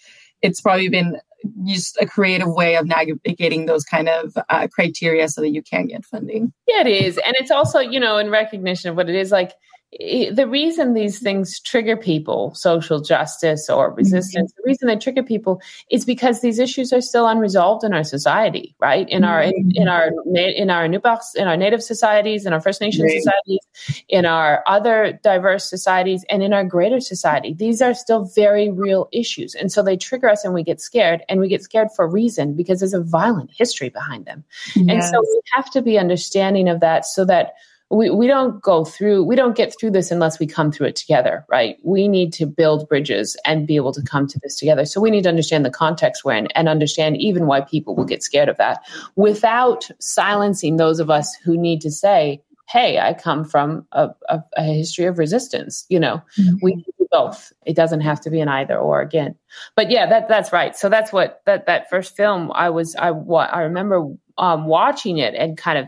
it's 0.42 0.60
probably 0.60 0.88
been 0.88 1.18
just 1.66 1.96
a 2.00 2.06
creative 2.06 2.48
way 2.48 2.76
of 2.76 2.86
navigating 2.86 3.66
those 3.66 3.84
kind 3.84 4.08
of 4.08 4.36
uh, 4.48 4.66
criteria 4.68 5.28
so 5.28 5.42
that 5.42 5.50
you 5.50 5.62
can 5.62 5.86
get 5.86 6.04
funding. 6.04 6.52
Yeah, 6.66 6.80
it 6.80 6.86
is. 6.86 7.18
And 7.18 7.34
it's 7.38 7.50
also, 7.50 7.80
you 7.80 8.00
know, 8.00 8.16
in 8.16 8.30
recognition 8.30 8.90
of 8.90 8.96
what 8.96 9.08
it 9.08 9.14
is 9.14 9.30
like, 9.30 9.52
the 10.00 10.46
reason 10.48 10.94
these 10.94 11.20
things 11.20 11.60
trigger 11.60 11.96
people, 11.96 12.54
social 12.54 13.00
justice 13.00 13.68
or 13.70 13.88
mm-hmm. 13.88 13.98
resistance, 13.98 14.52
mm-hmm. 14.52 14.62
the 14.62 14.68
reason 14.68 14.88
they 14.88 14.96
trigger 14.96 15.22
people 15.22 15.60
is 15.90 16.04
because 16.04 16.40
these 16.40 16.58
issues 16.58 16.92
are 16.92 17.00
still 17.00 17.28
unresolved 17.28 17.84
in 17.84 17.94
our 17.94 18.02
society, 18.02 18.74
right? 18.80 19.08
In 19.08 19.24
our 19.24 19.42
in, 19.42 19.72
in 19.74 19.88
our 19.88 20.10
in 20.34 20.70
our 20.70 20.88
Nupaks, 20.88 21.36
in 21.36 21.46
our 21.46 21.56
native 21.56 21.82
societies, 21.82 22.44
in 22.44 22.52
our 22.52 22.60
First 22.60 22.80
Nation 22.80 23.04
right. 23.04 23.22
societies, 23.22 24.04
in 24.08 24.26
our 24.26 24.64
other 24.66 25.18
diverse 25.22 25.68
societies, 25.68 26.24
and 26.28 26.42
in 26.42 26.52
our 26.52 26.64
greater 26.64 27.00
society. 27.00 27.54
These 27.54 27.80
are 27.80 27.94
still 27.94 28.24
very 28.34 28.70
real 28.70 29.08
issues, 29.12 29.54
and 29.54 29.70
so 29.70 29.82
they 29.82 29.96
trigger 29.96 30.28
us, 30.28 30.44
and 30.44 30.54
we 30.54 30.64
get 30.64 30.80
scared, 30.80 31.22
and 31.28 31.40
we 31.40 31.48
get 31.48 31.62
scared 31.62 31.88
for 31.94 32.04
a 32.04 32.08
reason 32.08 32.54
because 32.54 32.80
there's 32.80 32.94
a 32.94 33.02
violent 33.02 33.50
history 33.56 33.90
behind 33.90 34.24
them, 34.24 34.44
yes. 34.74 34.86
and 34.88 35.04
so 35.04 35.20
we 35.20 35.40
have 35.54 35.70
to 35.70 35.82
be 35.82 35.98
understanding 35.98 36.68
of 36.68 36.80
that 36.80 37.04
so 37.04 37.24
that 37.24 37.54
we, 37.94 38.10
we 38.10 38.26
don't 38.26 38.60
go 38.62 38.84
through 38.84 39.24
we 39.24 39.36
don't 39.36 39.56
get 39.56 39.74
through 39.78 39.90
this 39.90 40.10
unless 40.10 40.38
we 40.38 40.46
come 40.46 40.72
through 40.72 40.88
it 40.88 40.96
together 40.96 41.44
right? 41.48 41.76
We 41.82 42.08
need 42.08 42.32
to 42.34 42.46
build 42.46 42.88
bridges 42.88 43.36
and 43.44 43.66
be 43.66 43.76
able 43.76 43.92
to 43.92 44.02
come 44.02 44.26
to 44.28 44.38
this 44.42 44.56
together. 44.56 44.84
So 44.84 45.00
we 45.00 45.10
need 45.10 45.22
to 45.22 45.28
understand 45.28 45.64
the 45.64 45.70
context 45.70 46.24
we're 46.24 46.34
in 46.34 46.48
and 46.48 46.68
understand 46.68 47.16
even 47.18 47.46
why 47.46 47.60
people 47.60 47.94
will 47.94 48.04
get 48.04 48.22
scared 48.22 48.48
of 48.48 48.56
that 48.56 48.80
without 49.16 49.90
silencing 50.00 50.76
those 50.76 51.00
of 51.00 51.10
us 51.10 51.34
who 51.44 51.56
need 51.56 51.80
to 51.82 51.90
say 51.90 52.40
hey 52.66 52.98
i 52.98 53.12
come 53.12 53.44
from 53.44 53.86
a, 53.92 54.08
a, 54.30 54.42
a 54.56 54.62
history 54.62 55.04
of 55.04 55.18
resistance 55.18 55.84
you 55.88 56.00
know? 56.00 56.22
Mm-hmm. 56.38 56.56
we 56.62 56.84
both. 57.14 57.52
It 57.64 57.76
doesn't 57.76 58.00
have 58.00 58.20
to 58.22 58.30
be 58.30 58.40
an 58.40 58.48
either 58.48 58.76
or 58.76 59.00
again. 59.00 59.36
But 59.76 59.88
yeah 59.88 60.06
that 60.06 60.28
that's 60.28 60.52
right. 60.52 60.74
So 60.74 60.88
that's 60.88 61.12
what 61.12 61.42
that 61.46 61.66
that 61.66 61.88
first 61.88 62.16
film 62.16 62.50
i 62.54 62.70
was 62.70 62.96
i 62.96 63.12
what 63.12 63.54
i 63.54 63.62
remember 63.62 64.08
um, 64.38 64.66
watching 64.66 65.18
it 65.18 65.34
and 65.34 65.56
kind 65.56 65.78
of 65.78 65.86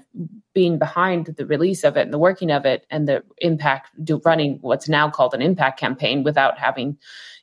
being 0.54 0.78
behind 0.78 1.26
the 1.26 1.46
release 1.46 1.84
of 1.84 1.96
it 1.96 2.02
and 2.02 2.14
the 2.14 2.18
working 2.18 2.50
of 2.50 2.64
it 2.64 2.86
and 2.90 3.08
the 3.08 3.22
impact 3.38 3.90
do, 4.04 4.20
running 4.24 4.58
what's 4.62 4.88
now 4.88 5.10
called 5.10 5.34
an 5.34 5.42
impact 5.42 5.78
campaign 5.78 6.22
without 6.22 6.58
having 6.58 6.96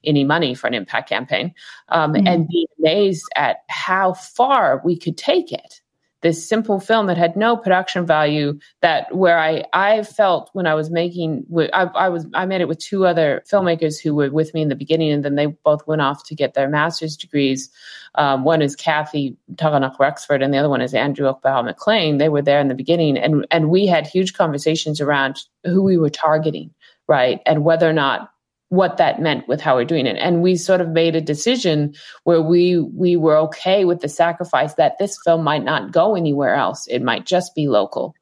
any 0.04 0.24
money 0.24 0.56
for 0.56 0.68
an 0.68 0.74
impact 0.74 1.10
campaign 1.10 1.54
um, 1.90 2.14
mm-hmm. 2.14 2.28
and 2.28 2.48
being 2.48 2.66
amazed 2.80 3.26
at 3.36 3.58
how 3.70 4.14
far 4.14 4.82
we 4.84 4.98
could 4.98 5.18
take 5.18 5.52
it 5.52 5.82
this 6.24 6.48
simple 6.48 6.80
film 6.80 7.08
that 7.08 7.18
had 7.18 7.36
no 7.36 7.56
production 7.56 8.06
value 8.06 8.58
that 8.82 9.14
where 9.14 9.38
I 9.38 9.66
I 9.74 10.04
felt 10.04 10.50
when 10.54 10.66
I 10.66 10.74
was 10.74 10.90
making 10.90 11.46
I, 11.74 11.84
I 11.84 12.10
was 12.10 12.26
I 12.34 12.46
made 12.46 12.62
it 12.62 12.68
with 12.68 12.80
two 12.80 13.06
other 13.06 13.44
filmmakers 13.52 14.02
who 14.02 14.16
were 14.16 14.32
with 14.32 14.54
me 14.54 14.62
in 14.62 14.70
the 14.70 14.76
beginning 14.76 15.12
and 15.12 15.24
then 15.24 15.36
they 15.36 15.48
both 15.48 15.86
went 15.86 16.02
off 16.02 16.26
to 16.28 16.36
get 16.36 16.54
their 16.54 16.70
master's 16.70 17.18
degrees. 17.18 17.70
Um, 18.16 18.46
one 18.46 18.62
is 18.62 18.76
Kathy 18.76 19.38
Taranach 19.56 20.00
Rexford 20.00 20.42
and 20.42 20.54
the 20.54 20.58
other 20.58 20.70
one 20.70 20.82
is 20.82 20.94
Andrew 20.94 21.32
Okpeaha 21.32 21.66
MacLean. 21.66 22.18
They 22.18 22.30
were 22.30 22.42
there 22.42 22.62
in 22.62 22.70
the 22.70 22.76
beginning 22.76 23.18
and 23.18 23.46
and 23.52 23.70
we 23.70 23.86
had 23.86 24.08
huge 24.08 24.34
conversations 24.34 25.02
around 25.02 25.42
who 25.66 25.84
we 25.84 25.98
were 25.98 26.10
targeting, 26.10 26.74
right? 27.08 27.42
And 27.46 27.66
whether 27.66 27.88
or 27.88 27.94
not 27.94 28.33
what 28.74 28.98
that 28.98 29.22
meant 29.22 29.48
with 29.48 29.62
how 29.62 29.76
we're 29.76 29.86
doing 29.86 30.08
it. 30.08 30.18
And 30.18 30.42
we 30.42 30.56
sort 30.56 30.82
of 30.82 30.90
made 30.90 31.16
a 31.16 31.22
decision 31.22 31.94
where 32.24 32.42
we 32.42 32.80
we 32.80 33.16
were 33.16 33.38
okay 33.38 33.86
with 33.86 34.02
the 34.02 34.10
sacrifice 34.10 34.74
that 34.74 34.98
this 34.98 35.18
film 35.24 35.44
might 35.44 35.64
not 35.64 35.92
go 35.92 36.16
anywhere 36.16 36.56
else. 36.56 36.88
It 36.88 37.04
might 37.04 37.28
just 37.28 37.54
be 37.54 37.68
local 37.68 38.16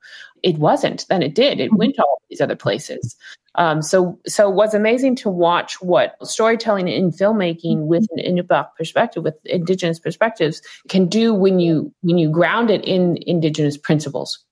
it 0.43 0.57
wasn't 0.57 1.05
then 1.09 1.21
it 1.21 1.35
did 1.35 1.59
it 1.59 1.69
mm-hmm. 1.69 1.77
went 1.77 1.95
to 1.95 2.03
all 2.03 2.21
these 2.29 2.41
other 2.41 2.55
places 2.55 3.15
um, 3.55 3.81
so, 3.81 4.19
so 4.25 4.49
it 4.49 4.55
was 4.55 4.73
amazing 4.73 5.15
to 5.17 5.29
watch 5.29 5.81
what 5.81 6.15
storytelling 6.25 6.87
in 6.87 7.11
filmmaking 7.11 7.77
mm-hmm. 7.77 7.87
with 7.87 8.07
an 8.15 8.23
Inupiaq 8.23 8.75
perspective, 8.77 9.23
with 9.23 9.35
indigenous 9.45 9.99
perspectives, 9.99 10.61
can 10.87 11.07
do 11.07 11.33
when 11.33 11.59
you 11.59 11.93
when 12.01 12.17
you 12.17 12.29
ground 12.29 12.69
it 12.69 12.85
in 12.85 13.17
indigenous 13.27 13.77
principles, 13.77 14.43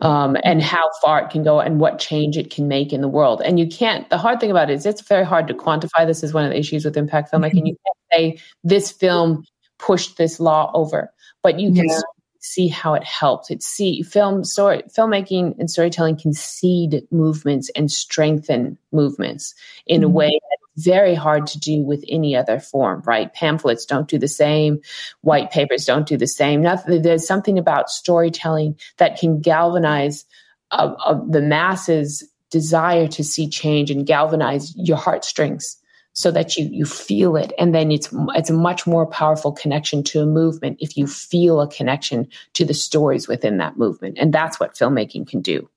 um, 0.00 0.36
and 0.42 0.62
how 0.62 0.88
far 1.02 1.20
it 1.22 1.30
can 1.30 1.42
go 1.42 1.60
and 1.60 1.80
what 1.80 1.98
change 1.98 2.38
it 2.38 2.50
can 2.50 2.66
make 2.66 2.92
in 2.92 3.02
the 3.02 3.08
world. 3.08 3.42
And 3.44 3.58
you 3.58 3.66
can't. 3.66 4.08
The 4.08 4.18
hard 4.18 4.40
thing 4.40 4.50
about 4.50 4.70
it 4.70 4.74
is 4.74 4.86
it's 4.86 5.02
very 5.02 5.24
hard 5.24 5.48
to 5.48 5.54
quantify. 5.54 6.06
This 6.06 6.22
is 6.22 6.32
one 6.32 6.44
of 6.44 6.50
the 6.50 6.58
issues 6.58 6.84
with 6.84 6.96
impact 6.96 7.32
filmmaking. 7.32 7.56
Mm-hmm. 7.56 7.66
You 7.66 7.76
can't 7.84 7.98
say 8.12 8.42
this 8.64 8.90
film 8.90 9.44
pushed 9.78 10.16
this 10.16 10.40
law 10.40 10.70
over, 10.74 11.12
but 11.42 11.60
you 11.60 11.72
can. 11.74 11.88
Yeah 11.88 12.00
see 12.46 12.68
how 12.68 12.94
it 12.94 13.04
helps. 13.04 13.50
It 13.50 13.62
see 13.62 14.02
film 14.02 14.44
story 14.44 14.82
filmmaking 14.96 15.58
and 15.58 15.70
storytelling 15.70 16.16
can 16.16 16.32
seed 16.32 17.06
movements 17.10 17.70
and 17.76 17.90
strengthen 17.90 18.78
movements 18.92 19.54
in 19.86 20.00
mm-hmm. 20.00 20.10
a 20.10 20.12
way 20.12 20.40
that's 20.50 20.86
very 20.86 21.14
hard 21.14 21.46
to 21.48 21.58
do 21.58 21.82
with 21.82 22.04
any 22.08 22.36
other 22.36 22.60
form, 22.60 23.02
right? 23.06 23.32
Pamphlets 23.32 23.86
don't 23.86 24.08
do 24.08 24.18
the 24.18 24.28
same, 24.28 24.80
white 25.22 25.50
papers 25.50 25.84
don't 25.84 26.06
do 26.06 26.16
the 26.16 26.26
same. 26.26 26.62
Nothing, 26.62 27.02
there's 27.02 27.26
something 27.26 27.58
about 27.58 27.90
storytelling 27.90 28.78
that 28.98 29.18
can 29.18 29.40
galvanize 29.40 30.24
uh, 30.70 30.94
uh, 31.04 31.20
the 31.28 31.42
masses' 31.42 32.24
desire 32.50 33.08
to 33.08 33.24
see 33.24 33.48
change 33.48 33.90
and 33.90 34.06
galvanize 34.06 34.74
your 34.76 34.96
heartstrings 34.96 35.76
so 36.16 36.30
that 36.30 36.56
you 36.56 36.66
you 36.72 36.86
feel 36.86 37.36
it. 37.36 37.52
And 37.58 37.74
then 37.74 37.92
it's 37.92 38.08
it's 38.34 38.50
a 38.50 38.54
much 38.54 38.86
more 38.86 39.06
powerful 39.06 39.52
connection 39.52 40.02
to 40.04 40.22
a 40.22 40.26
movement 40.26 40.78
if 40.80 40.96
you 40.96 41.06
feel 41.06 41.60
a 41.60 41.68
connection 41.68 42.26
to 42.54 42.64
the 42.64 42.74
stories 42.74 43.28
within 43.28 43.58
that 43.58 43.76
movement. 43.76 44.16
And 44.18 44.32
that's 44.32 44.58
what 44.58 44.74
filmmaking 44.74 45.28
can 45.28 45.42
do 45.42 45.68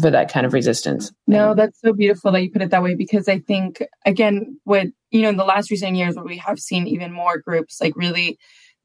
for 0.00 0.10
that 0.10 0.30
kind 0.30 0.44
of 0.44 0.52
resistance. 0.52 1.10
No 1.26 1.54
that's 1.54 1.80
so 1.80 1.94
beautiful 1.94 2.30
that 2.32 2.42
you 2.42 2.50
put 2.50 2.62
it 2.62 2.70
that 2.70 2.82
way 2.82 2.94
because 2.94 3.26
i 3.28 3.38
think 3.38 3.82
again 4.04 4.60
what 4.64 4.88
you 5.10 5.22
know 5.22 5.30
in 5.30 5.38
the 5.38 5.44
last 5.44 5.70
recent 5.70 5.96
years 5.96 6.14
where 6.14 6.24
we 6.24 6.36
have 6.36 6.60
seen 6.60 6.86
even 6.86 7.12
more 7.12 7.38
groups 7.38 7.80
like 7.80 7.96
really 7.96 8.38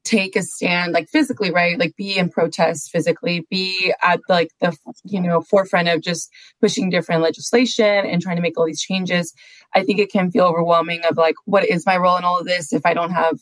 take 0.06 0.36
a 0.36 0.42
stand 0.42 0.92
like 0.92 1.08
physically 1.08 1.50
right? 1.50 1.78
Like 1.78 1.96
be 1.96 2.16
in 2.16 2.28
protest 2.28 2.90
physically 2.90 3.46
be 3.50 3.92
at 4.02 4.20
like 4.28 4.50
the 4.60 4.76
you 5.04 5.20
know 5.20 5.42
forefront 5.42 5.88
of 5.88 6.00
just 6.00 6.30
pushing 6.60 6.90
different 6.90 7.22
legislation 7.22 8.06
and 8.06 8.22
trying 8.22 8.36
to 8.36 8.42
make 8.42 8.58
all 8.58 8.66
these 8.66 8.80
changes. 8.80 9.34
I 9.74 9.82
think 9.82 9.98
it 9.98 10.12
can 10.12 10.30
feel 10.30 10.44
overwhelming 10.44 11.02
of 11.08 11.16
like 11.16 11.34
what 11.44 11.66
is 11.66 11.84
my 11.84 11.96
role 11.96 12.16
in 12.16 12.24
all 12.24 12.38
of 12.38 12.46
this 12.46 12.72
if 12.72 12.84
i 12.86 12.94
don't 12.94 13.10
have 13.10 13.38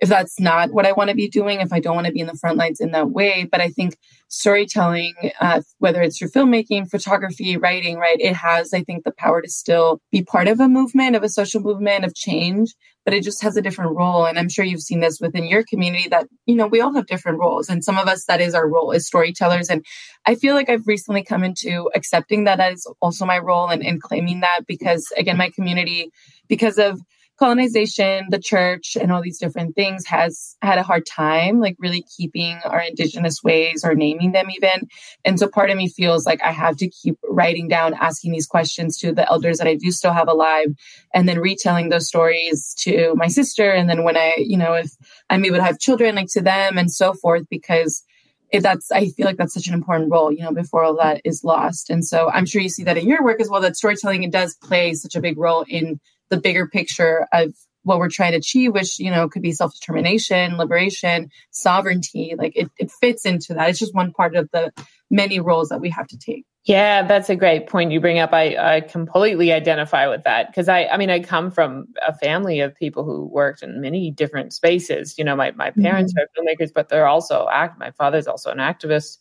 if 0.00 0.08
that's 0.08 0.38
not 0.38 0.70
what 0.70 0.86
I 0.86 0.92
want 0.92 1.10
to 1.10 1.16
be 1.16 1.28
doing, 1.28 1.60
if 1.60 1.72
I 1.72 1.80
don't 1.80 1.94
want 1.94 2.06
to 2.06 2.12
be 2.12 2.20
in 2.20 2.28
the 2.28 2.34
front 2.34 2.56
lines 2.56 2.80
in 2.80 2.92
that 2.92 3.10
way. 3.10 3.48
But 3.50 3.60
I 3.60 3.68
think 3.68 3.96
storytelling, 4.28 5.14
uh, 5.40 5.62
whether 5.78 6.02
it's 6.02 6.18
through 6.18 6.28
filmmaking, 6.28 6.90
photography, 6.90 7.56
writing, 7.56 7.96
right, 7.96 8.20
it 8.20 8.34
has, 8.34 8.72
I 8.72 8.82
think, 8.84 9.04
the 9.04 9.12
power 9.12 9.42
to 9.42 9.48
still 9.48 10.00
be 10.12 10.22
part 10.22 10.46
of 10.46 10.60
a 10.60 10.68
movement, 10.68 11.16
of 11.16 11.24
a 11.24 11.28
social 11.28 11.60
movement, 11.60 12.04
of 12.04 12.14
change, 12.14 12.74
but 13.04 13.14
it 13.14 13.24
just 13.24 13.42
has 13.42 13.56
a 13.56 13.62
different 13.62 13.96
role. 13.96 14.26
And 14.26 14.38
I'm 14.38 14.48
sure 14.48 14.64
you've 14.64 14.82
seen 14.82 15.00
this 15.00 15.18
within 15.20 15.46
your 15.46 15.64
community 15.64 16.08
that, 16.10 16.28
you 16.46 16.54
know, 16.54 16.66
we 16.66 16.80
all 16.80 16.94
have 16.94 17.06
different 17.06 17.38
roles. 17.38 17.68
And 17.68 17.82
some 17.82 17.98
of 17.98 18.06
us, 18.06 18.26
that 18.26 18.40
is 18.40 18.54
our 18.54 18.68
role 18.68 18.92
as 18.92 19.06
storytellers. 19.06 19.68
And 19.68 19.84
I 20.26 20.34
feel 20.36 20.54
like 20.54 20.68
I've 20.68 20.86
recently 20.86 21.24
come 21.24 21.42
into 21.42 21.90
accepting 21.94 22.44
that 22.44 22.60
as 22.60 22.86
also 23.00 23.24
my 23.24 23.38
role 23.38 23.68
and, 23.68 23.84
and 23.84 24.00
claiming 24.00 24.40
that 24.40 24.60
because, 24.68 25.10
again, 25.16 25.38
my 25.38 25.50
community, 25.50 26.10
because 26.48 26.78
of 26.78 27.00
colonization, 27.38 28.26
the 28.30 28.38
church, 28.38 28.96
and 29.00 29.12
all 29.12 29.22
these 29.22 29.38
different 29.38 29.74
things 29.76 30.04
has 30.06 30.56
had 30.60 30.78
a 30.78 30.82
hard 30.82 31.06
time, 31.06 31.60
like 31.60 31.76
really 31.78 32.04
keeping 32.16 32.58
our 32.64 32.80
indigenous 32.80 33.42
ways 33.42 33.84
or 33.84 33.94
naming 33.94 34.32
them 34.32 34.50
even. 34.50 34.88
And 35.24 35.38
so 35.38 35.48
part 35.48 35.70
of 35.70 35.76
me 35.76 35.88
feels 35.88 36.26
like 36.26 36.42
I 36.42 36.52
have 36.52 36.76
to 36.78 36.88
keep 36.88 37.16
writing 37.28 37.68
down, 37.68 37.94
asking 37.94 38.32
these 38.32 38.46
questions 38.46 38.98
to 38.98 39.12
the 39.12 39.28
elders 39.30 39.58
that 39.58 39.68
I 39.68 39.76
do 39.76 39.92
still 39.92 40.12
have 40.12 40.28
alive, 40.28 40.68
and 41.14 41.28
then 41.28 41.38
retelling 41.38 41.88
those 41.88 42.08
stories 42.08 42.74
to 42.80 43.14
my 43.14 43.28
sister. 43.28 43.70
And 43.70 43.88
then 43.88 44.02
when 44.02 44.16
I, 44.16 44.34
you 44.38 44.56
know, 44.56 44.74
if 44.74 44.90
I'm 45.30 45.44
able 45.44 45.56
to 45.56 45.62
have 45.62 45.78
children, 45.78 46.16
like 46.16 46.28
to 46.32 46.42
them 46.42 46.76
and 46.76 46.90
so 46.90 47.14
forth, 47.14 47.46
because 47.48 48.02
if 48.50 48.62
that's 48.62 48.90
i 48.90 49.06
feel 49.08 49.26
like 49.26 49.36
that's 49.36 49.52
such 49.52 49.66
an 49.66 49.74
important 49.74 50.10
role 50.10 50.32
you 50.32 50.42
know 50.42 50.52
before 50.52 50.82
all 50.82 50.96
that 50.96 51.20
is 51.22 51.44
lost 51.44 51.90
and 51.90 52.02
so 52.02 52.30
i'm 52.30 52.46
sure 52.46 52.62
you 52.62 52.68
see 52.70 52.84
that 52.84 52.96
in 52.96 53.06
your 53.06 53.22
work 53.22 53.40
as 53.42 53.48
well 53.50 53.60
that 53.60 53.76
storytelling 53.76 54.22
it 54.22 54.32
does 54.32 54.54
play 54.54 54.94
such 54.94 55.14
a 55.14 55.20
big 55.20 55.36
role 55.36 55.66
in 55.68 56.00
the 56.30 56.40
bigger 56.40 56.66
picture 56.66 57.26
of 57.32 57.54
what 57.82 57.98
we're 57.98 58.10
trying 58.10 58.32
to 58.32 58.38
achieve, 58.38 58.72
which, 58.74 58.98
you 58.98 59.10
know, 59.10 59.28
could 59.28 59.42
be 59.42 59.52
self 59.52 59.74
determination, 59.74 60.56
liberation, 60.56 61.30
sovereignty. 61.50 62.34
Like 62.36 62.52
it, 62.54 62.70
it 62.78 62.90
fits 62.90 63.24
into 63.24 63.54
that. 63.54 63.70
It's 63.70 63.78
just 63.78 63.94
one 63.94 64.12
part 64.12 64.36
of 64.36 64.48
the 64.52 64.72
many 65.10 65.40
roles 65.40 65.70
that 65.70 65.80
we 65.80 65.90
have 65.90 66.06
to 66.08 66.18
take. 66.18 66.44
Yeah, 66.64 67.06
that's 67.06 67.30
a 67.30 67.36
great 67.36 67.66
point 67.66 67.92
you 67.92 68.00
bring 68.00 68.18
up. 68.18 68.34
I, 68.34 68.56
I 68.56 68.80
completely 68.82 69.52
identify 69.52 70.06
with 70.06 70.24
that 70.24 70.48
because 70.48 70.68
I, 70.68 70.84
I 70.84 70.98
mean, 70.98 71.08
I 71.08 71.20
come 71.20 71.50
from 71.50 71.86
a 72.06 72.14
family 72.14 72.60
of 72.60 72.74
people 72.74 73.04
who 73.04 73.24
worked 73.24 73.62
in 73.62 73.80
many 73.80 74.10
different 74.10 74.52
spaces. 74.52 75.16
You 75.16 75.24
know, 75.24 75.34
my, 75.34 75.52
my 75.52 75.70
parents 75.70 76.12
mm-hmm. 76.12 76.42
are 76.42 76.44
filmmakers, 76.44 76.70
but 76.74 76.90
they're 76.90 77.06
also 77.06 77.48
act. 77.50 77.78
My 77.78 77.92
father's 77.92 78.26
also 78.26 78.50
an 78.50 78.58
activist. 78.58 79.16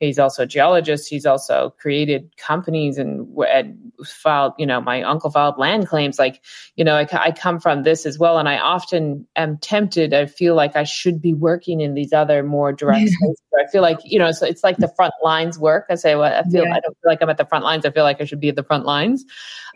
He's 0.00 0.18
also 0.18 0.44
a 0.44 0.46
geologist. 0.46 1.10
He's 1.10 1.26
also 1.26 1.74
created 1.78 2.34
companies 2.38 2.96
and, 2.96 3.28
and 3.46 3.92
filed, 4.04 4.54
you 4.58 4.64
know, 4.64 4.80
my 4.80 5.02
uncle 5.02 5.30
filed 5.30 5.58
land 5.58 5.88
claims. 5.88 6.18
Like, 6.18 6.42
you 6.74 6.84
know, 6.84 6.96
I, 6.96 7.06
I 7.12 7.32
come 7.32 7.60
from 7.60 7.82
this 7.82 8.06
as 8.06 8.18
well. 8.18 8.38
And 8.38 8.48
I 8.48 8.58
often 8.58 9.26
am 9.36 9.58
tempted. 9.58 10.14
I 10.14 10.24
feel 10.24 10.54
like 10.54 10.74
I 10.74 10.84
should 10.84 11.20
be 11.20 11.34
working 11.34 11.82
in 11.82 11.92
these 11.92 12.14
other 12.14 12.42
more 12.42 12.72
direct 12.72 13.10
spaces. 13.10 13.42
I 13.58 13.70
feel 13.70 13.82
like, 13.82 13.98
you 14.02 14.18
know, 14.18 14.32
so 14.32 14.46
it's 14.46 14.64
like 14.64 14.78
the 14.78 14.90
front 14.96 15.12
lines 15.22 15.58
work. 15.58 15.84
I 15.90 15.96
say, 15.96 16.14
well, 16.14 16.32
I 16.32 16.48
feel, 16.48 16.64
yeah. 16.64 16.76
I 16.76 16.80
don't 16.80 16.96
feel 17.02 17.10
like 17.10 17.20
I'm 17.20 17.28
at 17.28 17.36
the 17.36 17.44
front 17.44 17.64
lines. 17.64 17.84
I 17.84 17.90
feel 17.90 18.04
like 18.04 18.22
I 18.22 18.24
should 18.24 18.40
be 18.40 18.48
at 18.48 18.56
the 18.56 18.64
front 18.64 18.86
lines. 18.86 19.26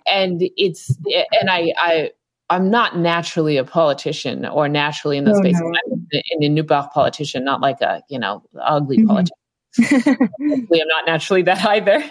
And 0.06 0.40
it's, 0.56 0.96
and 1.38 1.50
I, 1.50 1.74
I, 1.76 2.10
I'm 2.48 2.70
not 2.70 2.96
naturally 2.96 3.58
a 3.58 3.64
politician 3.64 4.46
or 4.46 4.70
naturally 4.70 5.18
in 5.18 5.24
the 5.24 5.32
oh, 5.32 5.38
space. 5.38 5.60
No. 5.60 5.68
I'm 5.68 6.08
in 6.30 6.42
a 6.44 6.48
New 6.48 6.64
politician, 6.64 7.44
not 7.44 7.60
like 7.60 7.82
a, 7.82 8.02
you 8.08 8.18
know, 8.18 8.42
ugly 8.58 8.98
mm-hmm. 8.98 9.08
politician. 9.08 9.36
I'm 9.78 10.68
not 10.70 11.06
naturally 11.06 11.42
that 11.42 11.64
either, 11.64 12.04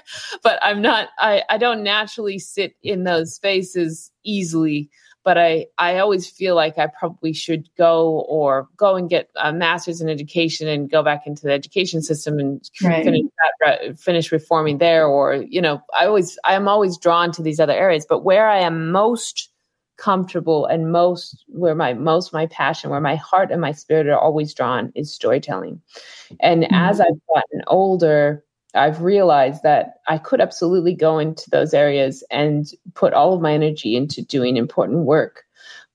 but 0.43 0.59
I'm 0.61 0.81
not, 0.81 1.09
I, 1.19 1.43
I 1.49 1.57
don't 1.57 1.83
naturally 1.83 2.39
sit 2.39 2.75
in 2.83 3.03
those 3.03 3.33
spaces 3.33 4.11
easily. 4.23 4.89
But 5.25 5.37
I, 5.37 5.67
I 5.77 5.99
always 5.99 6.29
feel 6.29 6.53
like 6.53 6.77
I 6.77 6.87
probably 6.87 7.31
should 7.31 7.69
go 7.77 8.25
or 8.27 8.67
go 8.75 8.97
and 8.97 9.09
get 9.09 9.29
a 9.41 9.53
master's 9.53 10.01
in 10.01 10.09
education 10.09 10.67
and 10.67 10.91
go 10.91 11.01
back 11.01 11.25
into 11.25 11.43
the 11.43 11.53
education 11.53 12.01
system 12.01 12.39
and 12.39 12.61
right. 12.83 13.05
finish 13.05 13.21
that, 13.61 13.97
finish 13.97 14.33
reforming 14.33 14.79
there. 14.79 15.07
Or, 15.07 15.35
you 15.35 15.61
know, 15.61 15.81
I 15.97 16.07
always, 16.07 16.37
I'm 16.43 16.67
always 16.67 16.97
drawn 16.97 17.31
to 17.31 17.41
these 17.41 17.61
other 17.61 17.71
areas. 17.71 18.05
But 18.05 18.25
where 18.25 18.49
I 18.49 18.59
am 18.59 18.91
most 18.91 19.49
comfortable 19.97 20.65
and 20.65 20.91
most 20.91 21.45
where 21.47 21.75
my 21.75 21.93
most 21.93 22.33
my 22.33 22.47
passion 22.47 22.89
where 22.89 22.99
my 22.99 23.15
heart 23.15 23.51
and 23.51 23.61
my 23.61 23.71
spirit 23.71 24.07
are 24.07 24.19
always 24.19 24.53
drawn 24.53 24.91
is 24.95 25.13
storytelling 25.13 25.79
and 26.39 26.63
mm-hmm. 26.63 26.73
as 26.73 26.99
i've 26.99 27.19
gotten 27.33 27.61
older 27.67 28.43
i've 28.73 29.01
realized 29.01 29.61
that 29.61 29.95
i 30.07 30.17
could 30.17 30.41
absolutely 30.41 30.95
go 30.95 31.19
into 31.19 31.47
those 31.51 31.73
areas 31.73 32.23
and 32.31 32.71
put 32.95 33.13
all 33.13 33.33
of 33.33 33.41
my 33.41 33.53
energy 33.53 33.95
into 33.95 34.23
doing 34.23 34.57
important 34.57 35.05
work 35.05 35.43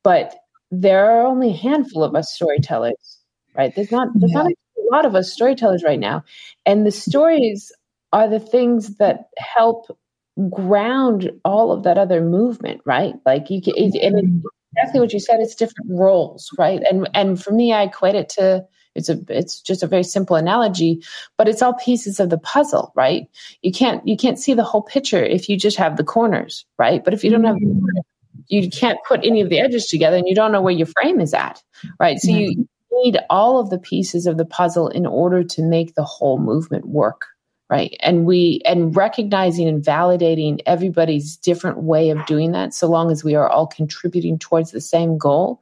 but 0.04 0.36
there 0.70 1.10
are 1.10 1.26
only 1.26 1.50
a 1.50 1.56
handful 1.56 2.04
of 2.04 2.14
us 2.14 2.32
storytellers 2.32 3.18
right 3.56 3.74
there's 3.74 3.90
not 3.90 4.08
there's 4.14 4.32
yeah. 4.32 4.42
not 4.42 4.52
a 4.52 4.94
lot 4.94 5.06
of 5.06 5.16
us 5.16 5.32
storytellers 5.32 5.82
right 5.82 6.00
now 6.00 6.22
and 6.66 6.86
the 6.86 6.92
stories 6.92 7.72
are 8.12 8.28
the 8.28 8.40
things 8.40 8.96
that 8.98 9.28
help 9.38 9.98
ground 10.50 11.30
all 11.44 11.72
of 11.72 11.82
that 11.82 11.98
other 11.98 12.20
movement, 12.20 12.80
right? 12.84 13.14
Like 13.26 13.50
you 13.50 13.60
can, 13.60 13.74
it, 13.76 13.94
and 14.02 14.16
mm-hmm. 14.16 14.46
exactly 14.76 15.00
what 15.00 15.12
you 15.12 15.20
said. 15.20 15.40
It's 15.40 15.54
different 15.54 15.90
roles, 15.90 16.50
right? 16.58 16.80
And 16.90 17.08
and 17.14 17.42
for 17.42 17.52
me, 17.52 17.72
I 17.72 17.82
equate 17.82 18.14
it 18.14 18.28
to 18.30 18.64
it's 18.94 19.08
a 19.08 19.18
it's 19.28 19.60
just 19.60 19.82
a 19.82 19.86
very 19.86 20.02
simple 20.02 20.36
analogy, 20.36 21.02
but 21.36 21.48
it's 21.48 21.62
all 21.62 21.74
pieces 21.74 22.20
of 22.20 22.30
the 22.30 22.38
puzzle, 22.38 22.92
right? 22.94 23.28
You 23.62 23.72
can't 23.72 24.06
you 24.06 24.16
can't 24.16 24.38
see 24.38 24.54
the 24.54 24.64
whole 24.64 24.82
picture 24.82 25.22
if 25.22 25.48
you 25.48 25.56
just 25.56 25.76
have 25.76 25.96
the 25.96 26.04
corners, 26.04 26.66
right? 26.78 27.02
But 27.04 27.14
if 27.14 27.24
you 27.24 27.30
don't 27.30 27.44
have 27.44 27.56
mm-hmm. 27.56 27.86
you 28.48 28.68
can't 28.68 28.98
put 29.06 29.24
any 29.24 29.40
of 29.40 29.48
the 29.48 29.60
edges 29.60 29.86
together, 29.86 30.16
and 30.16 30.28
you 30.28 30.34
don't 30.34 30.52
know 30.52 30.62
where 30.62 30.74
your 30.74 30.86
frame 30.86 31.20
is 31.20 31.34
at, 31.34 31.62
right? 31.98 32.18
So 32.18 32.30
you 32.30 32.50
mm-hmm. 32.50 32.62
need 33.02 33.18
all 33.30 33.58
of 33.58 33.70
the 33.70 33.78
pieces 33.78 34.26
of 34.26 34.36
the 34.36 34.46
puzzle 34.46 34.88
in 34.88 35.06
order 35.06 35.42
to 35.44 35.62
make 35.62 35.94
the 35.94 36.04
whole 36.04 36.38
movement 36.38 36.86
work 36.86 37.26
right 37.70 37.96
and 38.00 38.24
we 38.24 38.60
and 38.64 38.96
recognizing 38.96 39.68
and 39.68 39.82
validating 39.82 40.60
everybody's 40.66 41.36
different 41.36 41.82
way 41.82 42.10
of 42.10 42.24
doing 42.26 42.52
that 42.52 42.74
so 42.74 42.86
long 42.86 43.10
as 43.10 43.22
we 43.22 43.34
are 43.34 43.48
all 43.48 43.66
contributing 43.66 44.38
towards 44.38 44.70
the 44.70 44.80
same 44.80 45.18
goal 45.18 45.60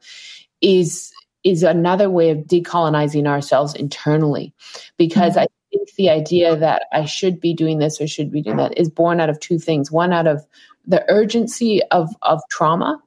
is 0.61 1.11
is 1.43 1.63
another 1.63 2.09
way 2.09 2.29
of 2.29 2.39
decolonizing 2.39 3.27
ourselves 3.27 3.73
internally 3.75 4.53
because 4.97 5.33
mm-hmm. 5.33 5.41
i 5.41 5.47
think 5.71 5.89
the 5.95 6.09
idea 6.09 6.55
that 6.55 6.83
i 6.93 7.05
should 7.05 7.39
be 7.39 7.53
doing 7.53 7.79
this 7.79 7.99
or 7.99 8.07
should 8.07 8.31
be 8.31 8.41
doing 8.41 8.57
that 8.57 8.77
is 8.77 8.89
born 8.89 9.19
out 9.19 9.29
of 9.29 9.39
two 9.39 9.59
things 9.59 9.91
one 9.91 10.13
out 10.13 10.27
of 10.27 10.45
the 10.85 11.03
urgency 11.09 11.81
of 11.91 12.09
of 12.21 12.39
trauma 12.49 13.01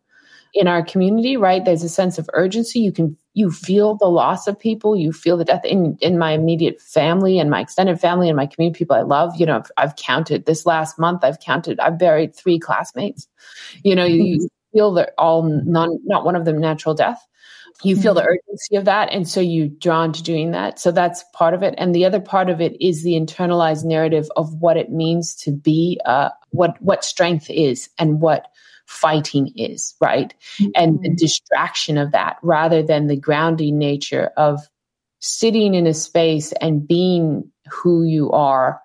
in 0.55 0.67
our 0.67 0.83
community, 0.85 1.37
right? 1.37 1.65
There's 1.65 1.83
a 1.83 1.89
sense 1.89 2.19
of 2.19 2.29
urgency. 2.33 2.81
You 2.81 2.93
can 2.93 3.17
you 3.35 3.51
feel 3.51 3.95
the 3.95 4.07
loss 4.07 4.47
of 4.47 4.59
people. 4.59 4.97
You 4.97 5.13
feel 5.13 5.37
the 5.37 5.45
death 5.45 5.65
in 5.65 5.97
in 6.01 6.19
my 6.19 6.33
immediate 6.33 6.81
family 6.81 7.39
and 7.39 7.51
my 7.51 7.61
extended 7.61 8.01
family 8.01 8.29
and 8.29 8.37
my 8.37 8.47
community 8.47 8.79
people 8.79 8.97
I 8.97 9.03
love. 9.03 9.37
You 9.37 9.47
know, 9.47 9.57
I've, 9.57 9.71
I've 9.77 9.97
counted 9.97 10.47
this 10.47 10.67
last 10.67 10.99
month. 10.99 11.23
I've 11.23 11.41
counted. 11.41 11.79
I've 11.81 11.99
buried 11.99 12.35
three 12.35 12.59
classmates. 12.59 13.29
You 13.85 13.95
know, 13.95 14.05
you, 14.05 14.23
you 14.23 14.49
feel 14.73 14.93
that 14.95 15.15
all 15.17 15.43
none, 15.43 15.99
not 16.05 16.25
one 16.25 16.37
of 16.37 16.45
them 16.45 16.59
natural 16.59 16.95
death. 16.95 17.25
You 17.83 17.97
feel 17.97 18.13
the 18.13 18.21
mm-hmm. 18.21 18.29
urgency 18.49 18.77
of 18.77 18.85
that, 18.85 19.11
and 19.11 19.27
so 19.27 19.41
you 19.41 19.69
drawn 19.69 20.13
to 20.13 20.23
doing 20.23 20.51
that. 20.51 20.79
So 20.79 20.91
that's 20.91 21.25
part 21.33 21.55
of 21.55 21.63
it, 21.63 21.75
and 21.79 21.95
the 21.95 22.05
other 22.05 22.21
part 22.21 22.51
of 22.51 22.61
it 22.61 22.77
is 22.81 23.03
the 23.03 23.13
internalized 23.13 23.85
narrative 23.85 24.29
of 24.37 24.53
what 24.61 24.77
it 24.77 24.91
means 24.91 25.35
to 25.37 25.51
be, 25.53 25.99
uh, 26.05 26.29
what 26.51 26.81
what 26.83 27.05
strength 27.05 27.49
is, 27.49 27.89
and 27.97 28.21
what 28.21 28.49
fighting 28.91 29.53
is, 29.57 29.95
right? 30.01 30.35
Mm-hmm. 30.59 30.71
And 30.75 31.01
the 31.01 31.15
distraction 31.15 31.97
of 31.97 32.11
that 32.11 32.39
rather 32.43 32.83
than 32.83 33.07
the 33.07 33.17
grounding 33.17 33.79
nature 33.79 34.33
of 34.37 34.61
sitting 35.21 35.75
in 35.75 35.87
a 35.87 35.95
space 35.95 36.53
and 36.61 36.87
being 36.87 37.51
who 37.71 38.03
you 38.03 38.33
are 38.33 38.81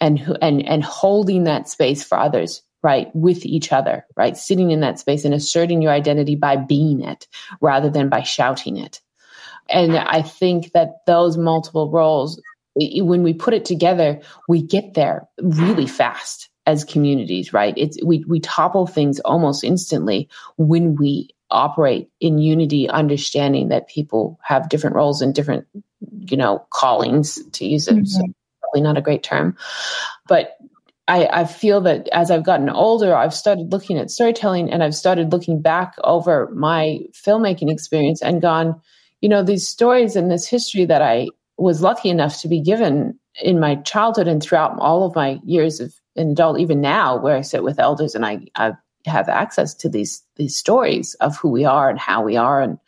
and 0.00 0.18
who 0.18 0.34
and 0.40 0.64
and 0.64 0.84
holding 0.84 1.44
that 1.44 1.68
space 1.68 2.04
for 2.04 2.16
others 2.16 2.62
right 2.82 3.08
with 3.16 3.44
each 3.44 3.72
other 3.72 4.06
right 4.16 4.36
sitting 4.36 4.70
in 4.70 4.80
that 4.80 5.00
space 5.00 5.24
and 5.24 5.34
asserting 5.34 5.82
your 5.82 5.90
identity 5.90 6.36
by 6.36 6.54
being 6.54 7.00
it 7.00 7.26
rather 7.60 7.90
than 7.90 8.08
by 8.08 8.22
shouting 8.22 8.76
it 8.76 9.00
and 9.70 9.96
i 9.96 10.22
think 10.22 10.70
that 10.72 11.04
those 11.06 11.36
multiple 11.36 11.90
roles 11.90 12.40
when 12.76 13.24
we 13.24 13.32
put 13.32 13.54
it 13.54 13.64
together 13.64 14.20
we 14.46 14.62
get 14.62 14.94
there 14.94 15.26
really 15.42 15.86
fast 15.86 16.48
as 16.68 16.84
communities 16.84 17.54
right 17.54 17.72
it's 17.78 17.98
we 18.04 18.22
we 18.28 18.38
topple 18.40 18.86
things 18.86 19.18
almost 19.20 19.64
instantly 19.64 20.28
when 20.56 20.94
we 20.96 21.30
operate 21.50 22.10
in 22.20 22.38
unity 22.38 22.88
understanding 22.90 23.68
that 23.68 23.88
people 23.88 24.38
have 24.42 24.68
different 24.68 24.94
roles 24.94 25.22
and 25.22 25.34
different 25.34 25.66
you 26.30 26.36
know 26.36 26.64
callings 26.68 27.42
to 27.52 27.66
use 27.66 27.88
it 27.88 27.94
mm-hmm. 27.94 28.04
so 28.04 28.22
probably 28.60 28.82
not 28.82 28.98
a 28.98 29.02
great 29.02 29.22
term 29.22 29.56
but 30.28 30.58
I, 31.08 31.26
I 31.32 31.44
feel 31.46 31.80
that 31.82 32.06
as 32.08 32.30
I've 32.30 32.44
gotten 32.44 32.68
older, 32.68 33.16
I've 33.16 33.32
started 33.32 33.72
looking 33.72 33.96
at 33.96 34.10
storytelling 34.10 34.70
and 34.70 34.84
I've 34.84 34.94
started 34.94 35.32
looking 35.32 35.62
back 35.62 35.94
over 36.04 36.50
my 36.54 36.98
filmmaking 37.14 37.72
experience 37.72 38.20
and 38.20 38.42
gone, 38.42 38.78
you 39.22 39.28
know, 39.30 39.42
these 39.42 39.66
stories 39.66 40.16
and 40.16 40.30
this 40.30 40.46
history 40.46 40.84
that 40.84 41.00
I 41.00 41.28
was 41.56 41.80
lucky 41.80 42.10
enough 42.10 42.42
to 42.42 42.48
be 42.48 42.60
given 42.60 43.18
in 43.40 43.58
my 43.58 43.76
childhood 43.76 44.28
and 44.28 44.42
throughout 44.42 44.78
all 44.80 45.06
of 45.06 45.14
my 45.14 45.40
years 45.46 45.80
of 45.80 45.94
an 46.18 46.32
adult, 46.32 46.58
even 46.60 46.80
now, 46.80 47.16
where 47.16 47.36
I 47.36 47.42
sit 47.42 47.62
with 47.62 47.78
elders 47.78 48.14
and 48.14 48.26
I, 48.26 48.46
I 48.54 48.72
have 49.06 49.28
access 49.28 49.74
to 49.74 49.88
these 49.88 50.22
these 50.36 50.56
stories 50.56 51.14
of 51.14 51.36
who 51.36 51.48
we 51.48 51.64
are 51.64 51.88
and 51.88 51.98
how 51.98 52.22
we 52.22 52.36
are 52.36 52.60
and 52.60 52.78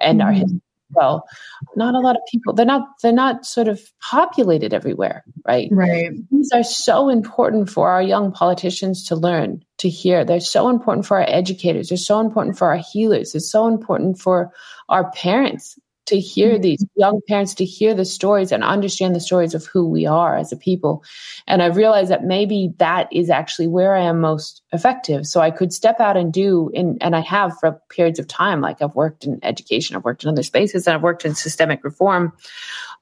and 0.00 0.22
our 0.22 0.32
mm. 0.32 0.38
history. 0.38 0.60
Well 0.90 1.28
not 1.76 1.94
a 1.94 1.98
lot 1.98 2.16
of 2.16 2.22
people 2.30 2.54
they're 2.54 2.64
not 2.64 2.88
they're 3.02 3.12
not 3.12 3.44
sort 3.44 3.68
of 3.68 3.78
populated 4.00 4.72
everywhere 4.72 5.22
right? 5.46 5.68
Right. 5.70 6.12
These 6.30 6.50
are 6.52 6.62
so 6.62 7.08
important 7.08 7.70
for 7.70 7.90
our 7.90 8.02
young 8.02 8.32
politicians 8.32 9.06
to 9.08 9.16
learn 9.16 9.64
to 9.78 9.88
hear. 9.88 10.24
They're 10.24 10.40
so 10.40 10.68
important 10.68 11.06
for 11.06 11.18
our 11.18 11.26
educators. 11.28 11.88
They're 11.88 11.98
so 11.98 12.20
important 12.20 12.58
for 12.58 12.68
our 12.68 12.76
healers. 12.92 13.34
It's 13.34 13.50
so 13.50 13.66
important 13.66 14.18
for 14.18 14.52
our 14.88 15.10
parents 15.12 15.78
to 16.08 16.18
hear 16.18 16.52
mm-hmm. 16.52 16.62
these 16.62 16.86
young 16.96 17.20
parents 17.28 17.54
to 17.54 17.64
hear 17.64 17.94
the 17.94 18.04
stories 18.04 18.52
and 18.52 18.64
understand 18.64 19.14
the 19.14 19.20
stories 19.20 19.54
of 19.54 19.66
who 19.66 19.86
we 19.86 20.06
are 20.06 20.36
as 20.36 20.52
a 20.52 20.56
people 20.56 21.02
and 21.46 21.62
i've 21.62 21.76
realized 21.76 22.10
that 22.10 22.24
maybe 22.24 22.72
that 22.78 23.08
is 23.12 23.30
actually 23.30 23.66
where 23.66 23.94
i 23.94 24.02
am 24.02 24.20
most 24.20 24.62
effective 24.72 25.26
so 25.26 25.40
i 25.40 25.50
could 25.50 25.72
step 25.72 26.00
out 26.00 26.16
and 26.16 26.32
do 26.32 26.70
in, 26.74 26.98
and 27.00 27.16
i 27.16 27.20
have 27.20 27.58
for 27.58 27.80
periods 27.88 28.18
of 28.18 28.28
time 28.28 28.60
like 28.60 28.82
i've 28.82 28.94
worked 28.94 29.24
in 29.24 29.38
education 29.42 29.96
i've 29.96 30.04
worked 30.04 30.24
in 30.24 30.30
other 30.30 30.42
spaces 30.42 30.86
and 30.86 30.94
i've 30.94 31.02
worked 31.02 31.24
in 31.24 31.34
systemic 31.34 31.82
reform 31.84 32.32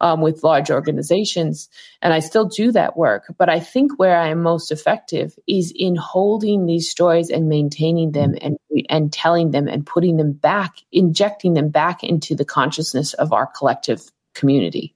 um, 0.00 0.20
with 0.20 0.44
large 0.44 0.70
organizations. 0.70 1.68
And 2.02 2.12
I 2.12 2.20
still 2.20 2.46
do 2.46 2.72
that 2.72 2.96
work. 2.96 3.34
But 3.38 3.48
I 3.48 3.60
think 3.60 3.98
where 3.98 4.18
I 4.18 4.28
am 4.28 4.42
most 4.42 4.70
effective 4.70 5.38
is 5.46 5.72
in 5.74 5.96
holding 5.96 6.66
these 6.66 6.90
stories 6.90 7.30
and 7.30 7.48
maintaining 7.48 8.12
them 8.12 8.34
and, 8.40 8.58
and 8.88 9.12
telling 9.12 9.50
them 9.50 9.68
and 9.68 9.86
putting 9.86 10.16
them 10.16 10.32
back, 10.32 10.76
injecting 10.92 11.54
them 11.54 11.70
back 11.70 12.04
into 12.04 12.34
the 12.34 12.44
consciousness 12.44 13.14
of 13.14 13.32
our 13.32 13.46
collective 13.46 14.02
community 14.34 14.94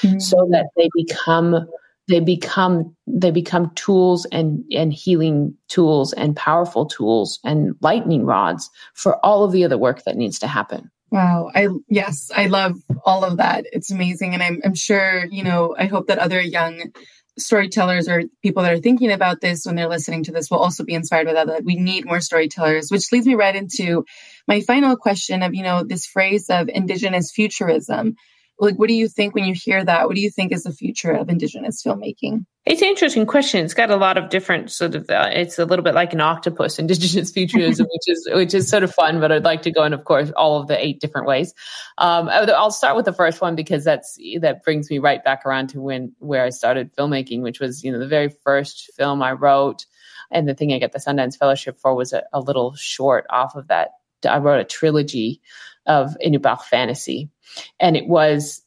mm-hmm. 0.00 0.18
so 0.18 0.48
that 0.50 0.66
they 0.76 0.88
become 0.94 1.68
they 2.10 2.20
become 2.20 2.94
they 3.06 3.30
become 3.30 3.70
tools 3.74 4.26
and 4.32 4.64
and 4.72 4.92
healing 4.92 5.54
tools 5.68 6.12
and 6.12 6.36
powerful 6.36 6.84
tools 6.84 7.38
and 7.44 7.74
lightning 7.80 8.26
rods 8.26 8.68
for 8.94 9.24
all 9.24 9.44
of 9.44 9.52
the 9.52 9.64
other 9.64 9.78
work 9.78 10.02
that 10.04 10.16
needs 10.16 10.38
to 10.40 10.46
happen 10.46 10.90
Wow. 11.10 11.50
I, 11.52 11.68
yes, 11.88 12.30
I 12.34 12.46
love 12.46 12.76
all 13.04 13.24
of 13.24 13.38
that. 13.38 13.66
It's 13.72 13.90
amazing. 13.90 14.32
And 14.34 14.42
I'm, 14.42 14.60
I'm 14.64 14.74
sure, 14.74 15.24
you 15.26 15.42
know, 15.42 15.74
I 15.76 15.86
hope 15.86 16.06
that 16.06 16.18
other 16.18 16.40
young 16.40 16.92
storytellers 17.36 18.08
or 18.08 18.22
people 18.42 18.62
that 18.62 18.72
are 18.72 18.78
thinking 18.78 19.10
about 19.10 19.40
this 19.40 19.64
when 19.64 19.74
they're 19.74 19.88
listening 19.88 20.22
to 20.24 20.32
this 20.32 20.50
will 20.50 20.58
also 20.58 20.84
be 20.84 20.94
inspired 20.94 21.26
by 21.26 21.32
that, 21.32 21.46
that 21.48 21.64
we 21.64 21.74
need 21.74 22.04
more 22.04 22.20
storytellers, 22.20 22.90
which 22.90 23.10
leads 23.10 23.26
me 23.26 23.34
right 23.34 23.56
into 23.56 24.04
my 24.46 24.60
final 24.60 24.96
question 24.96 25.42
of, 25.42 25.54
you 25.54 25.64
know, 25.64 25.82
this 25.82 26.06
phrase 26.06 26.48
of 26.48 26.68
indigenous 26.68 27.32
futurism 27.32 28.14
like 28.60 28.76
what 28.76 28.88
do 28.88 28.94
you 28.94 29.08
think 29.08 29.34
when 29.34 29.44
you 29.44 29.54
hear 29.54 29.84
that? 29.84 30.06
What 30.06 30.14
do 30.14 30.20
you 30.20 30.30
think 30.30 30.52
is 30.52 30.64
the 30.64 30.72
future 30.72 31.10
of 31.10 31.28
indigenous 31.28 31.82
filmmaking? 31.82 32.44
It's 32.66 32.82
an 32.82 32.88
interesting 32.88 33.24
question. 33.24 33.64
It's 33.64 33.72
got 33.72 33.90
a 33.90 33.96
lot 33.96 34.18
of 34.18 34.28
different 34.28 34.70
sort 34.70 34.94
of 34.94 35.08
uh, 35.08 35.30
it's 35.32 35.58
a 35.58 35.64
little 35.64 35.82
bit 35.82 35.94
like 35.94 36.12
an 36.12 36.20
octopus 36.20 36.78
indigenous 36.78 37.32
futurism 37.32 37.86
which 37.90 38.14
is 38.14 38.28
which 38.32 38.54
is 38.54 38.68
sort 38.68 38.82
of 38.82 38.92
fun 38.92 39.18
but 39.18 39.32
i'd 39.32 39.44
like 39.44 39.62
to 39.62 39.70
go 39.70 39.82
in 39.84 39.92
of 39.92 40.04
course 40.04 40.30
all 40.36 40.60
of 40.60 40.68
the 40.68 40.84
eight 40.84 41.00
different 41.00 41.26
ways. 41.26 41.54
Um, 41.98 42.28
i'll 42.28 42.70
start 42.70 42.96
with 42.96 43.06
the 43.06 43.12
first 43.12 43.40
one 43.40 43.56
because 43.56 43.82
that's 43.84 44.18
that 44.40 44.62
brings 44.62 44.90
me 44.90 44.98
right 44.98 45.24
back 45.24 45.46
around 45.46 45.68
to 45.70 45.80
when 45.80 46.12
where 46.18 46.44
i 46.44 46.50
started 46.50 46.94
filmmaking 46.94 47.40
which 47.40 47.60
was 47.60 47.82
you 47.82 47.90
know 47.90 47.98
the 47.98 48.06
very 48.06 48.28
first 48.44 48.90
film 48.96 49.22
i 49.22 49.32
wrote 49.32 49.86
and 50.30 50.46
the 50.46 50.54
thing 50.54 50.72
i 50.72 50.78
got 50.78 50.92
the 50.92 50.98
sundance 50.98 51.38
fellowship 51.38 51.78
for 51.80 51.94
was 51.94 52.12
a, 52.12 52.22
a 52.32 52.40
little 52.40 52.74
short 52.74 53.26
off 53.30 53.54
of 53.54 53.68
that. 53.68 53.90
I 54.28 54.38
wrote 54.38 54.60
a 54.60 54.64
trilogy 54.64 55.40
of 55.86 56.16
Inupiaq 56.24 56.62
fantasy. 56.62 57.30
And 57.78 57.96
it 57.96 58.06
was 58.06 58.62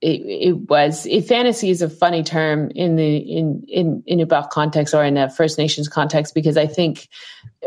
it, 0.00 0.20
it 0.22 0.52
was 0.52 1.06
it, 1.06 1.26
fantasy 1.26 1.70
is 1.70 1.82
a 1.82 1.90
funny 1.90 2.22
term 2.22 2.70
in 2.74 2.94
the 2.96 3.16
in 3.16 3.64
in 3.66 4.02
Inupiaq 4.08 4.50
context 4.50 4.94
or 4.94 5.04
in 5.04 5.16
a 5.16 5.28
First 5.28 5.58
Nations 5.58 5.88
context 5.88 6.34
because 6.34 6.56
I 6.56 6.66
think 6.66 7.08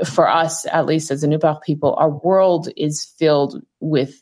for 0.06 0.30
us 0.30 0.66
at 0.66 0.86
least 0.86 1.12
as 1.12 1.24
Inupiaq 1.24 1.62
people 1.62 1.96
our 1.96 2.10
world 2.10 2.70
is 2.78 3.04
filled 3.04 3.62
with 3.82 4.21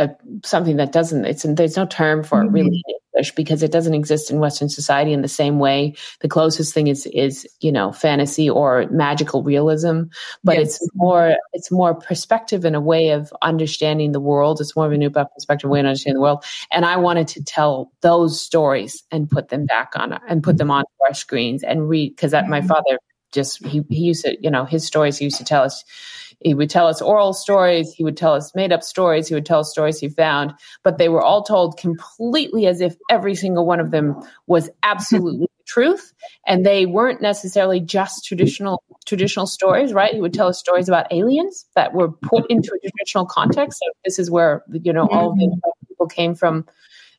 a, 0.00 0.16
something 0.44 0.76
that 0.76 0.92
doesn't 0.92 1.24
it's 1.24 1.44
there's 1.46 1.76
no 1.76 1.86
term 1.86 2.24
for 2.24 2.38
mm-hmm. 2.38 2.48
it 2.48 2.60
really 2.60 2.82
in 2.86 2.94
English 3.14 3.34
because 3.34 3.62
it 3.62 3.70
doesn't 3.70 3.94
exist 3.94 4.30
in 4.30 4.40
Western 4.40 4.68
society 4.68 5.12
in 5.12 5.22
the 5.22 5.28
same 5.28 5.58
way. 5.58 5.94
The 6.20 6.28
closest 6.28 6.72
thing 6.72 6.86
is 6.86 7.06
is 7.06 7.46
you 7.60 7.70
know 7.70 7.92
fantasy 7.92 8.48
or 8.48 8.86
magical 8.90 9.42
realism, 9.42 10.04
but 10.42 10.56
yes. 10.56 10.76
it's 10.80 10.88
more 10.94 11.36
it's 11.52 11.70
more 11.70 11.94
perspective 11.94 12.64
and 12.64 12.74
a 12.74 12.80
way 12.80 13.10
of 13.10 13.32
understanding 13.42 14.12
the 14.12 14.20
world. 14.20 14.60
It's 14.60 14.74
more 14.74 14.86
of 14.86 14.92
a 14.92 14.98
new 14.98 15.10
perspective 15.10 15.68
way 15.68 15.80
of 15.80 15.86
understanding 15.86 16.16
the 16.16 16.22
world. 16.22 16.44
And 16.70 16.84
I 16.84 16.96
wanted 16.96 17.28
to 17.28 17.44
tell 17.44 17.92
those 18.00 18.40
stories 18.40 19.04
and 19.10 19.30
put 19.30 19.50
them 19.50 19.66
back 19.66 19.92
on 19.94 20.18
and 20.28 20.42
put 20.42 20.56
them 20.56 20.70
on 20.70 20.84
our 21.06 21.14
screens 21.14 21.62
and 21.62 21.88
read 21.88 22.16
because 22.16 22.30
that 22.32 22.48
my 22.48 22.60
mm-hmm. 22.60 22.68
father 22.68 22.98
just 23.32 23.64
he, 23.66 23.82
he 23.88 24.00
used 24.00 24.24
to 24.24 24.36
you 24.40 24.50
know 24.50 24.64
his 24.64 24.86
stories 24.86 25.18
he 25.18 25.24
used 25.24 25.38
to 25.38 25.44
tell 25.44 25.62
us 25.62 25.84
he 26.40 26.54
would 26.54 26.70
tell 26.70 26.86
us 26.86 27.02
oral 27.02 27.34
stories. 27.34 27.92
He 27.92 28.02
would 28.02 28.16
tell 28.16 28.32
us 28.32 28.54
made 28.54 28.72
up 28.72 28.82
stories. 28.82 29.28
He 29.28 29.34
would 29.34 29.44
tell 29.44 29.60
us 29.60 29.70
stories 29.70 30.00
he 30.00 30.08
found, 30.08 30.54
but 30.82 30.96
they 30.96 31.10
were 31.10 31.22
all 31.22 31.42
told 31.42 31.76
completely 31.76 32.66
as 32.66 32.80
if 32.80 32.96
every 33.10 33.34
single 33.34 33.66
one 33.66 33.78
of 33.78 33.90
them 33.90 34.22
was 34.46 34.70
absolutely 34.82 35.48
the 35.58 35.64
truth. 35.66 36.14
And 36.46 36.64
they 36.64 36.86
weren't 36.86 37.20
necessarily 37.20 37.80
just 37.80 38.24
traditional, 38.24 38.82
traditional 39.04 39.46
stories, 39.46 39.92
right? 39.92 40.14
He 40.14 40.20
would 40.20 40.32
tell 40.32 40.48
us 40.48 40.58
stories 40.58 40.88
about 40.88 41.12
aliens 41.12 41.66
that 41.74 41.92
were 41.92 42.10
put 42.10 42.50
into 42.50 42.72
a 42.74 42.88
traditional 42.88 43.26
context. 43.26 43.78
So 43.78 43.86
this 44.04 44.18
is 44.18 44.30
where, 44.30 44.64
you 44.72 44.94
know, 44.94 45.08
all 45.08 45.34
the 45.34 45.44
mm-hmm. 45.44 45.88
people 45.88 46.06
came 46.06 46.34
from. 46.34 46.66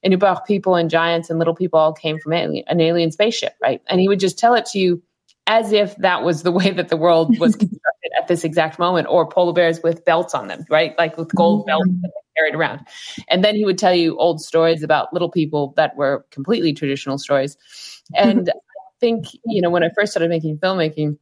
Inupiaq 0.03 0.47
people 0.47 0.74
and 0.74 0.89
giants 0.89 1.30
and 1.30 1.38
little 1.38 1.53
people 1.53 1.78
all 1.78 1.93
came 1.93 2.18
from 2.18 2.34
alien, 2.34 2.64
an 2.66 2.82
alien 2.82 3.12
spaceship, 3.12 3.53
right? 3.62 3.84
And 3.88 4.01
he 4.01 4.07
would 4.07 4.20
just 4.20 4.39
tell 4.39 4.55
it 4.55 4.66
to 4.72 4.80
you 4.80 5.03
as 5.47 5.71
if 5.71 5.95
that 5.97 6.23
was 6.23 6.43
the 6.43 6.51
way 6.51 6.71
that 6.71 6.89
the 6.89 6.97
world 6.97 7.37
was 7.39 7.55
constructed 7.57 8.11
at 8.17 8.27
this 8.27 8.43
exact 8.43 8.79
moment, 8.79 9.07
or 9.09 9.27
polar 9.27 9.53
bears 9.53 9.81
with 9.83 10.05
belts 10.05 10.33
on 10.33 10.47
them, 10.47 10.65
right? 10.69 10.97
Like 10.97 11.17
with 11.17 11.33
gold 11.35 11.61
mm-hmm. 11.61 11.67
belts 11.67 11.89
that 12.01 12.11
they 12.13 12.41
carried 12.41 12.55
around. 12.55 12.87
And 13.29 13.43
then 13.43 13.55
he 13.55 13.65
would 13.65 13.77
tell 13.77 13.93
you 13.93 14.17
old 14.17 14.41
stories 14.41 14.83
about 14.83 15.13
little 15.13 15.31
people 15.31 15.73
that 15.77 15.95
were 15.95 16.25
completely 16.31 16.73
traditional 16.73 17.17
stories. 17.17 17.57
And 18.15 18.49
I 18.49 18.53
think, 18.99 19.25
you 19.45 19.61
know, 19.61 19.69
when 19.69 19.83
I 19.83 19.89
first 19.95 20.11
started 20.11 20.29
making 20.29 20.57
filmmaking, 20.59 21.17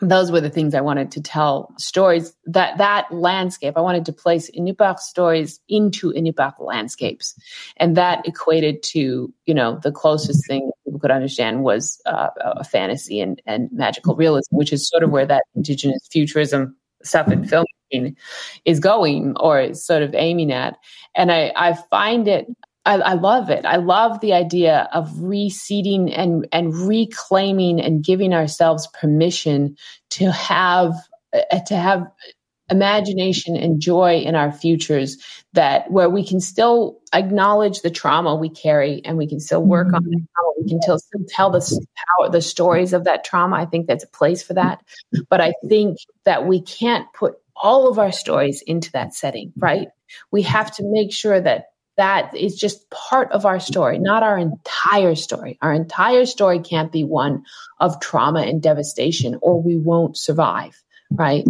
those 0.00 0.30
were 0.30 0.42
the 0.42 0.50
things 0.50 0.74
I 0.74 0.82
wanted 0.82 1.12
to 1.12 1.22
tell 1.22 1.72
stories 1.78 2.34
that 2.44 2.78
that 2.78 3.10
landscape. 3.10 3.74
I 3.76 3.80
wanted 3.80 4.04
to 4.06 4.12
place 4.12 4.50
Inupiaq 4.50 4.98
stories 4.98 5.58
into 5.68 6.12
Inupiaq 6.12 6.54
landscapes, 6.58 7.34
and 7.78 7.96
that 7.96 8.26
equated 8.28 8.82
to 8.84 9.32
you 9.46 9.54
know 9.54 9.80
the 9.82 9.92
closest 9.92 10.46
thing 10.46 10.70
people 10.96 11.08
could 11.08 11.14
understand 11.14 11.62
was 11.62 12.00
uh, 12.06 12.28
a 12.38 12.64
fantasy 12.64 13.20
and 13.20 13.42
and 13.46 13.68
magical 13.72 14.16
realism, 14.16 14.56
which 14.56 14.72
is 14.72 14.88
sort 14.88 15.02
of 15.02 15.10
where 15.10 15.26
that 15.26 15.44
indigenous 15.54 16.06
futurism 16.10 16.76
stuff 17.02 17.30
in 17.30 17.42
filmmaking 17.42 18.16
is 18.64 18.80
going 18.80 19.36
or 19.38 19.60
is 19.60 19.84
sort 19.84 20.02
of 20.02 20.14
aiming 20.14 20.52
at. 20.52 20.76
And 21.14 21.30
I 21.30 21.52
I 21.56 21.74
find 21.90 22.28
it 22.28 22.46
I, 22.84 22.98
I, 22.98 23.14
love 23.14 23.50
it. 23.50 23.66
I 23.66 23.76
love 23.76 24.20
the 24.20 24.32
idea 24.32 24.88
of 24.92 25.10
reseeding 25.14 26.16
and 26.16 26.46
and 26.52 26.72
reclaiming 26.72 27.80
and 27.80 28.04
giving 28.04 28.32
ourselves 28.32 28.88
permission 29.00 29.76
to 30.10 30.30
have 30.30 30.94
uh, 31.34 31.58
to 31.66 31.76
have 31.76 32.06
imagination 32.70 33.56
and 33.56 33.80
joy 33.80 34.18
in 34.18 34.34
our 34.34 34.52
futures 34.52 35.16
that 35.52 35.90
where 35.90 36.10
we 36.10 36.26
can 36.26 36.40
still 36.40 36.98
acknowledge 37.12 37.82
the 37.82 37.90
trauma 37.90 38.34
we 38.34 38.48
carry 38.48 39.00
and 39.04 39.16
we 39.16 39.26
can 39.26 39.40
still 39.40 39.62
work 39.62 39.92
on 39.92 40.02
mm-hmm. 40.02 40.10
the 40.10 40.26
trauma. 40.34 40.52
We 40.60 40.68
can 40.68 40.82
still, 40.82 40.98
still 40.98 41.24
tell 41.28 41.50
the 41.50 41.86
power, 42.08 42.30
the 42.30 42.42
stories 42.42 42.92
of 42.92 43.04
that 43.04 43.24
trauma. 43.24 43.56
I 43.56 43.66
think 43.66 43.86
that's 43.86 44.04
a 44.04 44.08
place 44.08 44.42
for 44.42 44.54
that. 44.54 44.82
But 45.30 45.40
I 45.40 45.52
think 45.68 45.98
that 46.24 46.46
we 46.46 46.60
can't 46.60 47.06
put 47.12 47.34
all 47.54 47.88
of 47.88 47.98
our 47.98 48.12
stories 48.12 48.62
into 48.66 48.90
that 48.92 49.14
setting, 49.14 49.48
mm-hmm. 49.50 49.64
right? 49.64 49.88
We 50.30 50.42
have 50.42 50.74
to 50.76 50.82
make 50.84 51.12
sure 51.12 51.40
that 51.40 51.66
that 51.96 52.36
is 52.36 52.56
just 52.56 52.90
part 52.90 53.32
of 53.32 53.46
our 53.46 53.58
story, 53.58 53.98
not 53.98 54.22
our 54.22 54.38
entire 54.38 55.14
story. 55.14 55.58
Our 55.62 55.72
entire 55.72 56.26
story 56.26 56.60
can't 56.60 56.92
be 56.92 57.04
one 57.04 57.44
of 57.80 58.00
trauma 58.00 58.42
and 58.42 58.62
devastation, 58.62 59.38
or 59.40 59.62
we 59.62 59.76
won't 59.78 60.16
survive, 60.16 60.82
right? 61.10 61.44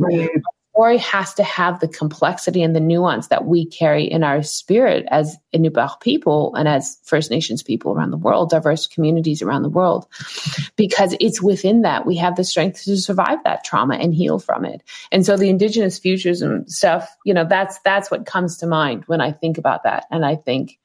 Story 0.77 0.99
has 0.99 1.33
to 1.33 1.43
have 1.43 1.81
the 1.81 1.89
complexity 1.89 2.62
and 2.62 2.77
the 2.77 2.81
nuance 2.81 3.29
that 3.29 3.47
we 3.47 3.64
carry 3.64 4.05
in 4.05 4.22
our 4.22 4.43
spirit 4.43 5.07
as 5.11 5.39
Inupiaq 5.55 6.03
people 6.03 6.55
and 6.55 6.68
as 6.68 6.99
First 7.03 7.31
Nations 7.31 7.62
people 7.62 7.93
around 7.93 8.11
the 8.11 8.18
world, 8.18 8.51
diverse 8.51 8.87
communities 8.87 9.41
around 9.41 9.62
the 9.62 9.70
world, 9.70 10.07
because 10.77 11.16
it's 11.18 11.41
within 11.41 11.81
that 11.83 12.05
we 12.05 12.16
have 12.16 12.37
the 12.37 12.45
strength 12.45 12.85
to 12.85 12.99
survive 12.99 13.39
that 13.45 13.64
trauma 13.64 13.95
and 13.95 14.14
heal 14.14 14.39
from 14.39 14.66
it. 14.66 14.83
And 15.11 15.24
so 15.24 15.39
the 15.39 15.49
Indigenous 15.49 15.99
futurism 15.99 16.68
stuff, 16.68 17.09
you 17.24 17.33
know, 17.33 17.47
that's 17.49 17.79
that's 17.79 18.11
what 18.11 18.27
comes 18.27 18.59
to 18.59 18.66
mind 18.66 19.05
when 19.07 19.22
I 19.22 19.33
think 19.33 19.57
about 19.57 19.85
that. 19.85 20.05
And 20.11 20.27
I 20.27 20.37
think 20.37 20.79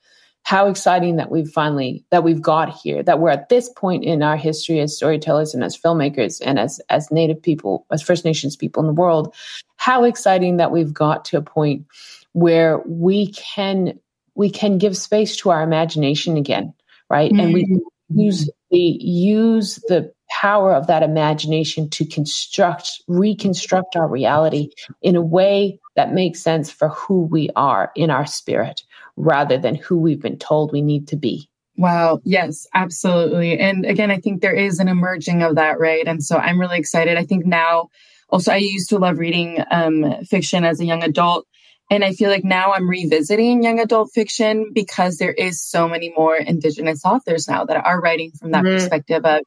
how 0.43 0.67
exciting 0.67 1.15
that 1.15 1.31
we've 1.31 1.49
finally 1.49 2.03
that 2.11 2.23
we've 2.23 2.41
got 2.41 2.69
here 2.69 3.03
that 3.03 3.19
we're 3.19 3.29
at 3.29 3.49
this 3.49 3.69
point 3.69 4.03
in 4.03 4.23
our 4.23 4.37
history 4.37 4.79
as 4.79 4.95
storytellers 4.95 5.53
and 5.53 5.63
as 5.63 5.77
filmmakers 5.77 6.41
and 6.43 6.59
as 6.59 6.81
as 6.89 7.11
native 7.11 7.41
people 7.41 7.85
as 7.91 8.01
first 8.01 8.25
nations 8.25 8.55
people 8.55 8.81
in 8.81 8.87
the 8.87 8.93
world 8.93 9.33
how 9.77 10.03
exciting 10.03 10.57
that 10.57 10.71
we've 10.71 10.93
got 10.93 11.25
to 11.25 11.37
a 11.37 11.41
point 11.41 11.85
where 12.33 12.79
we 12.85 13.31
can 13.31 13.99
we 14.35 14.49
can 14.49 14.77
give 14.77 14.97
space 14.97 15.35
to 15.35 15.49
our 15.49 15.61
imagination 15.61 16.37
again 16.37 16.73
right 17.09 17.31
mm-hmm. 17.31 17.39
and 17.39 17.53
we 17.53 17.65
mm-hmm. 17.65 18.19
use 18.19 18.49
the 18.71 18.79
use 18.79 19.75
the 19.87 20.11
power 20.29 20.73
of 20.73 20.87
that 20.87 21.03
imagination 21.03 21.89
to 21.89 22.05
construct 22.05 23.01
reconstruct 23.07 23.95
our 23.95 24.07
reality 24.07 24.69
in 25.01 25.15
a 25.15 25.21
way 25.21 25.77
that 25.95 26.13
makes 26.13 26.39
sense 26.39 26.71
for 26.71 26.87
who 26.89 27.23
we 27.23 27.49
are 27.55 27.91
in 27.95 28.09
our 28.09 28.25
spirit 28.25 28.81
rather 29.15 29.57
than 29.57 29.75
who 29.75 29.99
we've 29.99 30.21
been 30.21 30.37
told 30.37 30.71
we 30.71 30.81
need 30.81 31.07
to 31.09 31.15
be. 31.15 31.49
Wow. 31.77 32.19
Yes, 32.23 32.67
absolutely. 32.73 33.57
And 33.57 33.85
again, 33.85 34.11
I 34.11 34.19
think 34.19 34.41
there 34.41 34.53
is 34.53 34.79
an 34.79 34.87
emerging 34.87 35.41
of 35.41 35.55
that, 35.55 35.79
right? 35.79 36.05
And 36.05 36.23
so 36.23 36.37
I'm 36.37 36.59
really 36.59 36.77
excited. 36.77 37.17
I 37.17 37.25
think 37.25 37.45
now, 37.45 37.89
also, 38.29 38.51
I 38.51 38.57
used 38.57 38.89
to 38.89 38.97
love 38.97 39.19
reading 39.19 39.63
um, 39.71 40.23
fiction 40.25 40.63
as 40.63 40.79
a 40.79 40.85
young 40.85 41.03
adult. 41.03 41.45
And 41.89 42.05
I 42.05 42.13
feel 42.13 42.29
like 42.29 42.45
now 42.45 42.71
I'm 42.71 42.89
revisiting 42.89 43.63
young 43.63 43.79
adult 43.79 44.11
fiction 44.13 44.71
because 44.73 45.17
there 45.17 45.33
is 45.33 45.61
so 45.61 45.89
many 45.89 46.13
more 46.15 46.37
Indigenous 46.37 47.03
authors 47.03 47.49
now 47.49 47.65
that 47.65 47.75
are 47.85 47.99
writing 47.99 48.31
from 48.39 48.51
that 48.51 48.63
mm-hmm. 48.63 48.75
perspective 48.75 49.25
of 49.25 49.41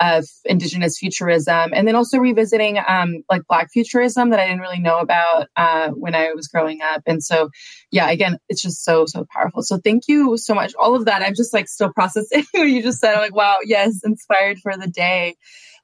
of 0.00 0.24
indigenous 0.44 0.98
futurism 0.98 1.70
and 1.72 1.86
then 1.88 1.96
also 1.96 2.18
revisiting 2.18 2.78
um, 2.86 3.22
like 3.30 3.42
black 3.48 3.68
futurism 3.72 4.30
that 4.30 4.38
i 4.38 4.46
didn't 4.46 4.60
really 4.60 4.78
know 4.78 4.98
about 4.98 5.48
uh, 5.56 5.88
when 5.88 6.14
i 6.14 6.32
was 6.32 6.48
growing 6.48 6.80
up 6.82 7.02
and 7.06 7.22
so 7.22 7.50
yeah 7.90 8.08
again 8.10 8.38
it's 8.48 8.62
just 8.62 8.84
so 8.84 9.06
so 9.06 9.26
powerful. 9.30 9.62
So 9.62 9.78
thank 9.78 10.04
you 10.08 10.36
so 10.36 10.54
much. 10.54 10.74
All 10.78 10.94
of 10.94 11.04
that 11.06 11.22
i'm 11.22 11.34
just 11.34 11.52
like 11.52 11.68
still 11.68 11.92
processing 11.92 12.44
what 12.52 12.64
you 12.64 12.82
just 12.82 13.00
said. 13.00 13.14
I'm 13.14 13.20
like 13.20 13.34
wow 13.34 13.56
yes 13.64 14.00
inspired 14.04 14.58
for 14.58 14.76
the 14.76 14.88
day. 14.88 15.36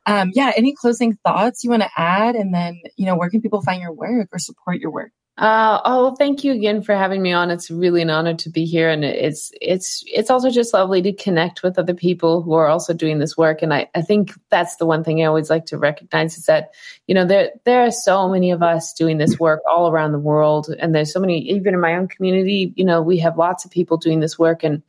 Um, 0.06 0.30
yeah 0.34 0.52
any 0.56 0.74
closing 0.74 1.16
thoughts 1.24 1.64
you 1.64 1.70
want 1.70 1.82
to 1.82 1.90
add? 1.96 2.36
And 2.36 2.54
then 2.54 2.80
you 2.96 3.06
know 3.06 3.16
where 3.16 3.30
can 3.30 3.40
people 3.40 3.62
find 3.62 3.80
your 3.80 3.92
work 3.92 4.28
or 4.32 4.38
support 4.38 4.78
your 4.78 4.90
work 4.90 5.12
uh, 5.36 5.80
oh, 5.84 6.14
thank 6.14 6.44
you 6.44 6.52
again 6.52 6.80
for 6.80 6.94
having 6.94 7.20
me 7.20 7.32
on. 7.32 7.50
It's 7.50 7.68
really 7.68 8.02
an 8.02 8.10
honor 8.10 8.34
to 8.34 8.48
be 8.48 8.64
here, 8.64 8.88
and 8.88 9.04
it's 9.04 9.50
it's 9.60 10.04
it's 10.06 10.30
also 10.30 10.48
just 10.48 10.72
lovely 10.72 11.02
to 11.02 11.12
connect 11.12 11.64
with 11.64 11.76
other 11.76 11.94
people 11.94 12.40
who 12.40 12.52
are 12.52 12.68
also 12.68 12.94
doing 12.94 13.18
this 13.18 13.36
work. 13.36 13.60
And 13.60 13.74
I, 13.74 13.90
I 13.96 14.02
think 14.02 14.32
that's 14.50 14.76
the 14.76 14.86
one 14.86 15.02
thing 15.02 15.20
I 15.20 15.24
always 15.24 15.50
like 15.50 15.66
to 15.66 15.78
recognize 15.78 16.38
is 16.38 16.46
that 16.46 16.70
you 17.06 17.14
know 17.14 17.26
there 17.26 17.50
there 17.64 17.82
are 17.82 17.90
so 17.90 18.28
many 18.28 18.50
of 18.50 18.62
us 18.62 18.92
doing 18.94 19.18
this 19.18 19.38
work 19.38 19.60
all 19.68 19.90
around 19.90 20.12
the 20.12 20.18
world, 20.18 20.74
and 20.78 20.94
there's 20.94 21.12
so 21.12 21.20
many 21.20 21.38
even 21.50 21.74
in 21.74 21.80
my 21.80 21.94
own 21.96 22.08
community. 22.08 22.72
You 22.76 22.84
know, 22.84 23.02
we 23.02 23.18
have 23.18 23.36
lots 23.36 23.64
of 23.64 23.70
people 23.70 23.96
doing 23.96 24.20
this 24.20 24.38
work, 24.38 24.64
and 24.64 24.82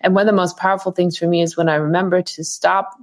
and 0.00 0.14
one 0.14 0.22
of 0.22 0.26
the 0.26 0.36
most 0.36 0.56
powerful 0.56 0.92
things 0.92 1.16
for 1.16 1.26
me 1.26 1.42
is 1.42 1.56
when 1.56 1.68
I 1.68 1.76
remember 1.76 2.22
to 2.22 2.44
stop 2.44 2.96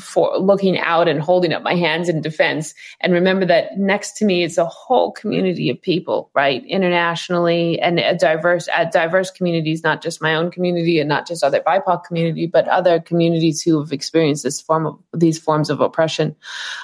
for 0.00 0.36
looking 0.38 0.78
out 0.78 1.06
and 1.08 1.20
holding 1.20 1.52
up 1.52 1.62
my 1.62 1.74
hands 1.74 2.08
in 2.08 2.20
defense, 2.20 2.74
and 3.00 3.12
remember 3.12 3.46
that 3.46 3.78
next 3.78 4.16
to 4.18 4.24
me 4.24 4.42
is 4.42 4.58
a 4.58 4.64
whole 4.64 5.12
community 5.12 5.70
of 5.70 5.80
people 5.80 6.30
right 6.34 6.64
internationally 6.66 7.80
and 7.80 7.98
a 7.98 8.16
diverse 8.16 8.68
at 8.72 8.92
diverse 8.92 9.30
communities 9.30 9.82
not 9.82 10.02
just 10.02 10.22
my 10.22 10.34
own 10.34 10.50
community 10.50 10.98
and 10.98 11.08
not 11.08 11.26
just 11.26 11.44
other 11.44 11.60
bipoc 11.60 12.04
community 12.04 12.46
but 12.46 12.66
other 12.68 13.00
communities 13.00 13.62
who 13.62 13.78
have 13.80 13.92
experienced 13.92 14.42
this 14.42 14.60
form 14.60 14.86
of 14.86 14.98
these 15.14 15.38
forms 15.38 15.70
of 15.70 15.80
oppression 15.80 16.34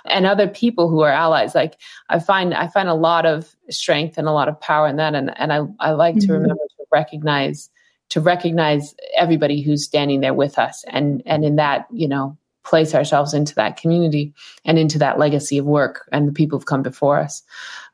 and 0.07 0.27
other 0.27 0.47
people 0.47 0.89
who 0.89 1.01
are 1.01 1.13
allies 1.25 1.55
like 1.55 1.77
i 2.09 2.19
find 2.19 2.55
i 2.55 2.67
find 2.67 2.89
a 2.89 2.95
lot 2.95 3.25
of 3.27 3.55
strength 3.71 4.19
and 4.19 4.29
a 4.29 4.33
lot 4.33 4.49
of 4.49 4.61
power 4.61 4.89
in 4.89 4.97
that 4.97 5.15
and, 5.15 5.31
and 5.39 5.53
i, 5.53 5.61
I 5.81 5.93
like 5.93 6.17
mm-hmm. 6.17 6.27
to 6.27 6.33
remember 6.33 6.63
to 6.77 6.85
recognize 6.93 7.71
to 8.11 8.21
recognize 8.21 8.95
everybody 9.17 9.63
who's 9.63 9.85
standing 9.85 10.21
there 10.21 10.35
with 10.35 10.59
us 10.59 10.85
and 10.89 11.23
and 11.27 11.45
in 11.45 11.57
that 11.57 11.87
you 11.91 12.09
know 12.09 12.37
place 12.65 12.95
ourselves 12.95 13.35
into 13.35 13.55
that 13.55 13.77
community 13.77 14.33
and 14.65 14.79
into 14.79 14.99
that 14.99 15.19
legacy 15.19 15.59
of 15.59 15.67
work 15.67 16.09
and 16.13 16.27
the 16.27 16.33
people 16.33 16.59
who've 16.59 16.67
come 16.67 16.83
before 16.83 17.21
us. 17.21 17.43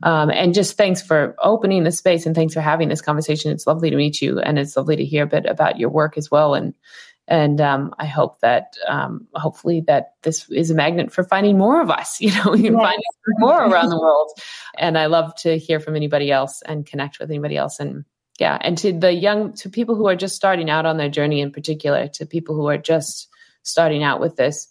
Um, 0.04 0.30
and 0.30 0.54
just 0.54 0.76
thanks 0.76 1.02
for 1.02 1.34
opening 1.42 1.82
the 1.84 1.92
space 1.92 2.24
and 2.24 2.34
thanks 2.34 2.54
for 2.54 2.60
having 2.60 2.88
this 2.88 3.02
conversation. 3.02 3.50
It's 3.50 3.66
lovely 3.66 3.90
to 3.90 3.96
meet 3.96 4.22
you 4.22 4.38
and 4.38 4.58
it's 4.58 4.76
lovely 4.76 4.96
to 4.96 5.04
hear 5.04 5.24
a 5.24 5.26
bit 5.26 5.44
about 5.46 5.78
your 5.78 5.90
work 5.90 6.16
as 6.16 6.30
well. 6.30 6.54
And 6.54 6.72
and 7.30 7.60
um, 7.60 7.94
I 7.96 8.06
hope 8.06 8.40
that 8.40 8.74
um, 8.88 9.28
hopefully 9.34 9.84
that 9.86 10.14
this 10.22 10.50
is 10.50 10.72
a 10.72 10.74
magnet 10.74 11.12
for 11.12 11.22
finding 11.22 11.56
more 11.56 11.80
of 11.80 11.88
us. 11.88 12.20
You 12.30 12.32
know, 12.34 12.50
we 12.50 12.62
can 12.62 12.76
find 12.76 13.00
more 13.38 13.64
around 13.64 13.88
the 13.88 14.00
world. 14.00 14.32
And 14.76 14.98
I 14.98 15.06
love 15.06 15.34
to 15.36 15.56
hear 15.56 15.78
from 15.78 15.94
anybody 15.94 16.32
else 16.32 16.60
and 16.66 16.84
connect 16.84 17.20
with 17.20 17.30
anybody 17.30 17.56
else. 17.56 17.78
And 17.78 18.04
yeah, 18.40 18.58
and 18.60 18.76
to 18.78 18.92
the 18.92 19.12
young, 19.12 19.52
to 19.54 19.70
people 19.70 19.94
who 19.94 20.08
are 20.08 20.16
just 20.16 20.34
starting 20.34 20.68
out 20.68 20.86
on 20.86 20.96
their 20.96 21.08
journey 21.08 21.40
in 21.40 21.52
particular, 21.52 22.08
to 22.08 22.26
people 22.26 22.56
who 22.56 22.66
are 22.66 22.78
just 22.78 23.28
starting 23.62 24.02
out 24.02 24.20
with 24.20 24.34
this, 24.34 24.66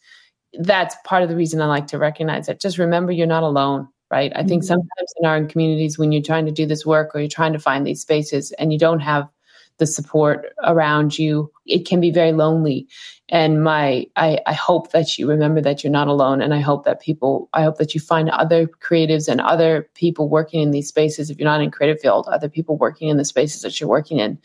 that's 0.53 0.95
part 1.05 1.23
of 1.23 1.29
the 1.29 1.35
reason 1.35 1.61
I 1.61 1.67
like 1.67 1.87
to 1.87 1.97
recognize 1.97 2.49
it. 2.49 2.59
Just 2.59 2.77
remember 2.77 3.13
you're 3.13 3.27
not 3.27 3.43
alone, 3.43 3.87
right? 4.11 4.33
I 4.35 4.39
mm-hmm. 4.39 4.49
think 4.49 4.63
sometimes 4.63 5.13
in 5.17 5.25
our 5.25 5.45
communities, 5.45 5.97
when 5.97 6.11
you're 6.11 6.21
trying 6.21 6.45
to 6.47 6.51
do 6.51 6.65
this 6.65 6.85
work 6.85 7.15
or 7.15 7.19
you're 7.19 7.29
trying 7.29 7.53
to 7.53 7.59
find 7.59 7.87
these 7.87 8.01
spaces 8.01 8.51
and 8.51 8.73
you 8.73 8.79
don't 8.79 8.99
have 8.99 9.29
the 9.79 9.87
support 9.87 10.53
around 10.63 11.17
you, 11.17 11.51
it 11.65 11.87
can 11.87 11.99
be 11.99 12.11
very 12.11 12.31
lonely. 12.31 12.87
And 13.29 13.63
my, 13.63 14.05
I, 14.15 14.39
I 14.45 14.53
hope 14.53 14.91
that 14.91 15.17
you 15.17 15.27
remember 15.27 15.61
that 15.61 15.83
you're 15.83 15.91
not 15.91 16.07
alone. 16.07 16.41
And 16.41 16.53
I 16.53 16.59
hope 16.59 16.85
that 16.85 17.01
people, 17.01 17.49
I 17.53 17.63
hope 17.63 17.77
that 17.77 17.93
you 17.93 17.99
find 17.99 18.29
other 18.29 18.67
creatives 18.67 19.27
and 19.27 19.41
other 19.41 19.89
people 19.95 20.29
working 20.29 20.61
in 20.61 20.71
these 20.71 20.87
spaces. 20.87 21.29
If 21.29 21.39
you're 21.39 21.49
not 21.49 21.61
in 21.61 21.71
creative 21.71 22.01
field, 22.01 22.27
other 22.27 22.49
people 22.49 22.77
working 22.77 23.09
in 23.09 23.17
the 23.17 23.25
spaces 23.25 23.61
that 23.61 23.79
you're 23.79 23.89
working 23.89 24.19
in 24.19 24.37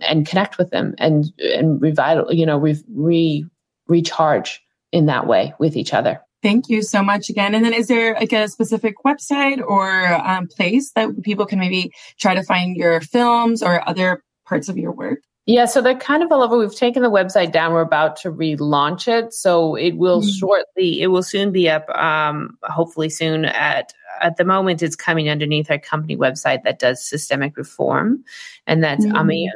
and 0.00 0.26
connect 0.26 0.58
with 0.58 0.70
them 0.70 0.94
and, 0.98 1.32
and 1.38 1.80
revital, 1.80 2.34
you 2.34 2.46
know, 2.46 2.58
re, 2.58 2.76
re 2.88 3.46
recharge 3.86 4.62
in 4.92 5.06
that 5.06 5.26
way 5.26 5.52
with 5.58 5.76
each 5.76 5.92
other. 5.92 6.20
Thank 6.44 6.68
you 6.68 6.82
so 6.82 7.02
much 7.02 7.30
again. 7.30 7.54
And 7.54 7.64
then 7.64 7.72
is 7.72 7.88
there 7.88 8.14
like 8.14 8.32
a 8.32 8.48
specific 8.48 8.96
website 9.04 9.62
or 9.66 10.14
um, 10.14 10.46
place 10.46 10.92
that 10.92 11.22
people 11.22 11.46
can 11.46 11.58
maybe 11.58 11.90
try 12.18 12.34
to 12.34 12.42
find 12.42 12.76
your 12.76 13.00
films 13.00 13.62
or 13.62 13.86
other 13.88 14.22
parts 14.46 14.68
of 14.68 14.78
your 14.78 14.92
work? 14.92 15.20
Yeah, 15.46 15.66
so 15.66 15.82
they're 15.82 15.94
kind 15.94 16.22
of 16.22 16.32
all 16.32 16.42
over. 16.42 16.56
We've 16.56 16.74
taken 16.74 17.02
the 17.02 17.10
website 17.10 17.52
down. 17.52 17.72
We're 17.72 17.82
about 17.82 18.16
to 18.22 18.32
relaunch 18.32 19.08
it, 19.08 19.34
so 19.34 19.74
it 19.74 19.96
will 19.96 20.22
mm-hmm. 20.22 20.30
shortly. 20.30 21.02
It 21.02 21.08
will 21.08 21.22
soon 21.22 21.52
be 21.52 21.68
up. 21.68 21.88
Um, 21.90 22.56
hopefully 22.62 23.10
soon. 23.10 23.44
At 23.44 23.92
at 24.22 24.38
the 24.38 24.44
moment, 24.44 24.82
it's 24.82 24.96
coming 24.96 25.28
underneath 25.28 25.70
our 25.70 25.78
company 25.78 26.16
website 26.16 26.62
that 26.62 26.78
does 26.78 27.06
systemic 27.06 27.58
reform, 27.58 28.24
and 28.66 28.82
that's 28.82 29.04
mm-hmm. 29.04 29.48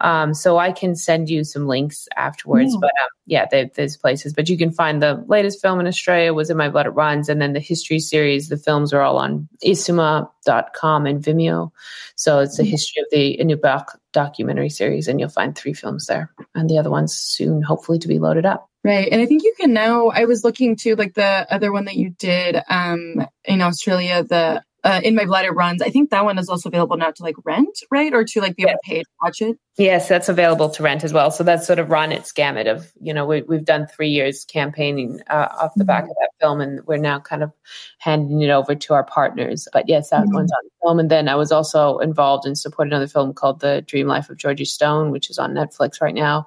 Um, 0.00 0.34
so 0.34 0.58
I 0.58 0.72
can 0.72 0.94
send 0.94 1.28
you 1.28 1.44
some 1.44 1.66
links 1.66 2.08
afterwards. 2.16 2.74
Yeah. 2.74 2.78
But 2.80 2.90
um, 2.90 3.08
yeah, 3.26 3.46
there, 3.50 3.70
there's 3.74 3.96
places. 3.96 4.32
But 4.32 4.48
you 4.48 4.56
can 4.56 4.70
find 4.70 5.02
the 5.02 5.24
latest 5.28 5.60
film 5.60 5.80
in 5.80 5.86
Australia 5.86 6.34
was 6.34 6.50
In 6.50 6.56
My 6.56 6.68
Blood 6.68 6.86
It 6.86 6.90
Runs. 6.90 7.28
And 7.28 7.40
then 7.40 7.52
the 7.52 7.60
history 7.60 7.98
series, 7.98 8.48
the 8.48 8.56
films 8.56 8.92
are 8.92 9.02
all 9.02 9.18
on 9.18 9.48
isuma.com 9.64 11.06
and 11.06 11.22
Vimeo. 11.22 11.70
So 12.16 12.40
it's 12.40 12.56
the 12.56 12.62
mm-hmm. 12.62 12.70
history 12.70 13.02
of 13.02 13.06
the 13.10 13.38
Inupiaq 13.40 13.86
documentary 14.12 14.70
series. 14.70 15.08
And 15.08 15.18
you'll 15.18 15.28
find 15.28 15.56
three 15.56 15.74
films 15.74 16.06
there. 16.06 16.32
And 16.54 16.68
the 16.68 16.78
other 16.78 16.90
ones 16.90 17.14
soon, 17.14 17.62
hopefully, 17.62 17.98
to 17.98 18.08
be 18.08 18.18
loaded 18.18 18.46
up. 18.46 18.68
Right. 18.84 19.08
And 19.10 19.20
I 19.20 19.26
think 19.26 19.44
you 19.44 19.54
can 19.58 19.72
now, 19.72 20.08
I 20.08 20.24
was 20.24 20.44
looking 20.44 20.76
to 20.76 20.96
like 20.96 21.14
the 21.14 21.46
other 21.50 21.72
one 21.72 21.84
that 21.84 21.96
you 21.96 22.10
did 22.10 22.60
um, 22.68 23.24
in 23.44 23.60
Australia, 23.60 24.24
the 24.24 24.62
uh, 24.84 25.00
in 25.04 25.14
my 25.14 25.24
blood 25.24 25.44
it 25.44 25.50
runs 25.50 25.80
i 25.80 25.90
think 25.90 26.10
that 26.10 26.24
one 26.24 26.38
is 26.38 26.48
also 26.48 26.68
available 26.68 26.96
now 26.96 27.10
to 27.10 27.22
like 27.22 27.36
rent 27.44 27.78
right 27.90 28.12
or 28.12 28.24
to 28.24 28.40
like 28.40 28.56
be 28.56 28.64
able 28.64 28.72
to 28.72 28.78
pay 28.82 29.00
to 29.00 29.08
watch 29.22 29.40
it 29.40 29.56
yes 29.78 30.08
that's 30.08 30.28
available 30.28 30.68
to 30.68 30.82
rent 30.82 31.02
as 31.02 31.12
well 31.12 31.30
so 31.30 31.42
that's 31.42 31.66
sort 31.66 31.78
of 31.78 31.90
run 31.90 32.12
its 32.12 32.30
gamut 32.30 32.66
of 32.66 32.92
you 33.00 33.12
know 33.12 33.24
we, 33.24 33.42
have 33.50 33.64
done 33.64 33.86
three 33.86 34.08
years 34.08 34.44
campaigning 34.44 35.20
uh, 35.30 35.48
off 35.60 35.72
the 35.76 35.84
back 35.84 36.04
of 36.04 36.10
that 36.10 36.28
film 36.40 36.60
and 36.60 36.80
we're 36.86 36.98
now 36.98 37.18
kind 37.18 37.42
of 37.42 37.50
handing 37.98 38.42
it 38.42 38.50
over 38.50 38.74
to 38.74 38.92
our 38.92 39.04
partners 39.04 39.66
but 39.72 39.88
yes 39.88 40.10
that 40.10 40.24
mm-hmm. 40.24 40.34
one's 40.34 40.52
on 40.52 40.70
film 40.82 40.98
and 40.98 41.10
then 41.10 41.28
i 41.28 41.34
was 41.34 41.50
also 41.50 41.98
involved 41.98 42.46
in 42.46 42.54
supporting 42.54 42.92
another 42.92 43.06
film 43.06 43.32
called 43.32 43.60
the 43.60 43.82
dream 43.82 44.06
life 44.06 44.28
of 44.28 44.36
georgie 44.36 44.64
stone 44.64 45.10
which 45.10 45.30
is 45.30 45.38
on 45.38 45.54
netflix 45.54 46.02
right 46.02 46.14
now 46.14 46.46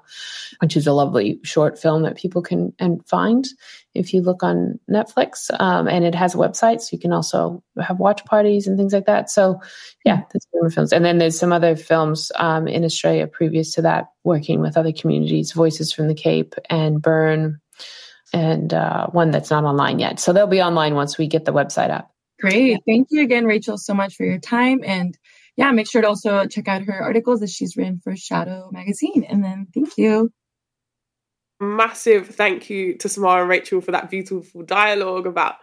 which 0.60 0.76
is 0.76 0.86
a 0.86 0.92
lovely 0.92 1.40
short 1.42 1.78
film 1.78 2.02
that 2.02 2.16
people 2.16 2.42
can 2.42 2.72
and 2.78 3.04
find 3.08 3.48
if 3.96 4.12
you 4.12 4.20
look 4.20 4.42
on 4.42 4.78
Netflix, 4.90 5.50
um, 5.60 5.88
and 5.88 6.04
it 6.04 6.14
has 6.14 6.34
a 6.34 6.38
website, 6.38 6.80
so 6.80 6.90
you 6.92 6.98
can 6.98 7.12
also 7.12 7.62
have 7.82 7.98
watch 7.98 8.24
parties 8.24 8.66
and 8.66 8.76
things 8.76 8.92
like 8.92 9.06
that. 9.06 9.30
So, 9.30 9.60
yeah, 10.04 10.22
that's 10.32 10.46
films. 10.74 10.92
And 10.92 11.04
then 11.04 11.18
there's 11.18 11.38
some 11.38 11.52
other 11.52 11.76
films 11.76 12.30
um, 12.36 12.68
in 12.68 12.84
Australia 12.84 13.15
Australia 13.16 13.26
previous 13.26 13.74
to 13.74 13.82
that, 13.82 14.06
working 14.24 14.60
with 14.60 14.76
other 14.76 14.92
communities, 14.92 15.52
Voices 15.52 15.92
from 15.92 16.08
the 16.08 16.14
Cape 16.14 16.54
and 16.68 17.00
Burn, 17.00 17.60
and 18.32 18.72
uh, 18.72 19.06
one 19.08 19.30
that's 19.30 19.50
not 19.50 19.64
online 19.64 19.98
yet. 19.98 20.20
So 20.20 20.32
they'll 20.32 20.46
be 20.46 20.62
online 20.62 20.94
once 20.94 21.18
we 21.18 21.26
get 21.26 21.44
the 21.44 21.52
website 21.52 21.90
up. 21.90 22.10
Great. 22.40 22.80
Thank 22.86 23.08
you 23.10 23.22
again, 23.22 23.46
Rachel, 23.46 23.78
so 23.78 23.94
much 23.94 24.14
for 24.14 24.26
your 24.26 24.38
time. 24.38 24.80
And 24.84 25.16
yeah, 25.56 25.70
make 25.72 25.90
sure 25.90 26.02
to 26.02 26.08
also 26.08 26.46
check 26.46 26.68
out 26.68 26.82
her 26.82 27.02
articles 27.02 27.40
that 27.40 27.48
she's 27.48 27.76
written 27.76 27.98
for 27.98 28.14
SHADO 28.14 28.70
Magazine. 28.72 29.24
And 29.24 29.42
then 29.42 29.68
thank 29.72 29.96
you. 29.96 30.30
Massive 31.58 32.28
thank 32.28 32.68
you 32.68 32.98
to 32.98 33.08
Samara 33.08 33.40
and 33.40 33.48
Rachel 33.48 33.80
for 33.80 33.92
that 33.92 34.10
beautiful 34.10 34.62
dialogue 34.62 35.26
about 35.26 35.54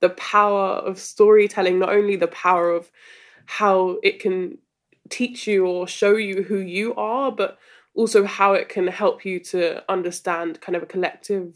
the 0.00 0.08
power 0.08 0.70
of 0.70 0.98
storytelling, 0.98 1.78
not 1.78 1.90
only 1.90 2.16
the 2.16 2.28
power 2.28 2.70
of 2.70 2.90
how 3.44 3.98
it 4.02 4.20
can 4.20 4.56
teach 5.12 5.46
you 5.46 5.66
or 5.66 5.86
show 5.86 6.16
you 6.16 6.42
who 6.42 6.58
you 6.58 6.94
are, 6.94 7.30
but 7.30 7.58
also 7.94 8.24
how 8.24 8.54
it 8.54 8.68
can 8.68 8.86
help 8.86 9.24
you 9.24 9.38
to 9.38 9.88
understand 9.90 10.60
kind 10.60 10.74
of 10.74 10.82
a 10.82 10.86
collective 10.86 11.52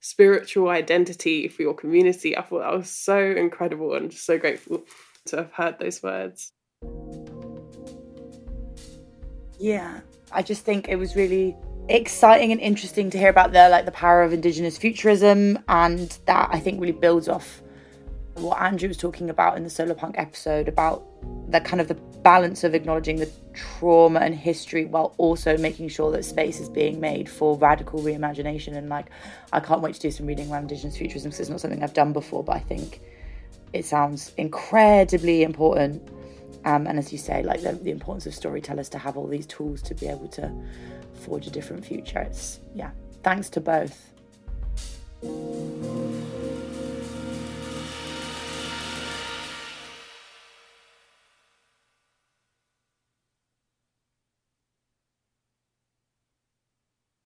spiritual 0.00 0.68
identity 0.68 1.48
for 1.48 1.62
your 1.62 1.74
community. 1.74 2.36
I 2.36 2.42
thought 2.42 2.60
that 2.60 2.76
was 2.76 2.90
so 2.90 3.18
incredible 3.18 3.94
and 3.94 4.10
just 4.10 4.26
so 4.26 4.38
grateful 4.38 4.84
to 5.26 5.36
have 5.36 5.52
heard 5.52 5.78
those 5.78 6.02
words. 6.02 6.52
Yeah, 9.58 10.00
I 10.30 10.42
just 10.42 10.64
think 10.64 10.88
it 10.88 10.96
was 10.96 11.16
really 11.16 11.56
exciting 11.88 12.52
and 12.52 12.60
interesting 12.60 13.10
to 13.10 13.18
hear 13.18 13.30
about 13.30 13.52
the 13.52 13.68
like 13.70 13.86
the 13.86 13.92
power 13.92 14.22
of 14.22 14.32
indigenous 14.32 14.76
futurism 14.76 15.58
and 15.68 16.18
that 16.26 16.50
I 16.52 16.60
think 16.60 16.80
really 16.80 16.92
builds 16.92 17.28
off 17.28 17.62
what 18.34 18.60
Andrew 18.60 18.88
was 18.88 18.96
talking 18.96 19.30
about 19.30 19.56
in 19.56 19.64
the 19.64 19.70
solar 19.70 19.94
punk 19.94 20.16
episode 20.18 20.68
about 20.68 21.07
the 21.48 21.60
kind 21.60 21.80
of 21.80 21.88
the 21.88 21.94
balance 22.22 22.62
of 22.62 22.74
acknowledging 22.74 23.16
the 23.16 23.30
trauma 23.54 24.20
and 24.20 24.34
history 24.34 24.84
while 24.84 25.14
also 25.18 25.56
making 25.56 25.88
sure 25.88 26.10
that 26.12 26.24
space 26.24 26.60
is 26.60 26.68
being 26.68 27.00
made 27.00 27.28
for 27.28 27.56
radical 27.56 28.00
reimagination 28.00 28.76
and 28.76 28.88
like 28.88 29.06
I 29.52 29.60
can't 29.60 29.80
wait 29.80 29.94
to 29.94 30.00
do 30.00 30.10
some 30.10 30.26
reading 30.26 30.50
around 30.50 30.62
indigenous 30.62 30.96
futurism 30.96 31.30
because 31.30 31.40
it's 31.40 31.48
not 31.48 31.60
something 31.60 31.82
I've 31.82 31.94
done 31.94 32.12
before 32.12 32.44
but 32.44 32.56
I 32.56 32.60
think 32.60 33.00
it 33.72 33.84
sounds 33.84 34.32
incredibly 34.36 35.42
important. 35.42 36.06
Um, 36.64 36.86
and 36.86 36.98
as 36.98 37.12
you 37.12 37.18
say 37.18 37.42
like 37.42 37.62
the, 37.62 37.72
the 37.72 37.90
importance 37.90 38.26
of 38.26 38.34
storytellers 38.34 38.88
to 38.90 38.98
have 38.98 39.16
all 39.16 39.26
these 39.26 39.46
tools 39.46 39.80
to 39.82 39.94
be 39.94 40.06
able 40.06 40.28
to 40.28 40.52
forge 41.14 41.46
a 41.46 41.50
different 41.50 41.84
future. 41.84 42.18
It's 42.18 42.60
yeah 42.74 42.90
thanks 43.22 43.48
to 43.50 43.60
both 43.60 44.12